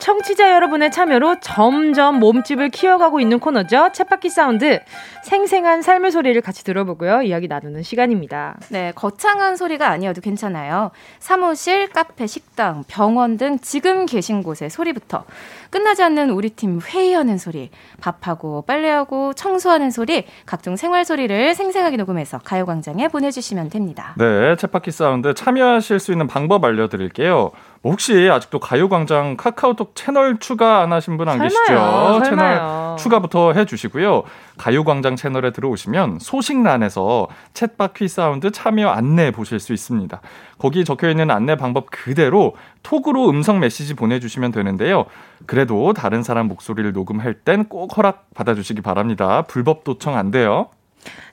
청취자 0.00 0.52
여러분의 0.52 0.90
참여로 0.90 1.40
점점 1.40 2.18
몸집을 2.18 2.70
키워가고 2.70 3.20
있는 3.20 3.38
코너죠. 3.38 3.90
쳇바퀴 3.92 4.30
사운드. 4.30 4.80
생생한 5.24 5.82
삶의 5.82 6.10
소리를 6.10 6.40
같이 6.40 6.64
들어보고요. 6.64 7.22
이야기 7.22 7.48
나누는 7.48 7.82
시간입니다. 7.82 8.56
네, 8.70 8.92
거창한 8.94 9.56
소리가 9.56 9.88
아니어도 9.88 10.20
괜찮아요. 10.22 10.90
사무실, 11.18 11.88
카페, 11.88 12.26
식당, 12.26 12.84
병원 12.88 13.36
등 13.36 13.58
지금 13.58 14.06
계신 14.06 14.42
곳의 14.42 14.70
소리부터 14.70 15.24
끝나지 15.70 16.02
않는 16.02 16.30
우리 16.30 16.48
팀 16.50 16.80
회의하는 16.80 17.36
소리, 17.36 17.70
밥하고 18.00 18.62
빨래하고 18.62 19.34
청소하는 19.34 19.90
소리, 19.90 20.24
각종 20.46 20.76
생활 20.76 21.04
소리를 21.04 21.54
생생하게 21.54 21.98
녹음해서 21.98 22.38
가요광장에 22.38 23.08
보내주시면 23.08 23.68
됩니다. 23.68 24.14
네, 24.16 24.54
쳇바퀴 24.54 24.90
사운드 24.90 25.34
참여하실 25.34 25.98
수 25.98 26.12
있는 26.12 26.26
방법 26.26 26.64
알려드릴게요. 26.64 27.50
뭐 27.82 27.92
혹시 27.92 28.28
아직도 28.28 28.58
가요광장 28.58 29.36
카카오톡 29.36 29.94
채널 29.94 30.38
추가 30.38 30.80
안 30.82 30.92
하신 30.92 31.16
분 31.16 31.28
안 31.28 31.38
계시죠? 31.40 31.64
설마요. 31.64 32.22
채널 32.24 32.96
추가부터 32.98 33.52
해주시고요. 33.52 34.24
가요광장 34.56 35.14
채널에 35.14 35.52
들어오시면 35.52 36.18
소식란에서 36.18 37.28
쳇바퀴 37.54 38.08
사운드 38.08 38.50
참여 38.50 38.88
안내 38.88 39.30
보실 39.30 39.60
수 39.60 39.72
있습니다. 39.72 40.20
거기 40.58 40.84
적혀 40.84 41.08
있는 41.08 41.30
안내 41.30 41.54
방법 41.54 41.86
그대로 41.90 42.56
톡으로 42.82 43.28
음성 43.30 43.60
메시지 43.60 43.94
보내주시면 43.94 44.50
되는데요. 44.50 45.06
그래도 45.46 45.92
다른 45.92 46.24
사람 46.24 46.48
목소리를 46.48 46.92
녹음할 46.92 47.34
땐 47.34 47.64
꼭 47.68 47.96
허락 47.96 48.26
받아주시기 48.34 48.80
바랍니다. 48.82 49.42
불법 49.42 49.84
도청 49.84 50.16
안 50.16 50.32
돼요. 50.32 50.70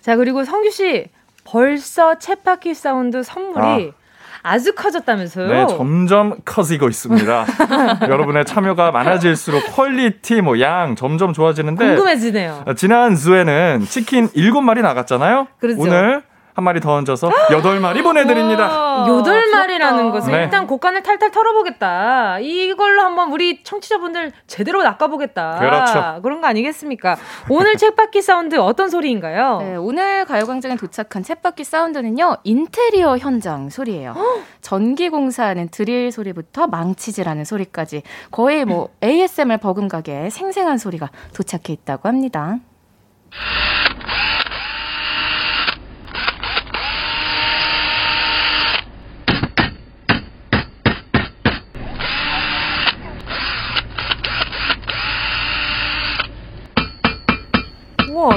자 0.02 0.16
그리고 0.16 0.44
성규 0.44 0.70
씨 0.70 1.08
벌써 1.44 2.14
쳇바퀴 2.20 2.76
사운드 2.76 3.24
선물이 3.24 3.94
아. 3.94 4.05
아주 4.46 4.76
커졌다면서요? 4.76 5.48
네, 5.48 5.68
점점 5.68 6.36
커지고 6.46 6.88
있습니다. 6.90 7.46
여러분의 8.08 8.46
참여가 8.46 8.92
많아질수록 8.92 9.76
quality, 9.76 10.42
뭐 10.42 10.60
양 10.60 10.96
점점 10.96 11.34
좋아지는데 11.34 11.86
궁금해지네요. 11.96 12.66
지난 12.78 13.16
주에는 13.16 13.86
치킨 13.90 14.30
7마리 14.30 14.82
나갔잖아요. 14.82 15.48
그렇죠. 15.60 15.82
오늘 15.82 16.24
한 16.56 16.64
마리 16.64 16.80
더 16.80 16.94
얹어서 16.94 17.30
여덟 17.52 17.82
마리 17.82 18.02
보내드립니다. 18.02 19.06
여덟 19.10 19.52
마리라는 19.52 20.10
것은 20.12 20.32
네. 20.32 20.44
일단 20.44 20.66
곳간을 20.68 21.04
탈탈 21.04 21.32
털어보겠다. 21.32 22.40
이걸로 22.40 23.02
한번 23.02 23.34
우리 23.34 23.62
청취자분들 23.62 24.32
제대로 24.48 24.82
낚아보겠다. 24.82 25.60
그렇죠. 25.60 26.22
그런 26.24 26.40
거 26.40 26.48
아니겠습니까? 26.48 27.18
오늘 27.50 27.76
쳇바퀴 27.76 28.22
사운드 28.22 28.56
어떤 28.58 28.90
소리인가요? 28.90 29.58
네, 29.60 29.76
오늘 29.76 30.24
가요광장에 30.24 30.78
도착한 30.78 31.24
쳇바퀴 31.24 31.66
사운드는요 31.66 32.38
인테리어 32.46 33.18
현장 33.18 33.70
소리예요. 33.70 34.16
전기 34.62 35.10
공사하는 35.10 35.68
드릴 35.68 36.14
소리부터 36.14 36.68
망치질하는 36.68 37.44
소리까지 37.44 38.02
거의 38.32 38.64
뭐 38.64 38.90
ASMR 39.04 39.58
버금가게 39.58 40.30
생생한 40.30 40.78
소리가 40.78 41.10
도착해 41.34 41.64
있다고 41.68 42.08
합니다. 42.08 42.60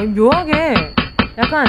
묘하게 0.06 0.74
약간 1.38 1.66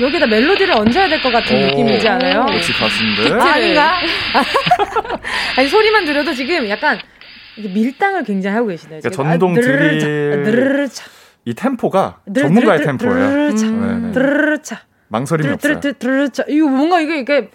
여기다 0.00 0.26
멜로디를 0.26 0.74
얹어야 0.74 1.08
될 1.08 1.22
것 1.22 1.30
같은 1.30 1.56
오, 1.56 1.60
느낌이지 1.66 2.06
않아요? 2.08 2.46
역시 2.52 2.72
가수인데. 2.72 3.32
아, 3.34 3.52
아닌가? 3.54 3.96
아니 5.56 5.68
소리만 5.68 6.04
들어도 6.04 6.32
지금 6.34 6.68
약간 6.68 6.98
밀당을 7.56 8.24
굉장히 8.24 8.54
하고 8.56 8.68
계시네요. 8.68 9.00
그러니까 9.00 9.10
전동 9.24 9.52
아, 9.52 9.60
드릴 9.60 10.88
이 11.44 11.54
템포가 11.54 12.18
전문가의 12.34 12.82
템포예요. 12.82 13.54
드르르차. 14.12 14.80
망설임이 15.08 15.52
없어요. 15.54 15.80
드르르차. 15.80 16.44
이거 16.48 16.66
뭔가 16.68 17.00
이게 17.00 17.20
이게 17.20 17.48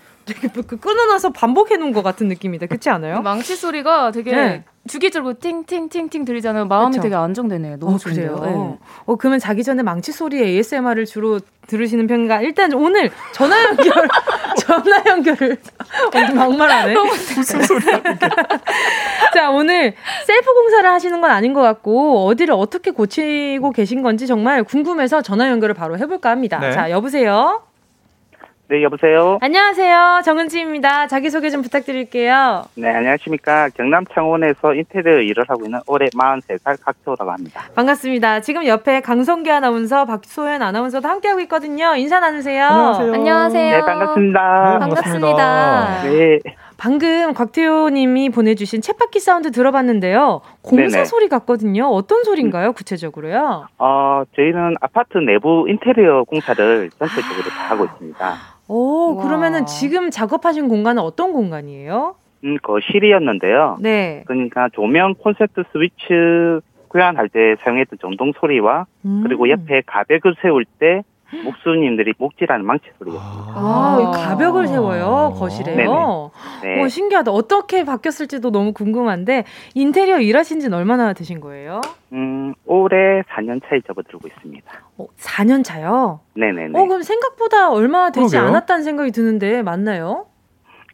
끊어놔서 0.80 1.32
반복해 1.32 1.78
놓은 1.78 1.91
것 1.93 2.03
같은 2.03 2.28
느낌이다. 2.28 2.67
그렇지 2.67 2.89
않아요? 2.89 3.22
망치 3.22 3.55
소리가 3.55 4.11
되게 4.11 4.32
네. 4.32 4.63
주기적으로 4.88 5.36
팅팅팅팅 5.36 6.26
들리잖아요. 6.26 6.65
마음이 6.65 6.93
그쵸? 6.93 7.03
되게 7.03 7.15
안정되네요. 7.15 7.78
너무 7.78 7.95
어, 7.95 7.97
좋네요. 7.97 8.36
네. 8.43 8.78
어, 9.05 9.15
그러면 9.15 9.39
자기 9.39 9.63
전에 9.63 9.84
망치 9.84 10.11
소리 10.11 10.41
ASMR을 10.41 11.05
주로 11.05 11.39
들으시는 11.67 12.07
편인가? 12.07 12.41
일단 12.41 12.74
오늘 12.74 13.11
전화 13.32 13.63
연결, 13.63 13.86
전화 14.57 15.03
연결을 15.05 15.57
막말하네. 16.36 16.95
무슨 16.95 17.61
소리야? 17.61 18.01
자, 19.34 19.51
오늘 19.51 19.93
셀프 20.26 20.53
공사를 20.53 20.89
하시는 20.89 21.22
건 21.22 21.30
아닌 21.30 21.53
것 21.53 21.61
같고 21.61 22.26
어디를 22.28 22.55
어떻게 22.55 22.91
고치고 22.91 23.72
계신 23.72 24.01
건지 24.01 24.26
정말 24.26 24.63
궁금해서 24.63 25.22
전화 25.22 25.49
연결을 25.49 25.76
바로 25.76 25.97
해볼까 25.99 26.32
합니다. 26.32 26.59
네. 26.59 26.72
자, 26.72 26.89
여보세요. 26.89 27.61
네, 28.72 28.84
여보세요. 28.84 29.38
안녕하세요. 29.41 30.22
정은지입니다. 30.24 31.07
자기소개 31.07 31.49
좀 31.49 31.61
부탁드릴게요. 31.61 32.63
네, 32.76 32.88
안녕하십니까. 32.88 33.67
경남 33.76 34.05
창원에서 34.13 34.74
인테리어 34.76 35.19
일을 35.19 35.43
하고 35.49 35.65
있는 35.65 35.82
올해 35.88 36.07
43살 36.07 36.78
각초라고 36.82 37.32
합니다. 37.32 37.63
반갑습니다. 37.76 38.39
지금 38.39 38.65
옆에 38.65 39.01
강성기 39.01 39.51
아나운서, 39.51 40.05
박소연 40.05 40.61
아나운서도 40.61 41.05
함께하고 41.05 41.41
있거든요. 41.41 41.95
인사 41.97 42.22
나누세요. 42.22 42.63
안녕하세요. 42.65 43.13
안녕하세요. 43.13 43.76
네, 43.76 43.82
반갑습니다. 43.82 44.72
네, 44.72 44.80
반갑습니다. 44.80 46.03
네. 46.03 46.39
방금 46.78 47.34
곽태호 47.34 47.89
님이 47.89 48.30
보내주신 48.30 48.80
쳇바퀴 48.79 49.19
사운드 49.19 49.51
들어봤는데요. 49.51 50.41
공사 50.61 50.88
네네. 50.95 51.05
소리 51.05 51.28
같거든요. 51.28 51.88
어떤 51.88 52.24
소리인가요, 52.24 52.72
구체적으로요? 52.72 53.67
어, 53.78 54.24
저희는 54.36 54.76
아파트 54.80 55.17
내부 55.17 55.65
인테리어 55.67 56.24
공사를 56.24 56.89
전체적으로 56.97 57.49
다 57.49 57.69
하고 57.72 57.84
있습니다. 57.86 58.51
오, 58.72 59.17
와. 59.17 59.24
그러면은 59.26 59.65
지금 59.65 60.09
작업하신 60.09 60.69
공간은 60.69 61.03
어떤 61.03 61.34
공간이에요? 61.34 62.15
음, 62.45 62.57
거실이었는데요. 62.63 63.78
네. 63.82 64.24
그러니까 64.26 64.69
조명 64.69 65.13
콘센트 65.15 65.63
스위치 65.74 66.61
교환할 66.89 67.28
때 67.28 67.55
사용했던 67.63 67.99
전동 68.01 68.32
소리와 68.39 68.86
음. 69.05 69.24
그리고 69.24 69.49
옆에 69.49 69.82
가벽을 69.86 70.36
세울 70.41 70.63
때 70.80 71.03
목수님들이 71.43 72.13
목질하는 72.17 72.65
망치 72.65 72.86
소리가 72.97 73.17
습니다 73.17 73.53
아, 73.55 74.11
가벽을 74.13 74.67
세워요 74.67 75.34
거실에요. 75.38 76.32
네. 76.63 76.82
오, 76.84 76.88
신기하다. 76.88 77.32
어떻게 77.32 77.84
바뀌었을지도 77.84 78.51
너무 78.51 78.73
궁금한데 78.73 79.45
인테리어 79.73 80.19
일하신 80.19 80.59
지는 80.59 80.77
얼마나 80.77 81.13
되신 81.13 81.39
거예요? 81.39 81.82
음, 82.13 82.53
올해 82.65 83.21
4년 83.23 83.61
차에 83.67 83.79
접어들고 83.88 84.27
있습니다. 84.27 84.71
어, 84.97 85.07
4년 85.17 85.63
차요? 85.63 86.19
네네네. 86.36 86.77
어, 86.79 86.86
그럼 86.88 87.01
생각보다 87.01 87.71
얼마 87.71 88.11
되지 88.11 88.36
그러게요? 88.36 88.49
않았다는 88.49 88.84
생각이 88.84 89.11
드는데 89.11 89.61
맞나요? 89.63 90.25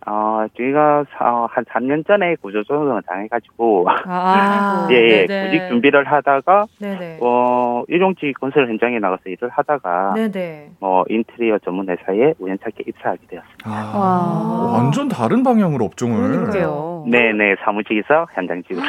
어, 0.09 0.45
저희가 0.55 1.03
어, 1.19 1.47
한 1.51 1.65
3년 1.65 2.07
전에 2.07 2.35
구조조정을 2.35 3.01
당해가지고, 3.01 3.87
아, 4.05 4.87
예, 4.91 4.95
예 4.95 5.41
구직 5.43 5.67
준비를 5.67 6.05
하다가, 6.05 6.65
네네. 6.79 7.19
어, 7.21 7.83
일용직 7.89 8.39
건설 8.39 8.69
현장에 8.69 8.99
나가서 8.99 9.23
일을 9.25 9.49
하다가, 9.49 10.13
네네. 10.15 10.69
뭐, 10.79 11.03
인테리어 11.09 11.59
전문 11.59 11.89
회사에 11.89 12.35
우연찮게 12.39 12.85
입사하게 12.87 13.19
되었습니다. 13.27 13.65
아, 13.65 14.69
완전 14.73 15.09
다른 15.09 15.43
방향으로 15.43 15.83
업종을. 15.83 16.47
그러니까요. 16.47 17.05
네네, 17.09 17.57
사무직에서 17.65 18.27
현장직으로. 18.33 18.81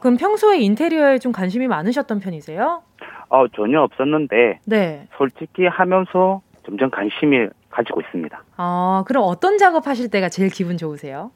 그럼 0.00 0.16
평소에 0.16 0.60
인테리어에 0.60 1.18
좀 1.18 1.32
관심이 1.32 1.68
많으셨던 1.68 2.20
편이세요? 2.20 2.82
어, 3.28 3.48
전혀 3.48 3.82
없었는데, 3.82 4.60
네. 4.64 5.08
솔직히 5.18 5.66
하면서 5.66 6.40
점점 6.64 6.90
관심이 6.90 7.48
가지고 7.78 8.00
있습니다. 8.00 8.42
아, 8.56 9.04
그럼 9.06 9.24
어떤 9.26 9.56
작업 9.56 9.86
하실 9.86 10.08
때가 10.10 10.28
제일 10.28 10.50
기분 10.50 10.76
좋으세요? 10.76 11.30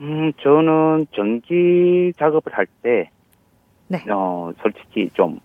음, 0.00 0.32
저는 0.42 1.06
전기 1.14 2.12
작업을 2.18 2.52
할 2.52 2.66
때, 2.82 3.10
네. 3.86 4.04
어, 4.10 4.50
솔직히 4.60 5.08
좀 5.14 5.38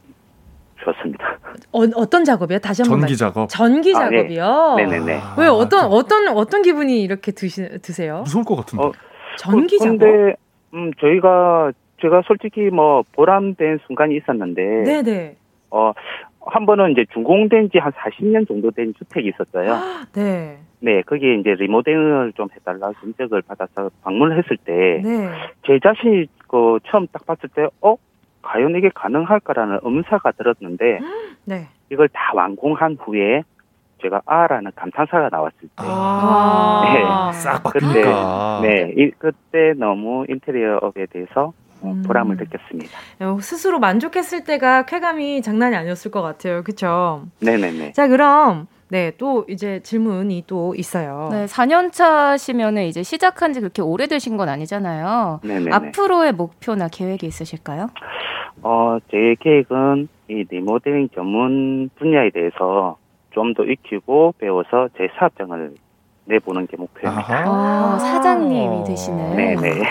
좋습니다. 0.83 1.37
어, 1.71 1.81
어떤 1.95 2.25
작업이요? 2.25 2.59
다시 2.59 2.81
한번 2.81 3.01
전기 3.01 3.15
작업. 3.15 3.47
전기 3.47 3.93
작업이요? 3.93 4.43
아, 4.43 4.75
네. 4.75 4.85
네네네. 4.85 5.21
왜 5.37 5.47
어떤 5.47 5.85
어떤 5.85 6.27
어떤 6.29 6.61
기분이 6.61 7.01
이렇게 7.03 7.31
드시 7.31 7.69
드세요? 7.81 8.21
무서울 8.21 8.43
것 8.43 8.55
같은데. 8.55 8.83
어, 8.85 8.91
전기 9.37 9.77
작업. 9.79 9.97
근데 9.97 10.35
음 10.73 10.91
저희가 10.99 11.71
제가 12.01 12.23
솔직히 12.27 12.69
뭐 12.69 13.03
보람된 13.13 13.79
순간이 13.87 14.17
있었는데. 14.17 14.61
네네. 14.83 15.37
어 15.69 15.93
한 16.45 16.65
번은 16.65 16.91
이제 16.91 17.05
준공된 17.13 17.69
지 17.71 17.79
한 17.79 17.91
40년 17.93 18.47
정도 18.47 18.71
된 18.71 18.93
주택이 18.97 19.29
있었어요. 19.29 19.77
네. 20.13 20.57
네, 20.79 21.01
거기에 21.03 21.35
이제 21.35 21.51
리모델을 21.51 22.33
좀 22.35 22.47
해달라고 22.53 22.93
전적을 22.99 23.41
받아서 23.43 23.89
방문을 24.03 24.37
했을 24.37 24.57
때, 24.57 25.01
네. 25.03 25.29
제 25.65 25.79
자신이 25.79 26.27
그 26.47 26.79
처음 26.87 27.07
딱 27.07 27.25
봤을 27.25 27.49
때, 27.49 27.67
어? 27.81 27.95
과연 28.41 28.75
이게 28.75 28.89
가능할까라는 28.93 29.79
음사가 29.85 30.31
들었는데, 30.31 30.99
네. 31.45 31.67
이걸 31.89 32.09
다 32.09 32.31
완공한 32.33 32.97
후에 32.99 33.43
제가 34.01 34.21
아라는 34.25 34.71
감탄사가 34.75 35.29
나왔을 35.31 35.57
때, 35.61 35.67
아~ 35.77 37.31
네, 37.31 37.39
싹 37.39 37.63
바뀌니까. 37.63 38.59
그때, 38.61 38.67
네, 38.67 38.93
이, 38.97 39.11
그때 39.11 39.73
너무 39.77 40.25
인테리어 40.27 40.79
업에 40.81 41.05
대해서 41.05 41.53
음. 41.57 41.62
보람을 42.05 42.37
느꼈습니다. 42.37 42.91
어, 43.21 43.37
스스로 43.41 43.79
만족했을 43.79 44.43
때가 44.43 44.85
쾌감이 44.85 45.41
장난이 45.41 45.75
아니었을 45.75 46.11
것 46.11 46.21
같아요. 46.21 46.63
그렇죠? 46.63 47.23
네네네. 47.41 47.93
자 47.93 48.07
그럼 48.07 48.67
네, 48.89 49.11
또 49.17 49.45
이제 49.49 49.79
질문이 49.81 50.43
또 50.45 50.75
있어요. 50.75 51.29
네, 51.31 51.45
4년 51.45 51.91
차시면은 51.91 52.83
이제 52.85 53.01
시작한 53.01 53.51
지 53.53 53.59
그렇게 53.59 53.81
오래되신 53.81 54.37
건 54.37 54.49
아니잖아요. 54.49 55.39
네네 55.43 55.71
앞으로의 55.71 56.33
목표나 56.33 56.87
계획이 56.89 57.25
있으실까요? 57.25 57.87
어, 58.61 58.97
제 59.11 59.35
계획은 59.39 60.07
이 60.29 60.45
리모델링 60.49 61.09
전문 61.15 61.89
분야에 61.97 62.29
대해서 62.29 62.97
좀 63.31 63.53
더 63.55 63.63
익히고 63.63 64.35
배워서 64.37 64.89
제 64.95 65.07
사업장을 65.17 65.73
내보는 66.25 66.67
게 66.67 66.77
목표입니다. 66.77 67.43
아, 67.47 67.97
사장님이 67.99 68.83
되시는. 68.85 69.35
네네. 69.35 69.81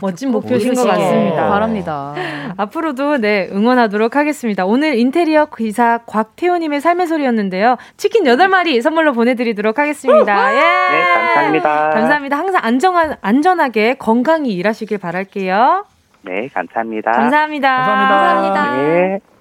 멋진 0.00 0.30
목표신 0.30 0.74
것 0.74 0.86
같습니다. 0.86 1.48
바랍니다. 1.48 2.14
앞으로도 2.56 3.18
네 3.18 3.48
응원하도록 3.52 4.16
하겠습니다. 4.16 4.64
오늘 4.64 4.96
인테리어 4.96 5.46
기사 5.46 5.98
곽태호님의 6.06 6.80
삶의 6.80 7.06
소리였는데요. 7.06 7.76
치킨 7.96 8.24
8마리 8.24 8.80
선물로 8.82 9.12
보내드리도록 9.12 9.78
하겠습니다. 9.78 10.54
예. 10.54 10.60
네, 10.60 11.04
감사합니다. 11.04 11.90
감사합니다. 11.90 12.38
항상 12.38 12.60
안정한, 12.64 13.16
안전하게 13.20 13.94
건강히 13.94 14.52
일하시길 14.54 14.98
바랄게요. 14.98 15.84
네, 16.22 16.48
감사합니다. 16.52 17.10
감사합니다. 17.12 17.76
감사합니다. 17.76 18.14
감사합니다. 18.14 18.76
네. 18.76 19.31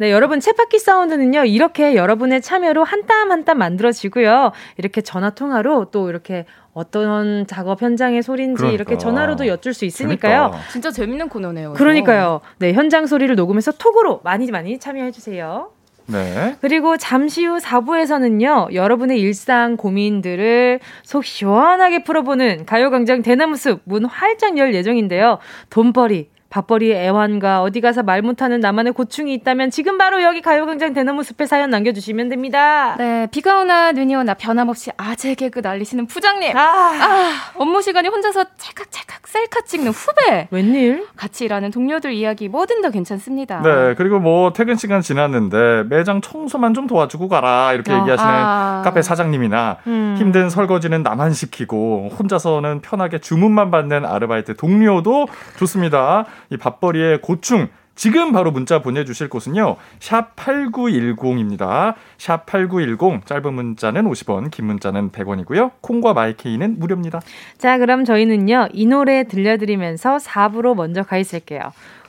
네, 0.00 0.10
여러분 0.12 0.40
채바퀴 0.40 0.78
사운드는요. 0.78 1.44
이렇게 1.44 1.94
여러분의 1.94 2.40
참여로 2.40 2.84
한 2.84 3.02
땀 3.06 3.30
한 3.30 3.44
땀 3.44 3.58
만들어지고요. 3.58 4.52
이렇게 4.78 5.02
전화 5.02 5.28
통화로 5.28 5.90
또 5.90 6.08
이렇게 6.08 6.46
어떤 6.72 7.46
작업 7.46 7.82
현장의 7.82 8.22
소리인지 8.22 8.56
그러니까. 8.62 8.74
이렇게 8.74 8.96
전화로도 8.96 9.46
여쭐 9.46 9.74
수 9.74 9.84
있으니까요. 9.84 10.52
재밌다. 10.52 10.70
진짜 10.72 10.90
재밌는 10.90 11.28
코너네요. 11.28 11.74
그러니까요. 11.74 12.40
네, 12.58 12.72
현장 12.72 13.06
소리를 13.06 13.36
녹음해서 13.36 13.72
톡으로 13.72 14.20
많이 14.24 14.50
많이 14.50 14.78
참여해 14.78 15.10
주세요. 15.10 15.70
네. 16.06 16.56
그리고 16.62 16.96
잠시 16.96 17.44
후 17.44 17.58
4부에서는요, 17.58 18.72
여러분의 18.72 19.20
일상 19.20 19.76
고민들을 19.76 20.80
속 21.02 21.26
시원하게 21.26 22.04
풀어보는 22.04 22.64
가요광장 22.64 23.20
대나무 23.20 23.56
숲 23.56 23.82
문 23.84 24.06
활짝 24.06 24.56
열 24.56 24.74
예정인데요. 24.74 25.38
돈벌이, 25.68 26.30
밥벌이의 26.50 27.06
애환과 27.06 27.62
어디 27.62 27.80
가서 27.80 28.02
말 28.02 28.22
못하는 28.22 28.58
나만의 28.60 28.92
고충이 28.92 29.32
있다면 29.34 29.70
지금 29.70 29.98
바로 29.98 30.22
여기 30.22 30.42
가요광장 30.42 30.92
대나무 30.92 31.22
숲에 31.22 31.46
사연 31.46 31.70
남겨주시면 31.70 32.28
됩니다. 32.28 32.96
네, 32.98 33.28
비가 33.30 33.60
오나 33.60 33.92
눈이 33.92 34.16
오나 34.16 34.34
변함없이 34.34 34.90
아재 34.96 35.36
개그 35.36 35.60
날리시는 35.60 36.06
부장님. 36.06 36.56
아, 36.56 36.60
아 36.60 37.32
업무 37.54 37.80
시간에 37.80 38.08
혼자서 38.08 38.44
찰칵찰칵 38.56 39.28
셀카 39.28 39.60
찍는 39.60 39.92
후배. 39.92 40.48
웬일? 40.50 41.06
같이 41.16 41.44
일하는 41.44 41.70
동료들 41.70 42.12
이야기 42.12 42.48
뭐든 42.48 42.82
다 42.82 42.90
괜찮습니다. 42.90 43.62
네, 43.62 43.94
그리고 43.94 44.18
뭐 44.18 44.52
퇴근 44.52 44.74
시간 44.74 45.02
지났는데 45.02 45.84
매장 45.88 46.20
청소만 46.20 46.74
좀 46.74 46.88
도와주고 46.88 47.28
가라 47.28 47.72
이렇게 47.74 47.92
어, 47.92 48.00
얘기하시는 48.00 48.32
아. 48.32 48.82
카페 48.84 49.02
사장님이나 49.02 49.76
음. 49.86 50.16
힘든 50.18 50.50
설거지는 50.50 51.04
나만 51.04 51.32
시키고 51.32 52.10
혼자서는 52.18 52.80
편하게 52.80 53.18
주문만 53.18 53.70
받는 53.70 54.04
아르바이트 54.04 54.56
동료도 54.56 55.28
좋습니다. 55.58 56.26
이 56.50 56.56
밥벌이의 56.56 57.22
고충 57.22 57.68
지금 57.94 58.32
바로 58.32 58.50
문자 58.50 58.80
보내주실 58.80 59.28
곳은요. 59.28 59.76
샵 59.98 60.34
8910입니다. 60.36 61.94
샵 62.16 62.46
8910 62.46 63.26
짧은 63.26 63.52
문자는 63.52 64.04
50원 64.04 64.50
긴 64.50 64.66
문자는 64.66 65.10
100원이고요. 65.10 65.72
콩과 65.82 66.14
마이케이는 66.14 66.78
무료입니다. 66.78 67.20
자 67.58 67.78
그럼 67.78 68.04
저희는요. 68.04 68.68
이 68.72 68.86
노래 68.86 69.24
들려드리면서 69.24 70.16
4부로 70.16 70.74
먼저 70.74 71.02
가 71.02 71.18
있을게요. 71.18 71.60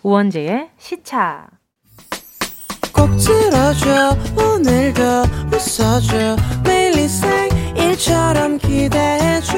우원재의 0.03 0.69
시차 0.77 1.47
꼭 2.93 3.09
들어줘 3.17 4.15
오늘도 4.37 5.01
웃어줘 5.53 6.37
매일 6.63 6.91
일처럼 7.75 8.57
기대해줘 8.57 9.57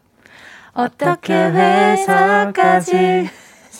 어떻게 0.73 1.33
회사까지 1.33 3.29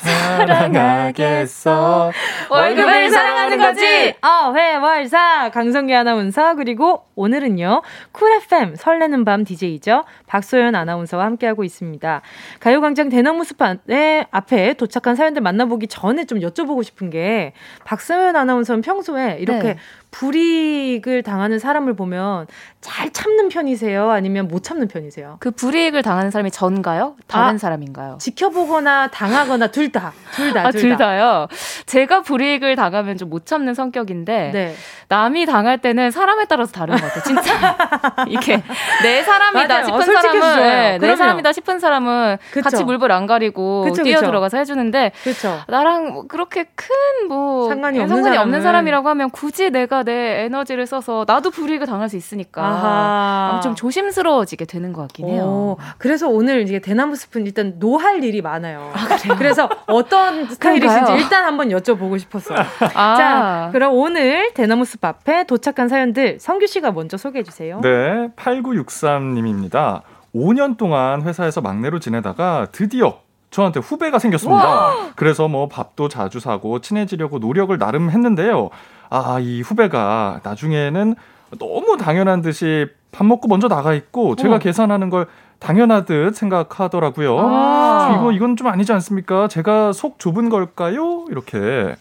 사랑하겠어. 0.01 2.11
월급을 2.49 3.11
사랑하는 3.11 3.57
거지. 3.59 4.15
어, 4.21 4.53
회월사 4.53 5.51
강성기 5.51 5.93
아나운서 5.93 6.55
그리고 6.55 7.05
오늘은요. 7.15 7.83
쿨 8.11 8.31
FM 8.33 8.75
설레는 8.75 9.25
밤 9.25 9.43
DJ죠. 9.43 10.05
박소연 10.25 10.75
아나운서와 10.75 11.25
함께하고 11.25 11.63
있습니다. 11.63 12.21
가요광장 12.59 13.09
대나무 13.09 13.43
숲의 13.43 14.25
앞에 14.31 14.73
도착한 14.73 15.15
사연들 15.15 15.43
만나보기 15.43 15.85
전에 15.87 16.25
좀 16.25 16.39
여쭤보고 16.39 16.83
싶은 16.83 17.11
게 17.11 17.53
박소연 17.85 18.35
아나운서는 18.35 18.81
평소에 18.81 19.37
이렇게 19.39 19.61
네. 19.61 19.77
불이익을 20.11 21.23
당하는 21.23 21.57
사람을 21.57 21.95
보면 21.95 22.47
잘 22.81 23.11
참는 23.11 23.49
편이세요? 23.49 24.11
아니면 24.11 24.47
못 24.47 24.63
참는 24.63 24.87
편이세요? 24.87 25.37
그 25.39 25.51
불이익을 25.51 26.01
당하는 26.03 26.31
사람이 26.31 26.51
전가요? 26.51 27.15
다른 27.27 27.55
아, 27.55 27.57
사람인가요? 27.57 28.17
지켜보거나 28.19 29.07
당하거나 29.07 29.67
둘 29.67 29.91
다. 29.91 30.13
둘 30.35 30.53
다. 30.53 30.67
아, 30.67 30.71
둘, 30.71 30.95
다. 30.97 31.19
요 31.19 31.47
제가 31.85 32.21
불이익을 32.21 32.75
당하면 32.75 33.17
좀 33.17 33.31
못 33.31 33.45
참는 33.45 33.73
성격인데 33.73 34.51
네. 34.53 34.75
남이 35.07 35.45
당할 35.45 35.77
때는 35.77 36.11
사람에 36.11 36.45
따라서 36.45 36.73
다른 36.73 36.97
것 36.97 37.01
같아요. 37.01 37.23
진짜. 37.23 37.77
이게 38.27 38.61
내 39.03 39.23
사람이다 39.23 39.67
맞아요. 39.67 39.85
싶은 39.85 39.99
어, 40.17 40.21
사람은 40.21 40.61
네, 40.61 40.97
내 40.99 41.15
사람이다 41.15 41.53
싶은 41.53 41.79
사람은 41.79 42.37
그쵸. 42.51 42.61
같이 42.61 42.83
물불 42.83 43.09
안 43.13 43.25
가리고 43.25 43.83
그쵸, 43.85 44.03
뛰어 44.03 44.19
들어가서 44.19 44.57
해 44.57 44.65
주는데 44.65 45.13
그쵸. 45.23 45.59
나랑 45.67 46.11
뭐 46.13 46.27
그렇게 46.27 46.65
큰 46.75 46.87
뭐 47.27 47.69
상관이, 47.69 47.99
없는, 47.99 48.15
상관이 48.15 48.37
없는 48.37 48.61
사람이라고 48.61 49.07
하면 49.09 49.29
굳이 49.29 49.69
내가 49.69 50.00
내 50.03 50.43
에너지를 50.45 50.85
써서 50.85 51.25
나도 51.27 51.51
불이익을 51.51 51.87
당할 51.87 52.09
수 52.09 52.17
있으니까 52.17 53.59
좀 53.63 53.75
조심스러워지게 53.75 54.65
되는 54.65 54.93
것 54.93 55.01
같긴 55.01 55.29
해요. 55.29 55.43
오, 55.43 55.77
그래서 55.97 56.27
오늘 56.27 56.61
이제 56.61 56.79
대나무 56.79 57.15
숲은 57.15 57.45
일단 57.45 57.75
노할 57.79 58.23
일이 58.23 58.41
많아요. 58.41 58.91
아, 58.93 59.35
그래서 59.37 59.69
어떤 59.87 60.45
스타일이신지 60.49 61.13
일단 61.13 61.45
한번 61.45 61.69
여쭤보고 61.69 62.19
싶었어요. 62.19 62.59
아. 62.95 63.15
자, 63.15 63.69
그럼 63.71 63.93
오늘 63.93 64.53
대나무 64.53 64.85
숲 64.85 65.03
앞에 65.03 65.45
도착한 65.45 65.87
사연들 65.87 66.39
성규 66.39 66.67
씨가 66.67 66.91
먼저 66.91 67.17
소개해 67.17 67.43
주세요. 67.43 67.79
네, 67.81 68.29
8963님입니다. 68.35 70.01
5년 70.33 70.77
동안 70.77 71.23
회사에서 71.23 71.61
막내로 71.61 71.99
지내다가 71.99 72.67
드디어 72.71 73.19
저한테 73.51 73.81
후배가 73.81 74.17
생겼습니다. 74.17 74.65
와! 74.65 74.95
그래서 75.15 75.47
뭐 75.49 75.67
밥도 75.67 76.07
자주 76.07 76.39
사고 76.39 76.79
친해지려고 76.79 77.39
노력을 77.39 77.77
나름 77.77 78.09
했는데요. 78.09 78.69
아, 79.11 79.39
이 79.39 79.61
후배가 79.61 80.39
나중에는 80.41 81.15
너무 81.59 81.97
당연한 81.97 82.41
듯이 82.41 82.87
밥 83.11 83.25
먹고 83.25 83.49
먼저 83.49 83.67
나가 83.67 83.93
있고 83.93 84.37
제가 84.37 84.55
어. 84.55 84.59
계산하는 84.59 85.09
걸 85.09 85.27
당연하듯 85.59 86.33
생각하더라고요. 86.33 87.37
아~ 87.37 88.15
이거 88.17 88.31
이건 88.31 88.55
좀 88.55 88.67
아니지 88.67 88.93
않습니까? 88.93 89.49
제가 89.49 89.91
속 89.91 90.17
좁은 90.17 90.49
걸까요? 90.49 91.25
이렇게 91.29 91.95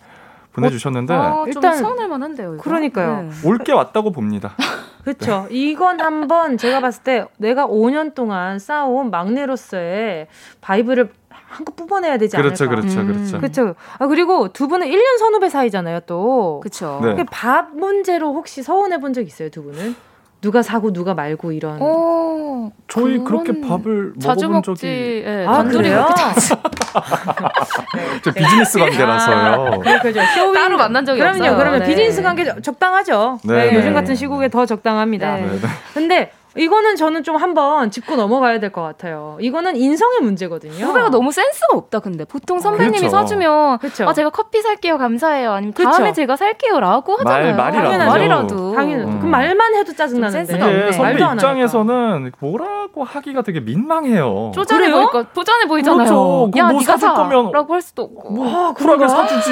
보내주셨는데 0.53 1.13
어, 1.13 1.45
일단 1.49 1.77
서운할 1.77 2.09
만한데요. 2.09 2.55
이거? 2.55 2.63
그러니까요. 2.63 3.23
네. 3.23 3.31
올게 3.45 3.73
왔다고 3.73 4.13
봅니다. 4.13 4.55
그렇죠. 5.03 5.47
네. 5.51 5.57
이건 5.57 6.01
한번 6.01 6.57
제가 6.57 6.81
봤을 6.81 7.03
때 7.03 7.27
내가 7.39 7.67
5년 7.67 8.15
동안 8.15 8.61
쌓아온 8.61 9.11
막내로서의 9.11 10.29
vibe를 10.61 11.11
한껏 11.51 11.75
뽑아내야 11.77 12.17
되지 12.19 12.37
그렇죠, 12.37 12.65
않을까. 12.65 12.81
그렇죠, 12.83 13.07
그렇죠. 13.07 13.37
음. 13.37 13.41
그렇죠. 13.41 13.75
아, 13.99 14.07
그리고 14.07 14.49
두 14.53 14.69
분은 14.69 14.87
1년 14.87 15.19
선후배 15.19 15.49
사이잖아요, 15.49 16.01
또. 16.07 16.61
그렇죠. 16.63 17.01
네. 17.03 17.25
밥 17.31 17.75
문제로 17.77 18.33
혹시 18.33 18.63
서운해 18.63 18.99
본 18.99 19.11
적 19.13 19.27
있어요, 19.27 19.49
두 19.51 19.65
분은? 19.65 19.97
누가 20.41 20.63
사고 20.63 20.93
누가 20.93 21.13
말고 21.13 21.53
이런. 21.53 21.79
어, 21.81 22.71
저희 22.89 23.19
그렇게 23.19 23.61
밥을 23.61 24.15
자주 24.23 24.49
먹어본 24.49 24.63
먹지. 24.69 24.81
적이 24.81 25.23
네, 25.27 25.47
아, 25.47 25.63
그래요? 25.65 26.09
저 28.23 28.33
비즈니스 28.33 28.79
관계라서요. 28.79 29.37
아, 29.37 29.79
그렇죠. 30.01 30.21
쇼윈 30.35 30.55
따로 30.55 30.77
만난 30.79 31.05
적이 31.05 31.19
그럼요, 31.19 31.39
없어요. 31.39 31.57
그러면 31.57 31.81
네. 31.81 31.87
비즈니스 31.87 32.23
관계 32.23 32.45
적당하죠. 32.63 33.41
네, 33.45 33.71
네, 33.71 33.77
요즘 33.77 33.93
같은 33.93 34.15
시국에 34.15 34.49
더 34.49 34.65
적당합니다. 34.65 35.37
네. 35.37 35.51
근데 35.95 36.33
이거는 36.57 36.97
저는 36.97 37.23
좀 37.23 37.37
한번 37.37 37.91
짚고 37.91 38.17
넘어가야 38.17 38.59
될 38.59 38.71
것 38.73 38.83
같아요. 38.83 39.37
이거는 39.41 39.77
인성의 39.77 40.21
문제거든요. 40.21 40.85
후배가 40.87 41.11
너무 41.11 41.31
센스가 41.33 41.77
없다, 41.77 42.01
근데. 42.01 42.25
보통 42.25 42.59
선배님이 42.59 42.99
그렇죠. 42.99 43.17
사주면, 43.17 43.79
그렇죠. 43.79 44.09
아, 44.09 44.13
제가 44.13 44.31
커피 44.31 44.61
살게요, 44.63 44.99
감사해요. 44.99 45.53
아니면 45.53 45.75
그렇죠. 45.75 45.97
다음에 45.99 46.13
제가 46.13 46.37
살게요, 46.37 46.81
라고 46.81 47.17
하잖아요. 47.19 47.57
말, 47.57 47.73
말이라도. 47.73 48.11
말이라도. 48.11 48.75
당연 48.75 49.01
음. 49.01 49.21
그 49.21 49.27
말만 49.27 49.75
해도 49.77 49.93
짜증 49.95 50.21
나는데. 50.21 50.55
이게 50.57 50.93
선배 50.93 51.23
입장에서는 51.23 52.33
뭐라고 52.39 53.05
하기가 53.05 53.43
되게 53.43 53.61
민망해요. 53.61 54.53
쪼잔해 54.55 54.91
보니까, 54.91 55.33
쪼잔해 55.33 55.67
보이잖아요. 55.67 55.99
그렇죠. 55.99 56.51
야, 56.59 56.69
뭐 56.71 56.81
사줄 56.81 57.09
거면. 57.15 57.51
라고 57.53 57.75
할 57.75 57.83
수도 57.83 58.03
없고. 58.03 58.31
뭐, 58.33 58.47
아, 58.69 58.73
쿨하게 58.73 59.09
사주지. 59.09 59.51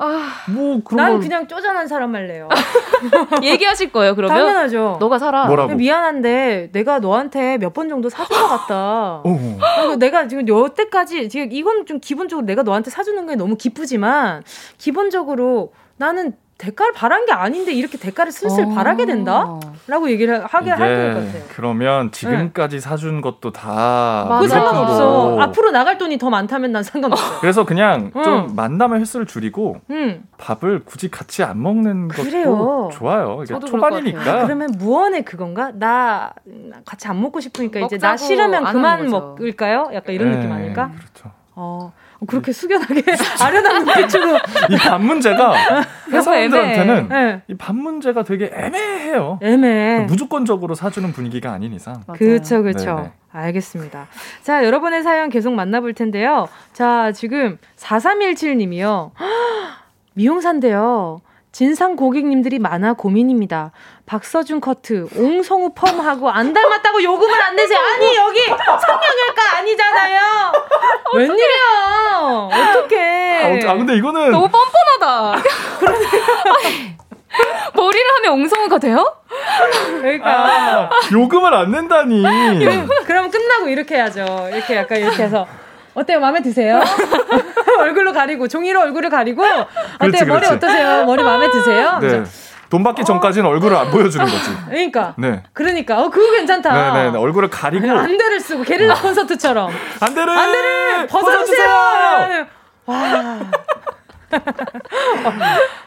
아, 0.00 0.30
뭐 0.48 0.80
그런 0.84 0.96
난 0.96 1.12
걸... 1.12 1.20
그냥 1.20 1.48
쪼잔한 1.48 1.88
사람 1.88 2.14
할래요. 2.14 2.48
얘기하실 3.42 3.90
거예요, 3.90 4.14
그러면? 4.14 4.36
당연하죠. 4.38 4.96
너가 5.00 5.18
살아. 5.18 5.46
뭐라고? 5.46 5.74
미안한데 5.74 6.70
내가 6.72 6.98
너한테 7.00 7.58
몇 7.58 7.72
번 7.74 7.88
정도 7.88 8.08
사준 8.08 8.36
것 8.36 8.46
같다. 8.48 9.22
그리고 9.80 9.96
내가 9.96 10.26
지금 10.28 10.46
여태까지 10.48 11.28
지금 11.28 11.48
이건 11.52 11.84
좀 11.86 12.00
기본적으로 12.00 12.46
내가 12.46 12.62
너한테 12.62 12.90
사주는 12.90 13.26
게 13.26 13.34
너무 13.36 13.56
기쁘지만 13.56 14.42
기본적으로 14.78 15.72
나는 15.96 16.32
대가를 16.58 16.92
바란 16.92 17.24
게 17.24 17.32
아닌데 17.32 17.72
이렇게 17.72 17.96
대가를 17.98 18.32
슬슬 18.32 18.64
어. 18.64 18.68
바라게 18.70 19.06
된다? 19.06 19.60
라고 19.86 20.10
얘기를 20.10 20.44
하게 20.44 20.70
할 20.70 21.14
것 21.14 21.24
같아요. 21.24 21.42
그러면 21.54 22.10
지금까지 22.10 22.76
네. 22.76 22.80
사준 22.80 23.20
것도 23.20 23.52
다. 23.52 24.38
그 24.40 24.48
상관없어. 24.48 25.40
앞으로 25.40 25.70
나갈 25.70 25.98
돈이 25.98 26.18
더 26.18 26.28
많다면 26.30 26.72
난 26.72 26.82
상관없어. 26.82 27.38
그래서 27.40 27.64
그냥 27.64 28.10
응. 28.16 28.22
좀 28.24 28.56
만남의 28.56 29.00
횟수를 29.00 29.24
줄이고 29.26 29.76
응. 29.90 30.24
밥을 30.36 30.82
굳이 30.84 31.08
같이 31.10 31.44
안 31.44 31.62
먹는 31.62 32.08
것도 32.08 32.22
그래요. 32.24 32.88
좋아요. 32.92 33.40
이게 33.44 33.56
초반이니까. 33.60 34.42
그러면 34.44 34.72
무언의 34.76 35.24
그건가? 35.24 35.70
나 35.72 36.32
같이 36.84 37.06
안 37.06 37.22
먹고 37.22 37.38
싶으니까 37.40 37.78
이제 37.80 37.98
나 37.98 38.16
싫으면 38.16 38.64
그만 38.64 39.08
먹을까요? 39.08 39.90
약간 39.94 40.12
이런 40.14 40.30
네, 40.32 40.36
느낌 40.38 40.52
아닐까? 40.52 40.90
그렇죠. 40.98 41.30
어. 41.54 41.92
그렇게 42.26 42.52
숙연하게 42.52 43.02
아련한 43.40 43.84
눈빛으로 43.84 44.38
이밥 44.70 45.00
문제가 45.00 45.54
회사원들한테는 46.10 47.08
네. 47.08 47.42
이밥 47.48 47.76
문제가 47.76 48.24
되게 48.24 48.50
애매해요. 48.52 49.38
애매. 49.42 50.00
무조건적으로 50.08 50.74
사주는 50.74 51.12
분위기가 51.12 51.52
아닌 51.52 51.72
이상. 51.72 52.02
그렇죠, 52.14 52.62
그렇죠. 52.62 53.12
알겠습니다. 53.30 54.08
자, 54.42 54.64
여러분의 54.64 55.02
사연 55.02 55.28
계속 55.28 55.52
만나볼 55.52 55.94
텐데요. 55.94 56.48
자, 56.72 57.12
지금 57.12 57.58
4317님이요. 57.76 59.10
미용사인데요. 60.14 61.20
진상 61.52 61.96
고객님들이 61.96 62.58
많아 62.58 62.94
고민입니다. 62.94 63.72
박서준 64.08 64.62
커트, 64.62 65.06
옹성우 65.14 65.74
펌하고 65.74 66.30
안 66.30 66.54
닮았다고 66.54 67.02
요금을 67.02 67.42
안 67.42 67.54
내세요. 67.54 67.78
아니 67.78 68.16
여기 68.16 68.40
성형외과 68.46 69.58
아니잖아요. 69.58 70.52
웬일이야? 71.14 72.48
어떡해? 72.50 73.66
아, 73.66 73.70
아 73.70 73.74
근데 73.74 73.96
이거는 73.96 74.30
너무 74.30 74.48
뻔뻔하다. 74.48 75.42
머리를 77.74 78.06
하면 78.16 78.32
옹성우가 78.32 78.78
돼요? 78.78 79.14
그러니까 80.00 80.30
아, 80.30 80.90
요금을 81.12 81.52
안 81.52 81.70
낸다니. 81.70 82.22
그럼 83.04 83.30
끝나고 83.30 83.68
이렇게 83.68 83.96
해야죠. 83.96 84.48
이렇게 84.54 84.76
약간 84.76 84.98
이렇게 84.98 85.24
해서 85.24 85.46
어때요? 85.92 86.18
마음에 86.20 86.40
드세요? 86.40 86.80
얼굴로 87.78 88.14
가리고 88.14 88.48
종이로 88.48 88.80
얼굴을 88.80 89.10
가리고 89.10 89.44
어때요? 89.44 89.66
그렇지, 89.98 90.24
머리 90.24 90.40
그렇지. 90.46 90.54
어떠세요? 90.54 91.04
머리 91.04 91.22
마음에 91.22 91.50
드세요? 91.50 91.98
네. 92.00 92.24
돈 92.70 92.82
받기 92.82 93.04
전까지는 93.04 93.46
어. 93.48 93.52
얼굴을 93.52 93.76
안 93.76 93.90
보여주는 93.90 94.24
거지. 94.24 94.50
그러니까. 94.66 95.14
네. 95.16 95.42
그러니까. 95.52 96.02
어, 96.02 96.10
그거 96.10 96.30
괜찮다. 96.32 96.72
네네. 96.72 97.04
네, 97.04 97.10
네. 97.12 97.18
얼굴을 97.18 97.48
가리고. 97.48 97.90
안대를 97.90 98.40
쓰고 98.40 98.62
게릴라 98.62 98.94
어. 98.94 99.02
콘서트처럼. 99.02 99.70
안대를. 100.00 100.28
안대를 100.30 101.06
벗어주세요. 101.06 102.46
와. 102.86 103.38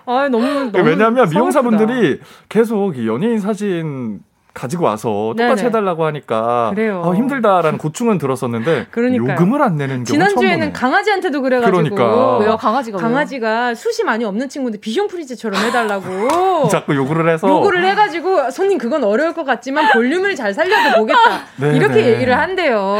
아, 0.05 0.27
너무, 0.29 0.71
너무 0.71 0.83
왜냐하면 0.83 1.29
미용사분들이 1.29 2.19
계속 2.49 3.05
연예인 3.05 3.39
사진 3.39 4.21
가지고 4.53 4.85
와서 4.85 5.33
똑같이 5.37 5.55
네네. 5.63 5.67
해달라고 5.67 6.05
하니까 6.05 6.71
그래요. 6.75 7.01
아, 7.05 7.15
힘들다라는 7.15 7.77
고충은 7.77 8.17
들었었는데 8.17 8.87
그러니까요. 8.91 9.31
요금을 9.31 9.61
안 9.61 9.77
내는 9.77 10.03
경우 10.03 10.05
지난주에는 10.05 10.73
강아지한테도 10.73 11.41
그래가지고 11.41 11.77
그러니까. 11.77 12.37
왜요 12.37 12.57
강아지가 12.57 12.97
강아지가 12.97 13.65
왜요? 13.67 13.75
숱이 13.75 14.05
많이 14.05 14.25
없는 14.25 14.49
친구인데 14.49 14.79
비숑 14.79 15.09
프리즈처럼 15.09 15.63
해달라고 15.63 16.67
자꾸 16.69 16.95
요구를 16.95 17.29
해서 17.29 17.47
요구를 17.47 17.85
해가지고 17.85 18.51
손님 18.51 18.77
그건 18.77 19.03
어려울 19.03 19.33
것 19.33 19.45
같지만 19.45 19.89
볼륨을 19.93 20.35
잘 20.35 20.53
살려도 20.53 20.97
보겠다 20.99 21.19
이렇게 21.73 22.05
얘기를 22.13 22.37
한대요. 22.37 22.97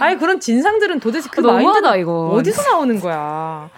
아니 0.00 0.18
그런 0.18 0.40
진상들은 0.40 0.98
도대체 1.00 1.28
그 1.30 1.40
마인드가 1.40 1.96
이거 1.96 2.30
어디서 2.34 2.62
나오는 2.70 2.98
거야? 2.98 3.68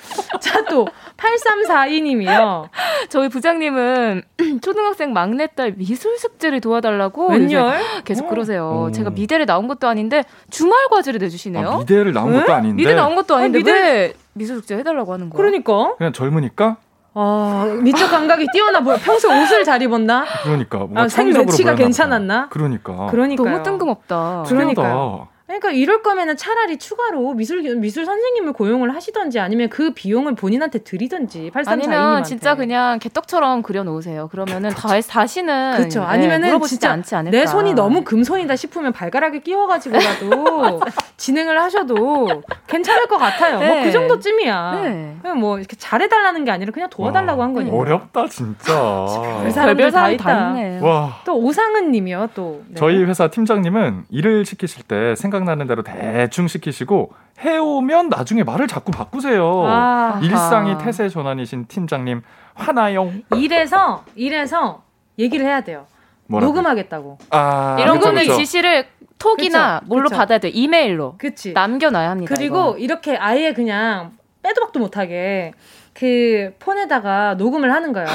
자 0.41 0.63
또 0.73 0.87
8342님이요. 1.17 2.69
저희 3.09 3.29
부장님은 3.29 4.23
초등학생 4.63 5.13
막내딸 5.13 5.75
미술 5.77 6.17
숙제를 6.19 6.61
도와달라 6.61 7.02
고 7.09 7.29
웬열? 7.29 7.81
계속 8.05 8.27
어. 8.27 8.29
그러세요. 8.29 8.87
오. 8.89 8.91
제가 8.93 9.11
미대를 9.11 9.47
나온 9.47 9.69
것도 9.69 9.89
아닌데 9.89 10.25
주말 10.51 10.89
과제를 10.91 11.21
내주시네요. 11.21 11.69
아, 11.69 11.79
미대를 11.79 12.13
나온 12.13 12.35
응? 12.35 12.41
것도 12.41 12.53
아닌데. 12.53 12.77
미대 12.77 12.95
나온 12.95 13.15
것도 13.15 13.37
아닌데 13.37 13.59
아니, 13.59 13.65
미대... 13.65 13.73
왜 13.73 14.15
미술 14.35 14.57
숙제 14.57 14.77
해달라고 14.77 15.13
하는 15.13 15.31
거야? 15.31 15.37
그러니까. 15.37 15.95
그냥 15.97 16.13
젊으니까? 16.13 16.77
아, 17.15 17.79
미적 17.83 18.11
감각이 18.11 18.47
뛰어나 18.53 18.81
보여. 18.81 18.97
평소 18.97 19.29
옷을 19.29 19.65
잘 19.65 19.83
입었나? 19.83 20.25
그러니까. 20.45 20.89
아, 20.95 21.09
생 21.09 21.31
매치가 21.31 21.75
괜찮았나? 21.75 22.49
그러니까. 22.49 23.09
그러니까. 23.11 23.45
너무 23.45 23.63
뜬금없다. 23.63 24.45
그러니까. 24.47 25.29
그러니까 25.61 25.71
이럴 25.73 26.03
거면은 26.03 26.37
차라리 26.37 26.79
추가로 26.79 27.35
미술 27.35 27.63
미술 27.77 28.07
선생님을 28.07 28.53
고용을 28.53 28.95
하시던지 28.95 29.39
아니면 29.39 29.69
그 29.69 29.93
비용을 29.93 30.35
본인한테 30.35 30.81
드리든지 30.81 31.51
8342님한테. 31.53 31.69
아니면 31.69 32.25
진짜 32.25 32.55
그냥 32.55 32.99
개떡처럼 32.99 33.63
그려 33.63 33.83
놓으세요. 33.83 34.29
그러면은 34.29 34.71
다 34.71 34.89
다시는 35.01 35.77
그렇죠. 35.77 36.01
네, 36.01 36.07
아니면은 36.07 36.63
진짜 36.63 36.93
않지 36.93 37.15
않을까. 37.15 37.37
내 37.37 37.47
손이 37.47 37.75
너무 37.75 38.03
금손이다 38.05 38.57
싶으면 38.57 38.93
발가락에 38.93 39.41
끼워 39.41 39.67
가지고라도 39.67 40.81
진행을 41.19 41.61
하셔도 41.61 42.43
괜찮을 42.67 43.07
것 43.07 43.19
같아요. 43.19 43.59
네. 43.59 43.75
뭐그 43.75 43.93
정도쯤이야. 43.93 44.81
네. 44.83 45.17
그냥 45.21 45.39
뭐 45.39 45.59
이렇게 45.59 45.77
잘해 45.77 46.09
달라는 46.09 46.45
게 46.45 46.51
아니라 46.51 46.73
그냥 46.73 46.89
도와달라고 46.91 47.41
와, 47.41 47.47
한 47.47 47.53
거니까. 47.53 47.77
어렵다 47.77 48.27
진짜. 48.29 49.07
별별 49.55 49.91
다 49.91 50.09
있다. 50.11 50.55
와. 50.81 51.21
또 51.25 51.37
오상은 51.39 51.91
님이요. 51.91 52.31
또 52.35 52.63
네. 52.69 52.75
저희 52.77 53.03
회사 53.05 53.29
팀장님은 53.29 54.05
일을 54.11 54.47
시키실 54.47 54.85
때 54.85 55.15
생각 55.15 55.42
생각나는 55.43 55.67
대로 55.67 55.83
대충 55.83 56.49
시키시고 56.49 57.13
해오면 57.41 58.09
나중에 58.09 58.43
말을 58.45 58.67
자꾸 58.67 58.91
바꾸세요. 58.93 59.65
아 59.67 60.21
일상이 60.23 60.77
태세 60.79 61.09
전환이신 61.09 61.67
팀장님 61.67 62.23
화나용. 62.55 63.23
이래서 63.37 64.05
이래서 64.15 64.83
얘기를 65.19 65.45
해야 65.47 65.61
돼요. 65.63 65.87
뭐라고? 66.27 66.53
녹음하겠다고. 66.53 67.19
아, 67.31 67.77
이런 67.81 67.99
그쵸, 67.99 68.09
거는 68.09 68.23
그쵸. 68.23 68.37
지시를 68.37 68.87
톡이나 69.19 69.81
그쵸, 69.81 69.89
뭘로 69.89 70.09
받아야 70.09 70.39
돼? 70.39 70.49
이메일로. 70.49 71.17
그치. 71.19 71.53
남겨놔야 71.53 72.11
합니다. 72.11 72.35
그리고 72.35 72.71
이거. 72.71 72.79
이렇게 72.79 73.17
아예 73.17 73.53
그냥 73.53 74.13
빼도 74.43 74.61
박도 74.63 74.79
못하게 74.81 75.53
그 75.93 76.55
폰에다가 76.59 77.35
녹음을 77.35 77.73
하는 77.73 77.93
거예요. 77.93 78.09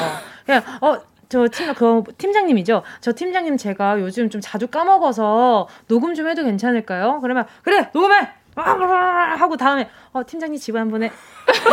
그냥 0.46 0.64
어. 0.82 0.98
저 1.30 1.48
팀, 1.50 1.74
그 1.74 2.04
팀장님이죠. 2.18 2.84
저 3.02 3.14
팀장님 3.14 3.58
제가 3.58 4.00
요즘 4.00 4.30
좀 4.30 4.40
자주 4.42 4.68
까먹어서 4.68 5.68
녹음 5.88 6.14
좀 6.16 6.28
해도 6.30 6.44
괜찮을까요? 6.44 7.20
그러면 7.22 7.46
그래 7.64 7.90
녹음해. 7.94 8.30
하고 8.56 9.56
다음에 9.56 9.88
어 10.14 10.26
팀장님 10.26 10.60
지난번에 10.60 11.12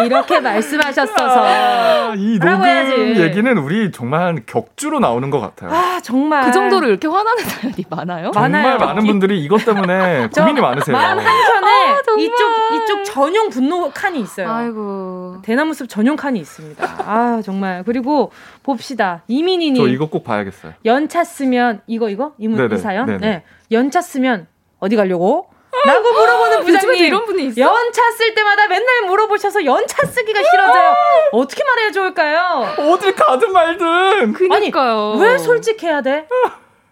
이렇게 0.04 0.40
말씀하셨어서 0.40 1.44
아, 1.44 2.14
이 2.16 2.38
녹음 2.38 3.16
얘기는 3.16 3.58
우리 3.58 3.90
정말 3.90 4.42
격주로 4.46 5.00
나오는 5.00 5.30
것 5.30 5.40
같아요. 5.40 5.70
아 5.70 6.00
정말 6.00 6.44
그 6.44 6.52
정도로 6.52 6.88
이렇게 6.88 7.08
화나는 7.08 7.42
사연이 7.44 7.84
많아요? 7.88 8.30
정말 8.32 8.62
많아요. 8.62 8.78
많은 8.78 9.04
분들이 9.04 9.42
이것 9.42 9.64
때문에 9.64 10.28
고민이 10.34 10.60
많으세요. 10.60 10.96
마음 10.96 11.18
한켠에 11.18 11.92
아, 11.92 11.98
이쪽 12.18 12.74
이쪽 12.74 13.04
전용 13.04 13.50
분노 13.50 13.90
칸이 13.90 14.20
있어요. 14.20 14.50
아이고 14.50 15.38
대나무숲 15.42 15.88
전용 15.88 16.16
칸이 16.16 16.38
있습니다. 16.40 16.84
아 17.06 17.42
정말 17.44 17.82
그리고 17.84 18.30
봅시다 18.62 19.22
이민희님 19.28 19.82
저 19.82 19.88
이거 19.88 20.06
꼭 20.06 20.24
봐야겠어요. 20.24 20.72
연차 20.84 21.24
쓰면 21.24 21.80
이거 21.86 22.08
이거 22.08 22.32
이, 22.38 22.46
이 22.46 22.78
사연 22.78 23.06
네네. 23.06 23.18
네 23.18 23.42
연차 23.70 24.00
쓰면 24.00 24.46
어디 24.78 24.96
가려고? 24.96 25.48
라고 25.86 26.12
물어보는 26.12 26.64
부장님. 26.64 27.04
이런 27.06 27.24
분이 27.24 27.46
있어? 27.46 27.60
연차 27.60 28.10
쓸 28.12 28.34
때마다 28.34 28.66
맨날 28.68 29.02
물어보셔서 29.06 29.64
연차 29.64 30.06
쓰기가 30.06 30.40
싫어져요. 30.42 30.94
어떻게 31.32 31.62
말해야 31.64 31.90
좋을까요? 31.92 32.74
어딜 32.78 33.14
가든 33.14 33.52
말든. 33.52 34.32
그니까요. 34.32 35.12
아니, 35.16 35.22
왜 35.22 35.38
솔직해야 35.38 36.00
돼? 36.02 36.26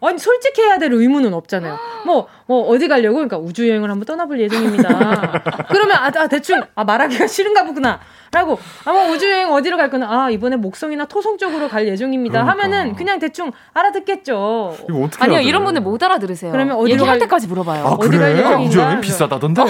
아니 0.04 0.18
솔직해야 0.18 0.78
될 0.78 0.92
의무는 0.92 1.32
없잖아요. 1.32 1.78
뭐, 2.04 2.26
뭐, 2.52 2.68
어디 2.68 2.86
가려고? 2.86 3.14
그러니까 3.14 3.38
우주 3.38 3.66
여행을 3.66 3.90
한번 3.90 4.04
떠나볼 4.04 4.38
예정입니다. 4.40 5.42
그러면, 5.70 5.96
아, 5.96 6.12
아, 6.14 6.26
대충, 6.26 6.62
아, 6.74 6.84
말하기가 6.84 7.26
싫은가 7.26 7.64
보구나. 7.64 7.98
라고 8.32 8.58
아마 8.86 9.04
우주 9.08 9.30
여행 9.30 9.52
어디로 9.52 9.76
갈 9.76 9.90
거나 9.90 10.06
아 10.08 10.30
이번에 10.30 10.56
목성이나 10.56 11.04
토성 11.04 11.36
쪽으로 11.36 11.68
갈 11.68 11.86
예정입니다 11.86 12.40
그러니까. 12.42 12.64
하면은 12.64 12.96
그냥 12.96 13.18
대충 13.18 13.52
알아듣겠죠. 13.74 14.74
아니요 15.18 15.40
이런 15.40 15.64
분들 15.64 15.82
못 15.82 16.02
알아들으세요. 16.02 16.50
그러면 16.50 16.78
어디로 16.78 17.04
갈 17.04 17.18
때까지 17.18 17.46
물어봐요. 17.46 17.84
아, 17.84 17.90
어디 17.90 18.16
갈 18.16 18.32
예정인가? 18.38 18.58
우주 18.62 18.78
여행 18.78 19.00
비싸다던데. 19.02 19.60
어, 19.60 19.66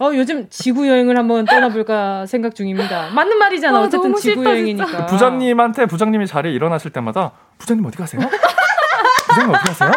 어, 0.00 0.10
요즘 0.12 0.46
지구 0.50 0.86
여행을 0.86 1.16
한번 1.16 1.46
떠나볼까 1.46 2.26
생각 2.26 2.54
중입니다. 2.54 3.08
맞는 3.14 3.38
말이잖아. 3.38 3.80
어, 3.80 3.88
쨌든 3.88 4.14
지구 4.16 4.44
여행이니까. 4.44 5.06
부장님한테 5.06 5.86
부장님이 5.86 6.26
자리에 6.26 6.52
일어나실 6.52 6.90
때마다 6.90 7.32
부장님 7.56 7.86
어디 7.86 7.96
가세요? 7.96 8.20
부장님 9.32 9.54
어디 9.54 9.64
가세요? 9.64 9.92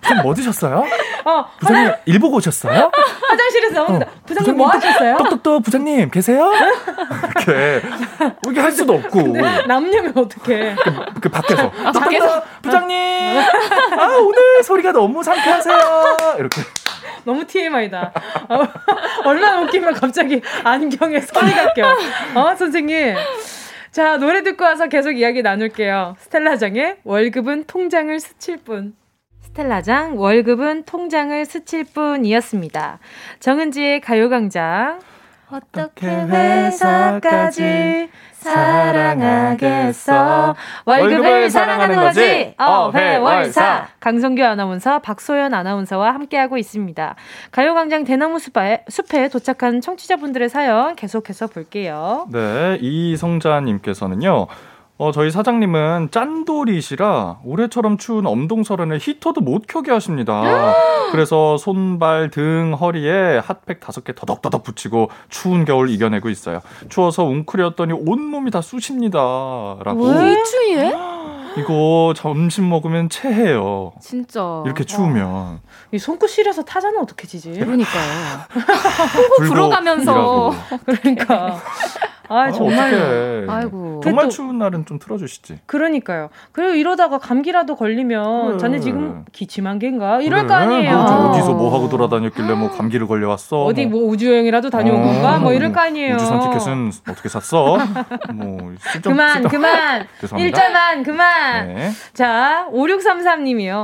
부장님 0.00 0.22
뭐 0.22 0.34
드셨어요? 0.34 0.84
어, 1.24 1.46
부장님 1.58 1.86
화장... 1.86 2.00
일 2.06 2.18
보고 2.18 2.36
오셨어요? 2.36 2.90
화장실에서 3.28 3.74
나옵니다. 3.74 4.06
어, 4.06 4.20
부장님, 4.26 4.26
부장님 4.26 4.56
뭐 4.56 4.68
하셨어요? 4.68 5.16
똑똑똑 5.18 5.62
부장님 5.62 6.10
계세요? 6.10 6.52
이렇게 7.36 7.82
이게 8.48 8.60
할 8.60 8.72
수도 8.72 8.94
없고 8.94 9.20
남녀면 9.66 10.12
어떡해 10.16 10.76
그, 10.76 11.20
그 11.20 11.28
밖에서 11.28 11.72
아, 11.84 11.92
밖에서 11.92 12.42
부장님 12.62 13.38
아 13.98 14.06
오늘 14.20 14.62
소리가 14.62 14.92
너무 14.92 15.22
상쾌하세요 15.22 16.36
이렇게 16.38 16.62
너무 17.24 17.46
TMI다. 17.46 18.12
어, 18.48 18.66
얼마나 19.24 19.60
웃기면 19.62 19.94
갑자기 19.94 20.40
안경에 20.64 21.20
소리가 21.20 21.74
껴. 21.74 21.96
어, 22.34 22.54
선생님. 22.56 23.14
자, 23.90 24.18
노래 24.18 24.44
듣고 24.44 24.62
와서 24.64 24.86
계속 24.86 25.12
이야기 25.12 25.42
나눌게요. 25.42 26.14
스텔라장의 26.20 26.98
월급은 27.02 27.64
통장을 27.64 28.20
스칠 28.20 28.56
뿐. 28.56 28.94
스텔라장 29.40 30.16
월급은 30.16 30.84
통장을 30.84 31.44
스칠 31.44 31.84
뿐이었습니다. 31.84 33.00
정은지의 33.40 34.00
가요광장. 34.00 35.00
어떻게 35.52 36.06
회사까지 36.06 38.08
사랑하겠어. 38.32 40.14
월급을 40.86 41.50
사랑하는 41.50 41.96
거지. 41.96 42.54
어회월사. 42.56 43.88
강성규 44.00 44.42
아나운서, 44.44 45.00
박소연 45.00 45.52
아나운서와 45.52 46.14
함께하고 46.14 46.56
있습니다. 46.56 47.16
가요광장 47.50 48.04
대나무 48.04 48.38
숲에, 48.38 48.84
숲에 48.88 49.28
도착한 49.28 49.80
청취자분들의 49.80 50.48
사연 50.48 50.96
계속해서 50.96 51.48
볼게요. 51.48 52.26
네, 52.30 52.78
이성자님께서는요. 52.80 54.46
어, 55.00 55.12
저희 55.12 55.30
사장님은 55.30 56.10
짠돌이시라 56.10 57.38
올해처럼 57.42 57.96
추운 57.96 58.26
엄동설에는 58.26 58.98
히터도 59.00 59.40
못 59.40 59.62
켜게 59.66 59.90
하십니다. 59.92 60.74
그래서 61.10 61.56
손발 61.56 62.28
등 62.28 62.76
허리에 62.78 63.38
핫팩 63.38 63.80
다섯 63.80 64.04
개 64.04 64.14
더덕더덕 64.14 64.62
붙이고 64.62 65.08
추운 65.30 65.64
겨울 65.64 65.88
이겨내고 65.88 66.28
있어요. 66.28 66.60
추워서 66.90 67.24
웅크렸더니 67.24 67.94
온몸이 67.94 68.50
다 68.50 68.60
쑤십니다. 68.60 69.18
라고. 69.82 70.04
왜 70.04 70.36
추위에? 70.44 70.92
이거 71.56 72.12
점심 72.14 72.68
먹으면 72.68 73.08
체해요. 73.08 73.92
진짜. 74.02 74.62
이렇게 74.66 74.84
추우면. 74.84 75.60
이 75.92 75.98
손끝 75.98 76.28
시려서 76.28 76.62
타자는 76.62 76.98
어떻게 76.98 77.26
지지? 77.26 77.52
그러니까요. 77.52 78.40
호흡 79.16 79.48
불어가면서. 79.48 80.52
그러니까. 80.84 81.58
아, 82.30 82.52
정말. 82.52 83.46
아이고. 83.48 84.00
정말 84.04 84.30
추운 84.30 84.58
날은 84.58 84.86
좀 84.86 85.00
틀어주시지. 85.00 85.58
그러니까요. 85.66 86.30
그리고 86.52 86.74
이러다가 86.74 87.18
감기라도 87.18 87.74
걸리면 87.74 88.46
그래. 88.46 88.58
자네 88.58 88.78
지금 88.78 89.24
기침한 89.32 89.80
개인가? 89.80 90.20
이럴 90.20 90.46
그래. 90.46 90.48
거 90.48 90.54
아니에요. 90.54 90.92
뭐 90.92 91.30
어디서 91.30 91.54
뭐 91.54 91.74
하고 91.74 91.88
돌아다녔길래 91.88 92.54
뭐 92.54 92.70
감기를 92.70 93.08
걸려왔어. 93.08 93.64
어디 93.64 93.86
뭐, 93.86 94.00
뭐 94.00 94.10
우주 94.10 94.28
여행이라도 94.30 94.70
다녀온 94.70 95.02
어, 95.02 95.06
건가? 95.06 95.38
뭐 95.38 95.52
이럴 95.52 95.72
거 95.72 95.80
아니에요. 95.80 96.14
우주선 96.14 96.40
티켓은 96.40 96.92
어떻게 97.08 97.28
샀어? 97.28 97.78
뭐 98.32 98.72
쓸점, 98.78 99.12
그만, 99.12 99.32
쓸점. 99.34 99.50
그만. 99.50 100.06
일자만, 100.38 101.02
그만. 101.02 101.74
네. 101.74 101.90
자, 102.14 102.68
5633님이요. 102.72 103.82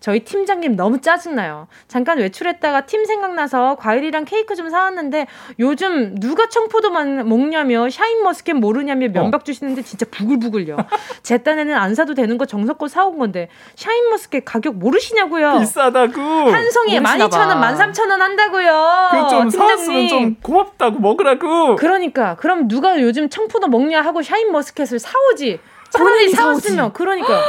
저희 0.00 0.20
팀장님 0.20 0.76
너무 0.76 1.00
짜증나요. 1.00 1.66
잠깐 1.88 2.18
외출했다가 2.18 2.86
팀 2.86 3.04
생각나서 3.04 3.76
과일이랑 3.76 4.24
케이크 4.24 4.54
좀 4.54 4.70
사왔는데 4.70 5.26
요즘 5.58 6.14
누가 6.14 6.48
청포도만 6.48 7.28
먹냐며 7.28 7.90
샤인머스켓 7.90 8.56
모르냐며 8.56 9.08
면박 9.08 9.44
주시는데 9.44 9.82
진짜 9.82 10.06
부글부글요. 10.10 10.76
제 11.22 11.38
딴에는 11.38 11.74
안 11.74 11.94
사도 11.94 12.14
되는 12.14 12.38
거 12.38 12.46
정성껏 12.46 12.88
사온 12.90 13.18
건데 13.18 13.48
샤인머스켓 13.74 14.44
가격 14.44 14.76
모르시냐고요. 14.76 15.58
비싸다고. 15.58 16.20
한 16.20 16.70
송이에 16.70 17.00
12,000원, 17.00 17.30
13,000원 17.60 18.18
한다고요. 18.18 19.08
그좀 19.24 19.50
사왔으면 19.50 20.08
좀 20.08 20.36
고맙다고 20.42 21.00
먹으라고. 21.00 21.76
그러니까 21.76 22.36
그럼 22.36 22.68
누가 22.68 23.00
요즘 23.00 23.28
청포도 23.28 23.66
먹냐 23.68 24.00
하고 24.00 24.22
샤인머스켓을 24.22 24.98
사오지. 25.00 25.58
차라리 25.90 26.30
사왔으면 26.30 26.92
그러니까 26.92 27.40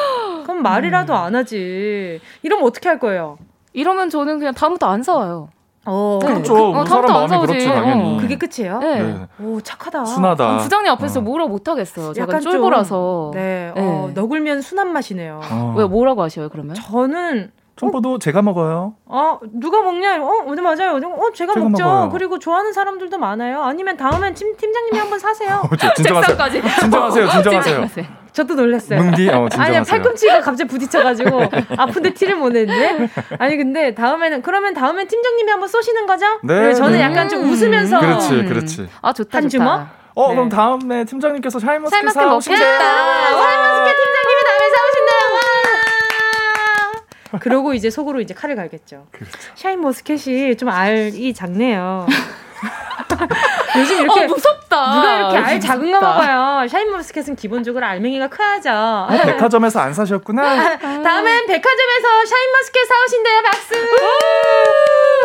그럼 0.44 0.62
말이라도 0.64 1.14
안 1.14 1.36
하지. 1.36 2.20
이러면 2.44 2.66
어떻게 2.66 2.90
할 2.90 3.00
거예요? 3.00 3.38
이러면 3.74 4.10
저는 4.10 4.40
그냥 4.40 4.54
다음부터 4.54 4.88
안 4.88 5.04
사와요. 5.04 5.50
어, 5.86 6.20
그렇죠. 6.22 6.54
그, 6.54 6.80
어, 6.80 6.86
사람 6.86 7.12
마음이 7.12 7.48
그렇지 7.48 7.66
당연히. 7.68 8.18
어. 8.18 8.22
그게 8.22 8.38
끝이에요? 8.38 8.80
네. 8.80 9.02
네. 9.02 9.28
오 9.42 9.62
착하다. 9.62 10.06
순하다. 10.06 10.56
어, 10.56 10.58
부장님 10.58 10.92
앞에서 10.92 11.20
어. 11.20 11.24
뭐라 11.24 11.48
못 11.48 11.68
하겠어요. 11.68 12.14
제가 12.14 12.40
쫄보라서. 12.40 13.32
네. 13.34 13.72
네. 13.76 13.82
어, 13.82 14.12
너굴면 14.14 14.62
순한 14.62 14.92
맛이네요. 14.92 15.40
어. 15.50 15.74
왜 15.78 15.86
뭐라고 15.86 16.22
하셔요 16.22 16.50
그러면? 16.50 16.76
저는 16.76 17.52
청포도 17.78 18.16
어? 18.16 18.20
제가 18.20 18.42
먹어요. 18.42 18.94
어 19.06 19.40
누가 19.54 19.82
먹냐? 19.82 20.22
어, 20.22 20.54
네 20.54 20.62
맞아요. 20.62 20.98
어 20.98 21.32
제가, 21.34 21.54
제가 21.54 21.70
먹죠. 21.70 21.84
먹어요. 21.86 22.10
그리고 22.12 22.38
좋아하는 22.38 22.74
사람들도 22.74 23.18
많아요. 23.18 23.64
아니면 23.64 23.96
다음엔 23.96 24.34
팀 24.34 24.56
팀장님이 24.58 25.00
한번 25.00 25.18
사세요. 25.18 25.62
어, 25.72 25.94
진정하세요. 25.96 26.38
진정하세요. 26.82 27.30
진정하세요. 27.30 28.19
저도 28.40 28.56
놀랐어요. 28.56 29.04
뭉디, 29.04 29.30
어, 29.30 29.50
아니야 29.58 29.84
팔꿈치가 29.84 30.40
갑자기 30.40 30.70
부딪혀가지고 30.70 31.42
아픈데 31.78 32.14
티를 32.14 32.38
못 32.38 32.50
냈는데. 32.50 33.10
아니 33.38 33.58
근데 33.58 33.94
다음에는 33.94 34.42
그러면 34.42 34.74
다음엔 34.74 35.10
팀장님이 35.10 35.52
한번 35.52 35.68
쏘시는 35.68 36.06
거죠? 36.06 36.26
네. 36.44 36.74
저는 36.74 36.94
네. 36.94 37.02
약간 37.02 37.28
좀 37.28 37.44
웃으면서. 37.44 38.00
그렇지, 38.00 38.30
그렇지. 38.46 38.88
아 39.02 39.12
좋다. 39.12 39.40
한 39.40 39.50
주먹. 39.50 39.88
어 40.16 40.30
네. 40.30 40.36
그럼 40.36 40.48
다음에 40.48 41.04
팀장님께서 41.04 41.60
샤인머스켓 41.60 42.12
사오신대요. 42.12 42.60
샤인머스켓 42.60 43.96
팀장님이 43.98 44.42
다음에 44.46 44.70
사오신대요. 44.76 45.20
그러고 47.42 47.74
이제 47.74 47.90
속으로 47.90 48.22
이제 48.22 48.34
칼을 48.34 48.56
갈겠죠. 48.56 49.08
그렇죠. 49.12 49.38
샤인 49.56 49.82
머스켓이 49.82 50.56
좀 50.56 50.70
알이 50.70 51.34
작네요. 51.34 52.08
요즘 53.78 54.02
이렇게 54.02 54.24
어, 54.24 54.28
무섭다. 54.28 54.96
누가 54.96 55.16
이렇게 55.18 55.38
알 55.38 55.60
작은 55.60 55.92
거 55.92 56.00
먹어요. 56.00 56.68
샤인 56.68 56.92
머스켓은 56.92 57.36
기본적으로 57.36 57.86
알맹이가 57.86 58.28
커야죠. 58.30 58.70
아, 58.70 59.08
백화점에서 59.26 59.80
안 59.80 59.94
사셨구나. 59.94 60.42
다음엔 61.04 61.46
백화점에서 61.48 62.26
샤인 62.26 62.52
머스켓 62.52 62.88
사오신대요. 62.88 63.42
박수. 63.44 63.76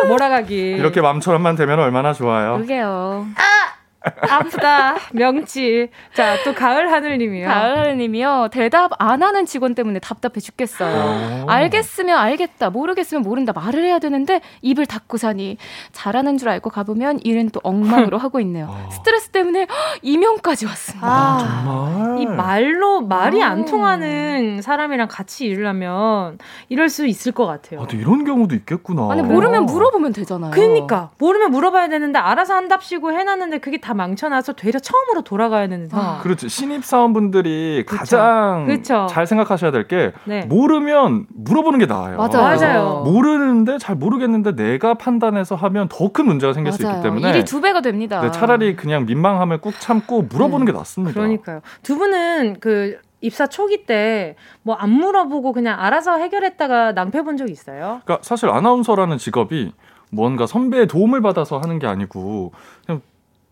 몰아가기. 0.07 0.55
이렇게 0.77 1.01
맘처럼만 1.01 1.55
되면 1.55 1.79
얼마나 1.79 2.13
좋아요. 2.13 2.57
그게요. 2.59 3.25
아! 3.35 3.84
아프다. 4.29 4.95
명치. 5.13 5.89
자, 6.13 6.35
또 6.43 6.53
가을 6.53 6.91
하늘님이요. 6.91 7.47
가을 7.47 7.77
하늘님이요. 7.77 8.49
대답 8.51 8.91
안 8.99 9.23
하는 9.23 9.45
직원 9.45 9.75
때문에 9.75 9.99
답답해 9.99 10.39
죽겠어요. 10.39 11.45
알겠으면 11.47 12.17
알겠다. 12.17 12.69
모르겠으면 12.69 13.23
모른다. 13.23 13.53
말을 13.53 13.83
해야 13.83 13.99
되는데 13.99 14.41
입을 14.61 14.85
닫고 14.85 15.17
사니 15.17 15.57
잘하는 15.91 16.37
줄 16.37 16.49
알고 16.49 16.69
가보면 16.69 17.19
일은 17.23 17.49
또 17.49 17.59
엉망으로 17.63 18.17
하고 18.19 18.39
있네요. 18.41 18.67
어. 18.69 18.89
스트레스 18.91 19.29
때문에 19.29 19.67
이명까지 20.01 20.65
왔습니다. 20.65 21.07
아, 21.07 21.37
정말. 21.39 22.19
이 22.21 22.25
말로 22.25 23.01
말이 23.01 23.41
안 23.43 23.61
어. 23.61 23.65
통하는 23.65 24.61
사람이랑 24.61 25.07
같이 25.09 25.45
일을 25.45 25.65
하면 25.67 26.37
이럴 26.69 26.89
수 26.89 27.05
있을 27.07 27.31
것 27.31 27.45
같아요. 27.45 27.81
아, 27.81 27.87
이런 27.91 28.23
경우도 28.25 28.55
있겠구나. 28.55 29.09
아니 29.11 29.21
모르면 29.21 29.65
물어보면 29.65 30.13
되잖아요. 30.13 30.51
그러니까 30.51 31.09
모르면 31.17 31.51
물어봐야 31.51 31.89
되는데 31.89 32.19
알아서 32.19 32.55
한답시고 32.55 33.11
해놨는데 33.11 33.59
그게 33.59 33.77
다 33.77 33.94
망쳐놔서 33.95 34.53
되려 34.53 34.77
처음으로 34.79 35.21
돌아가야 35.23 35.67
되는 35.67 35.87
상황. 35.89 36.15
아. 36.15 36.19
그렇지. 36.19 36.49
신입 36.49 36.85
사원분들이 36.85 37.83
그쵸. 37.87 37.97
가장 37.99 38.65
그쵸. 38.67 39.07
잘 39.09 39.25
생각하셔야 39.25 39.71
될게 39.71 40.11
네. 40.25 40.45
모르면 40.45 41.25
물어보는 41.33 41.79
게 41.79 41.85
나아요. 41.85 42.17
맞아요. 42.17 42.41
맞아요. 42.59 43.01
모르는데 43.05 43.77
잘 43.77 43.95
모르겠는데 43.95 44.55
내가 44.55 44.93
판단해서 44.95 45.55
하면 45.55 45.87
더 45.89 46.09
큰 46.15 46.25
문제가 46.27 46.53
생길 46.53 46.69
맞아요. 46.71 46.77
수 46.77 46.83
있기 46.83 47.03
때문에 47.03 47.29
일이 47.29 47.43
두 47.45 47.59
배가 47.61 47.81
됩니다. 47.81 48.21
네, 48.21 48.31
차라리 48.31 48.75
그냥 48.75 49.05
민망함을 49.05 49.59
꾹 49.59 49.73
참고 49.79 50.21
물어보는 50.21 50.65
네. 50.65 50.71
게 50.71 50.77
낫습니다. 50.77 51.13
그러니까요. 51.13 51.61
두 51.83 51.97
분은 51.97 52.57
그 52.59 52.97
입사 53.21 53.47
초기 53.47 53.85
때 53.85 54.35
뭐 54.63 54.75
안 54.79 54.89
물어보고 54.91 55.51
그냥 55.53 55.79
알아서 55.79 56.17
해결했다가 56.17 56.91
낭패 56.93 57.23
본 57.23 57.37
적 57.37 57.49
있어요? 57.49 58.01
그러니까 58.05 58.19
사실 58.21 58.49
아나운서라는 58.49 59.17
직업이 59.17 59.73
뭔가 60.11 60.45
선배의 60.45 60.87
도움을 60.87 61.21
받아서 61.21 61.57
하는 61.57 61.79
게 61.79 61.87
아니고 61.87 62.53
그냥 62.85 63.01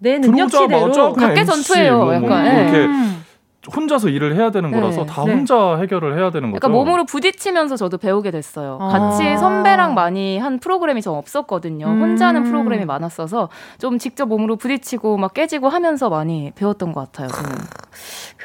내 0.03 0.19
능력치대로 0.19 1.13
각계 1.13 1.45
전투예요. 1.45 1.95
뭐, 1.97 2.05
뭐, 2.05 2.13
약간 2.13 2.29
뭐 2.29 2.61
이렇게 2.61 2.77
음. 2.85 3.22
혼자서 3.75 4.09
일을 4.09 4.35
해야 4.35 4.51
되는 4.51 4.71
네. 4.71 4.79
거라서 4.79 5.05
다 5.05 5.23
네. 5.25 5.33
혼자 5.33 5.77
해결을 5.77 6.17
해야 6.17 6.31
되는 6.31 6.51
거죠. 6.51 6.59
그러니까 6.59 6.69
몸으로 6.69 7.05
부딪히면서 7.05 7.75
저도 7.77 7.97
배우게 7.97 8.31
됐어요. 8.31 8.77
아. 8.81 8.87
같이 8.87 9.37
선배랑 9.37 9.93
많이 9.93 10.37
한 10.37 10.59
프로그램이 10.59 11.01
좀 11.01 11.15
없었거든요. 11.15 11.87
음. 11.87 12.01
혼자 12.01 12.27
하는 12.27 12.43
프로그램이 12.43 12.85
많았어서 12.85 13.49
좀 13.79 13.97
직접 13.97 14.25
몸으로 14.27 14.55
부딪히고 14.57 15.17
막 15.17 15.33
깨지고 15.33 15.69
하면서 15.69 16.09
많이 16.09 16.51
배웠던 16.55 16.91
것 16.93 17.11
같아요. 17.11 17.29
저는. 17.29 17.49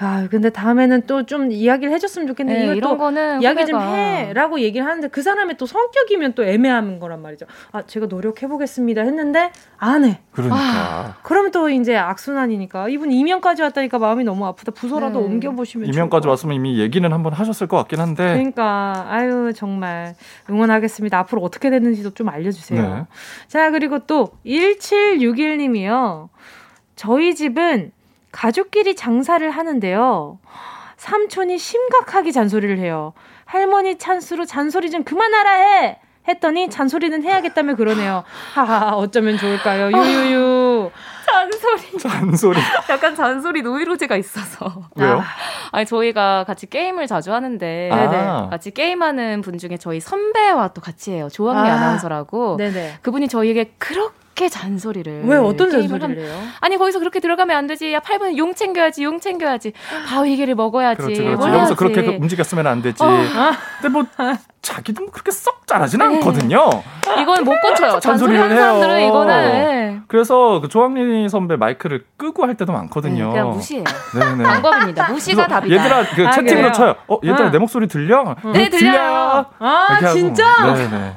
아, 0.01 0.29
근데 0.31 0.51
다음에는 0.51 1.03
또 1.07 1.19
좀 1.29 1.51
이야기를 1.53 1.93
해줬으면 1.93 2.27
좋겠는데 2.29 2.67
네, 2.69 2.77
이런 2.77 2.97
거는 2.97 3.43
이야기 3.43 3.67
좀 3.67 3.81
해라고 3.81 4.61
얘기를 4.61 4.87
하는데 4.87 5.09
그 5.09 5.21
사람의 5.21 5.57
또 5.59 5.67
성격이면 5.67 6.35
또 6.35 6.45
애매한 6.45 7.01
거란 7.01 7.21
말이죠. 7.21 7.45
아, 7.73 7.83
제가 7.83 8.07
노력해 8.07 8.47
보겠습니다 8.47 9.03
했는데 9.03 9.51
안 9.77 10.05
해. 10.05 10.21
그러니까. 10.31 10.57
아, 10.59 11.15
그러면 11.23 11.51
또 11.51 11.69
이제 11.69 11.97
악순환이니까 11.97 12.89
이분 12.89 13.11
이면까지 13.13 13.63
왔다니까 13.63 13.99
마음이 13.99 14.25
너무 14.25 14.47
아프다. 14.47 14.73
부서라 14.73 15.08
도 15.13 15.21
네. 15.21 15.27
옮겨 15.27 15.51
보시면. 15.53 15.89
이면까지 15.89 16.29
왔으면 16.29 16.55
이미 16.55 16.79
얘기는 16.79 17.11
한번 17.13 17.33
하셨을 17.33 17.67
것 17.67 17.77
같긴 17.79 18.01
한데. 18.01 18.35
그러니까 18.35 19.07
아유 19.09 19.53
정말 19.55 20.15
응원하겠습니다. 20.49 21.19
앞으로 21.19 21.43
어떻게 21.43 21.71
됐는지도 21.71 22.11
좀 22.11 22.29
알려주세요. 22.29 22.83
네. 22.83 23.05
자 23.47 23.71
그리고 23.71 24.01
또 24.01 24.33
1761님이요. 24.47 26.29
저희 26.97 27.35
집은 27.35 27.93
가족끼리 28.33 28.97
장사를 28.97 29.49
하는데요. 29.51 30.39
삼촌이 30.97 31.59
심각하게 31.59 32.33
잔소리를 32.33 32.79
해요. 32.79 33.13
할머니 33.45 33.99
찬스로 33.99 34.45
잔소리 34.45 34.91
좀 34.91 35.05
그만하라 35.05 35.53
해! 35.53 35.99
했더니 36.29 36.69
잔소리는 36.69 37.23
해야겠다며 37.23 37.75
그러네요. 37.77 38.23
하하, 38.53 38.91
어쩌면 38.97 39.39
좋을까요? 39.39 39.91
유유유. 39.91 40.91
잔소리. 41.31 41.99
잔소리. 41.99 42.61
약간 42.89 43.15
잔소리 43.15 43.63
노이로제가 43.63 44.17
있어서. 44.17 44.85
왜요? 44.97 45.23
아, 45.73 45.81
니 45.81 45.87
저희가 45.87 46.45
같이 46.45 46.67
게임을 46.67 47.07
자주 47.07 47.33
하는데 47.33 47.91
아. 47.93 48.49
같이 48.51 48.71
게임하는 48.71 49.43
분 49.43 49.59
중에 49.59 49.77
저희 49.79 50.01
선배와 50.01 50.69
또 50.69 50.81
같이 50.81 51.13
해요. 51.13 51.29
조항미 51.31 51.69
아. 51.69 51.75
아나운서라고. 51.75 52.57
네네. 52.57 52.99
그분이 53.03 53.29
저희에게 53.29 53.73
그렇게 53.79 54.19
그렇게 54.39 54.49
잔소리를. 54.49 55.23
왜 55.25 55.37
어떤 55.37 55.69
잔소리를 55.69 56.17
해요? 56.25 56.43
아니 56.61 56.77
거기서 56.77 57.01
그렇게 57.01 57.19
들어가면 57.19 57.57
안 57.57 57.67
되지. 57.67 57.93
야 57.93 57.99
8분 57.99 58.37
용 58.39 58.55
챙겨야지. 58.55 59.03
용 59.03 59.19
챙겨야지. 59.19 59.73
바위기를 60.07 60.55
먹어야지. 60.55 61.03
그렇지, 61.03 61.23
그렇지. 61.25 61.49
여기서 61.49 61.75
그렇게 61.75 62.01
움직였으면 62.17 62.69
안 62.69 62.81
되지. 62.81 63.03
어. 63.03 63.09
근데 63.81 63.89
뭐 63.89 64.05
자기도 64.63 65.03
뭐 65.03 65.11
그렇게 65.13 65.31
썩 65.31 65.67
잘하진 65.67 65.99
네. 65.99 66.05
않거든요. 66.07 66.69
이건 67.21 67.45
못 67.45 67.61
고쳐요. 67.61 68.01
잔소리를 68.01 68.51
해요. 68.51 68.59
사람들은 68.59 69.01
이거는. 69.07 69.35
네. 69.51 70.01
그래서 70.09 70.61
그 70.61 70.69
조항리 70.69 71.29
선배 71.29 71.57
마이크를 71.57 72.05
끄고 72.17 72.45
할 72.45 72.55
때도 72.55 72.73
많거든요. 72.73 73.27
네, 73.27 73.33
그냥 73.33 73.51
무시해요. 73.51 73.85
네네. 74.19 74.45
방법입니다. 74.45 75.11
무시가 75.11 75.47
답이다. 75.47 75.75
얘들아 75.75 76.05
그 76.15 76.27
아, 76.27 76.31
채팅으로 76.33 76.57
그래요? 76.57 76.73
쳐요. 76.73 76.95
어 77.09 77.21
얘들아 77.25 77.49
어. 77.49 77.51
내 77.51 77.59
목소리 77.59 77.87
들려? 77.87 78.35
네 78.53 78.69
들려요. 78.69 79.47
아 79.59 80.01
진짜? 80.13 80.45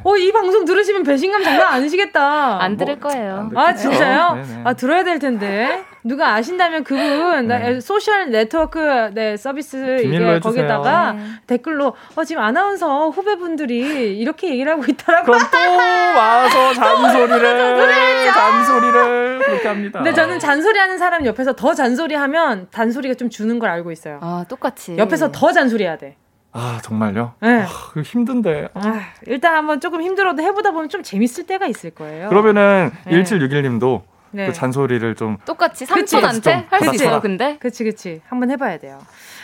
어이 0.03 0.31
방송 0.31 0.65
들으시면 0.65 1.03
배신감 1.03 1.43
장난 1.43 1.67
아니시겠다. 1.73 2.61
안 2.61 2.77
들을 2.77 2.97
뭐, 2.97 3.09
거예요. 3.09 3.49
아 3.55 3.73
진짜요? 3.73 4.33
네네. 4.35 4.61
아 4.65 4.73
들어야 4.73 5.03
될 5.03 5.19
텐데. 5.19 5.85
누가 6.03 6.33
아신다면 6.33 6.83
그분 6.83 7.47
네. 7.47 7.79
소셜 7.79 8.31
네트워크 8.31 8.79
네 9.13 9.37
서비스 9.37 10.01
이게 10.03 10.39
거기다가 10.39 11.13
네. 11.13 11.23
댓글로 11.47 11.95
어 12.15 12.23
지금 12.23 12.41
아나운서 12.41 13.09
후배분들이 13.09 14.17
이렇게 14.17 14.49
얘기를 14.49 14.71
하고 14.71 14.83
있더라고. 14.87 15.25
그럼 15.25 15.39
또 15.51 15.57
와서 16.17 16.73
잔소리를 16.73 18.31
잔소리를 18.33 19.39
그렇게 19.39 19.67
합니다. 19.67 19.99
근데 19.99 20.13
저는 20.13 20.39
잔소리하는 20.39 20.97
사람 20.97 21.25
옆에서 21.25 21.53
더 21.53 21.73
잔소리하면 21.73 22.67
잔소리가 22.71 23.15
좀 23.15 23.29
주는 23.29 23.59
걸 23.59 23.69
알고 23.69 23.91
있어요. 23.91 24.19
아 24.21 24.45
똑같이. 24.47 24.97
옆에서 24.97 25.31
더 25.31 25.51
잔소리해야 25.51 25.97
돼. 25.97 26.15
아 26.53 26.79
정말요? 26.83 27.33
네. 27.39 27.61
아, 27.61 28.01
힘든데. 28.01 28.69
아, 28.73 28.99
일단 29.25 29.55
한번 29.55 29.79
조금 29.79 30.01
힘들어도 30.01 30.43
해보다 30.43 30.71
보면 30.71 30.89
좀 30.89 31.01
재밌을 31.01 31.45
때가 31.45 31.65
있을 31.67 31.91
거예요. 31.91 32.27
그러면은 32.27 32.91
네. 33.05 33.23
1761님도 33.23 34.01
네. 34.31 34.47
그 34.47 34.53
잔소리를 34.53 35.15
좀 35.15 35.37
똑같이 35.45 35.85
삼촌한테 35.85 36.65
할수 36.69 36.95
있어요. 36.95 37.21
근데 37.21 37.57
그치 37.59 37.83
그치 37.83 38.21
한번 38.27 38.51
해봐야 38.51 38.77
돼요. 38.79 38.99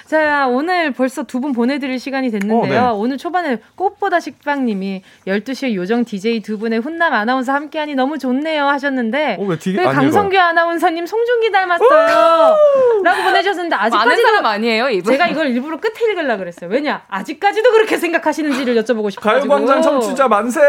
자, 0.07 0.47
오늘 0.47 0.91
벌써 0.91 1.23
두 1.23 1.37
분 1.37 1.51
보내드릴 1.51 1.99
시간이 1.99 2.31
됐는데요. 2.31 2.81
어, 2.81 2.85
네. 2.93 2.97
오늘 2.97 3.17
초반에 3.17 3.59
꽃보다 3.75 4.19
식빵님이 4.19 5.03
12시에 5.27 5.75
요정 5.75 6.03
DJ 6.03 6.39
두 6.41 6.57
분의 6.57 6.79
훈남 6.79 7.13
아나운서 7.13 7.51
함께하니 7.53 7.93
너무 7.93 8.17
좋네요 8.17 8.65
하셨는데. 8.65 9.37
어, 9.39 9.43
왜 9.43 9.57
뒤, 9.59 9.73
네, 9.75 9.83
강성규 9.83 10.35
아나운서님 10.39 11.05
송중기 11.05 11.51
닮았어요. 11.51 12.55
라고 13.03 13.23
보내주셨는데 13.23 13.75
아직까지도. 13.75 14.21
사람 14.21 14.45
아니에요, 14.45 14.89
이분? 14.89 15.11
제가 15.13 15.27
이걸 15.27 15.47
일부러 15.51 15.79
끝에 15.79 15.93
읽으려고 16.09 16.39
그랬어요. 16.39 16.69
왜냐? 16.71 17.03
아직까지도 17.07 17.71
그렇게 17.71 17.97
생각하시는지를 17.97 18.75
여쭤보고 18.81 19.11
싶어요. 19.11 19.33
가요광장 19.39 19.81
청취자 19.81 20.27
만세! 20.27 20.59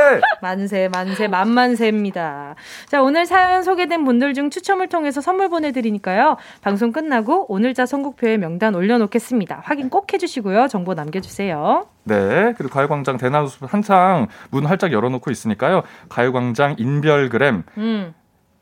만세, 0.43 0.89
만세, 0.93 1.29
만만세입니다. 1.29 2.57
자, 2.89 3.03
오늘 3.03 3.25
사연 3.25 3.63
소개된 3.63 4.05
분들 4.05 4.35
중 4.35 4.51
추첨을 4.51 4.89
통해서 4.89 5.21
선물 5.21 5.49
보내드리니까요. 5.49 6.37
방송 6.61 6.93
끝나고 6.93 7.47
오늘자 7.53 7.87
선곡표에 7.87 8.37
명단 8.37 8.75
올려놓겠습니다. 8.75 9.28
있습니다. 9.29 9.61
확인 9.65 9.91
꼭 9.91 10.13
해주시고요. 10.13 10.69
정보 10.69 10.95
남겨주세요. 10.95 11.87
네. 12.05 12.55
그리고 12.57 12.73
가요광장 12.73 13.19
대나무 13.19 13.49
한창 13.63 14.27
문 14.51 14.65
활짝 14.67 14.93
열어놓고 14.93 15.31
있으니까요. 15.31 15.83
가요광장 16.09 16.77
인별그램. 16.79 17.63
음. 17.77 18.15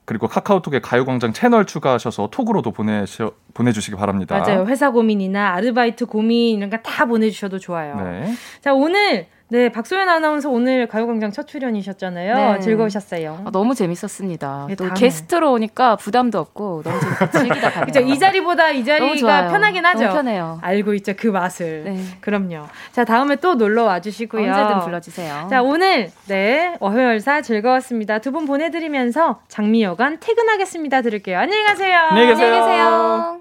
그리고 0.04 0.28
카카오톡에 0.28 0.80
가요광장 0.80 1.32
채널 1.32 1.64
추가하셔서 1.64 2.28
톡으로도 2.30 2.70
보내시, 2.72 3.24
보내주시기 3.54 3.96
바랍니다. 3.96 4.38
맞아요. 4.38 4.64
회사 4.66 4.90
고민이나 4.90 5.54
아르바이트 5.54 6.06
고민 6.06 6.58
이런 6.58 6.70
거 6.70 6.76
다 6.82 7.06
보내주셔도 7.06 7.58
좋아요. 7.58 7.96
네. 7.96 8.32
자, 8.60 8.72
오늘 8.72 9.26
네, 9.48 9.68
박소연 9.68 10.08
아나운서 10.08 10.50
오늘 10.50 10.88
가요광장 10.88 11.30
첫 11.30 11.46
출연이셨잖아요. 11.46 12.34
네. 12.54 12.60
즐거우셨어요? 12.60 13.42
아, 13.44 13.50
너무 13.52 13.76
재밌었습니다. 13.76 14.66
네, 14.68 14.74
또 14.74 14.84
다음에. 14.86 14.98
게스트로 14.98 15.52
오니까 15.52 15.94
부담도 15.94 16.40
없고 16.40 16.82
너무 16.82 16.98
재밌게 16.98 17.30
즐기다 17.30 17.70
가네요. 17.70 17.86
그죠? 17.86 18.00
이 18.00 18.18
자리보다 18.18 18.70
이 18.70 18.84
자리가 18.84 19.46
편하긴 19.48 19.84
하죠. 19.86 20.00
너무 20.02 20.14
편해요. 20.14 20.58
알고 20.62 20.94
있죠, 20.94 21.12
그 21.16 21.28
맛을. 21.28 21.84
네. 21.84 22.00
그럼요. 22.20 22.64
자, 22.90 23.04
다음에 23.04 23.36
또 23.36 23.54
놀러 23.54 23.84
와주시고요. 23.84 24.50
언제든 24.52 24.80
불러주세요. 24.80 25.46
자, 25.48 25.62
오늘 25.62 26.10
네 26.26 26.74
어회열사 26.80 27.42
즐거웠습니다. 27.42 28.18
두 28.18 28.32
분 28.32 28.46
보내드리면서 28.46 29.40
장미여관 29.48 30.18
퇴근하겠습니다. 30.20 31.02
들을게요. 31.02 31.38
안녕히 31.38 31.62
가세요. 31.64 31.96
안녕히 32.10 32.28
계세요. 32.28 32.52
안녕히 32.52 32.66
계세요. 32.74 33.40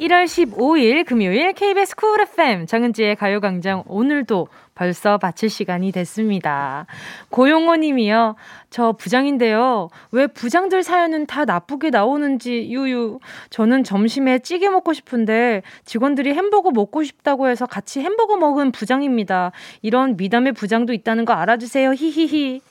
1월 0.00 0.24
15일 0.24 1.06
금요일 1.06 1.52
KBS 1.52 1.94
Cool 1.94 2.20
FM 2.20 2.66
정은지의 2.66 3.14
가요광장 3.14 3.84
오늘도 3.86 4.48
벌써 4.74 5.20
마칠 5.22 5.48
시간이 5.48 5.92
됐습니다. 5.92 6.86
고용호 7.30 7.76
님이요. 7.76 8.34
저 8.70 8.90
부장인데요. 8.90 9.90
왜 10.10 10.26
부장들 10.26 10.82
사연은 10.82 11.26
다 11.26 11.44
나쁘게 11.44 11.90
나오는지 11.90 12.68
유유. 12.72 13.20
저는 13.50 13.84
점심에 13.84 14.40
찌개 14.40 14.68
먹고 14.68 14.92
싶은데 14.94 15.62
직원들이 15.84 16.34
햄버거 16.34 16.72
먹고 16.72 17.04
싶다고 17.04 17.46
해서 17.46 17.64
같이 17.64 18.00
햄버거 18.00 18.36
먹은 18.36 18.72
부장입니다. 18.72 19.52
이런 19.80 20.16
미담의 20.16 20.54
부장도 20.54 20.92
있다는 20.92 21.24
거 21.24 21.34
알아주세요. 21.34 21.92
히히히. 21.92 22.62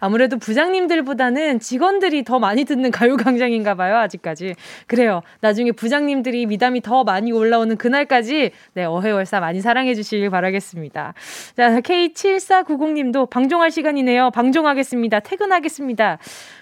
아무래도 0.00 0.38
부장님들보다는 0.38 1.60
직원들이 1.60 2.24
더 2.24 2.38
많이 2.38 2.64
듣는 2.64 2.90
가요광장인가 2.90 3.74
봐요, 3.74 3.96
아직까지. 3.96 4.54
그래요. 4.86 5.22
나중에 5.40 5.72
부장님들이 5.72 6.46
미담이 6.46 6.80
더 6.80 7.04
많이 7.04 7.32
올라오는 7.32 7.76
그날까지, 7.76 8.50
네, 8.74 8.84
어해월사 8.84 9.40
많이 9.40 9.60
사랑해 9.60 9.94
주시길 9.94 10.30
바라겠습니다. 10.30 11.14
자, 11.56 11.80
K7490님도 11.80 13.30
방종할 13.30 13.70
시간이네요. 13.70 14.30
방종하겠습니다. 14.30 15.20
퇴근하겠습니다. 15.20 16.18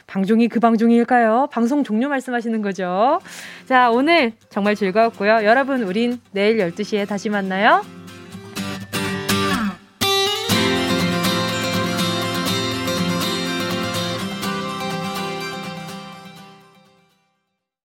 방종이 0.06 0.48
그 0.48 0.59
방종일까요? 0.59 1.48
방송 1.50 1.84
종료 1.84 2.09
말씀하시는 2.09 2.62
거죠. 2.62 3.20
자, 3.66 3.90
오늘 3.90 4.32
정말 4.48 4.74
즐거웠고요. 4.74 5.44
여러분, 5.44 5.82
우린 5.82 6.18
내일 6.32 6.56
12시에 6.59 7.06
다시 7.06 7.28
만나요. 7.28 7.97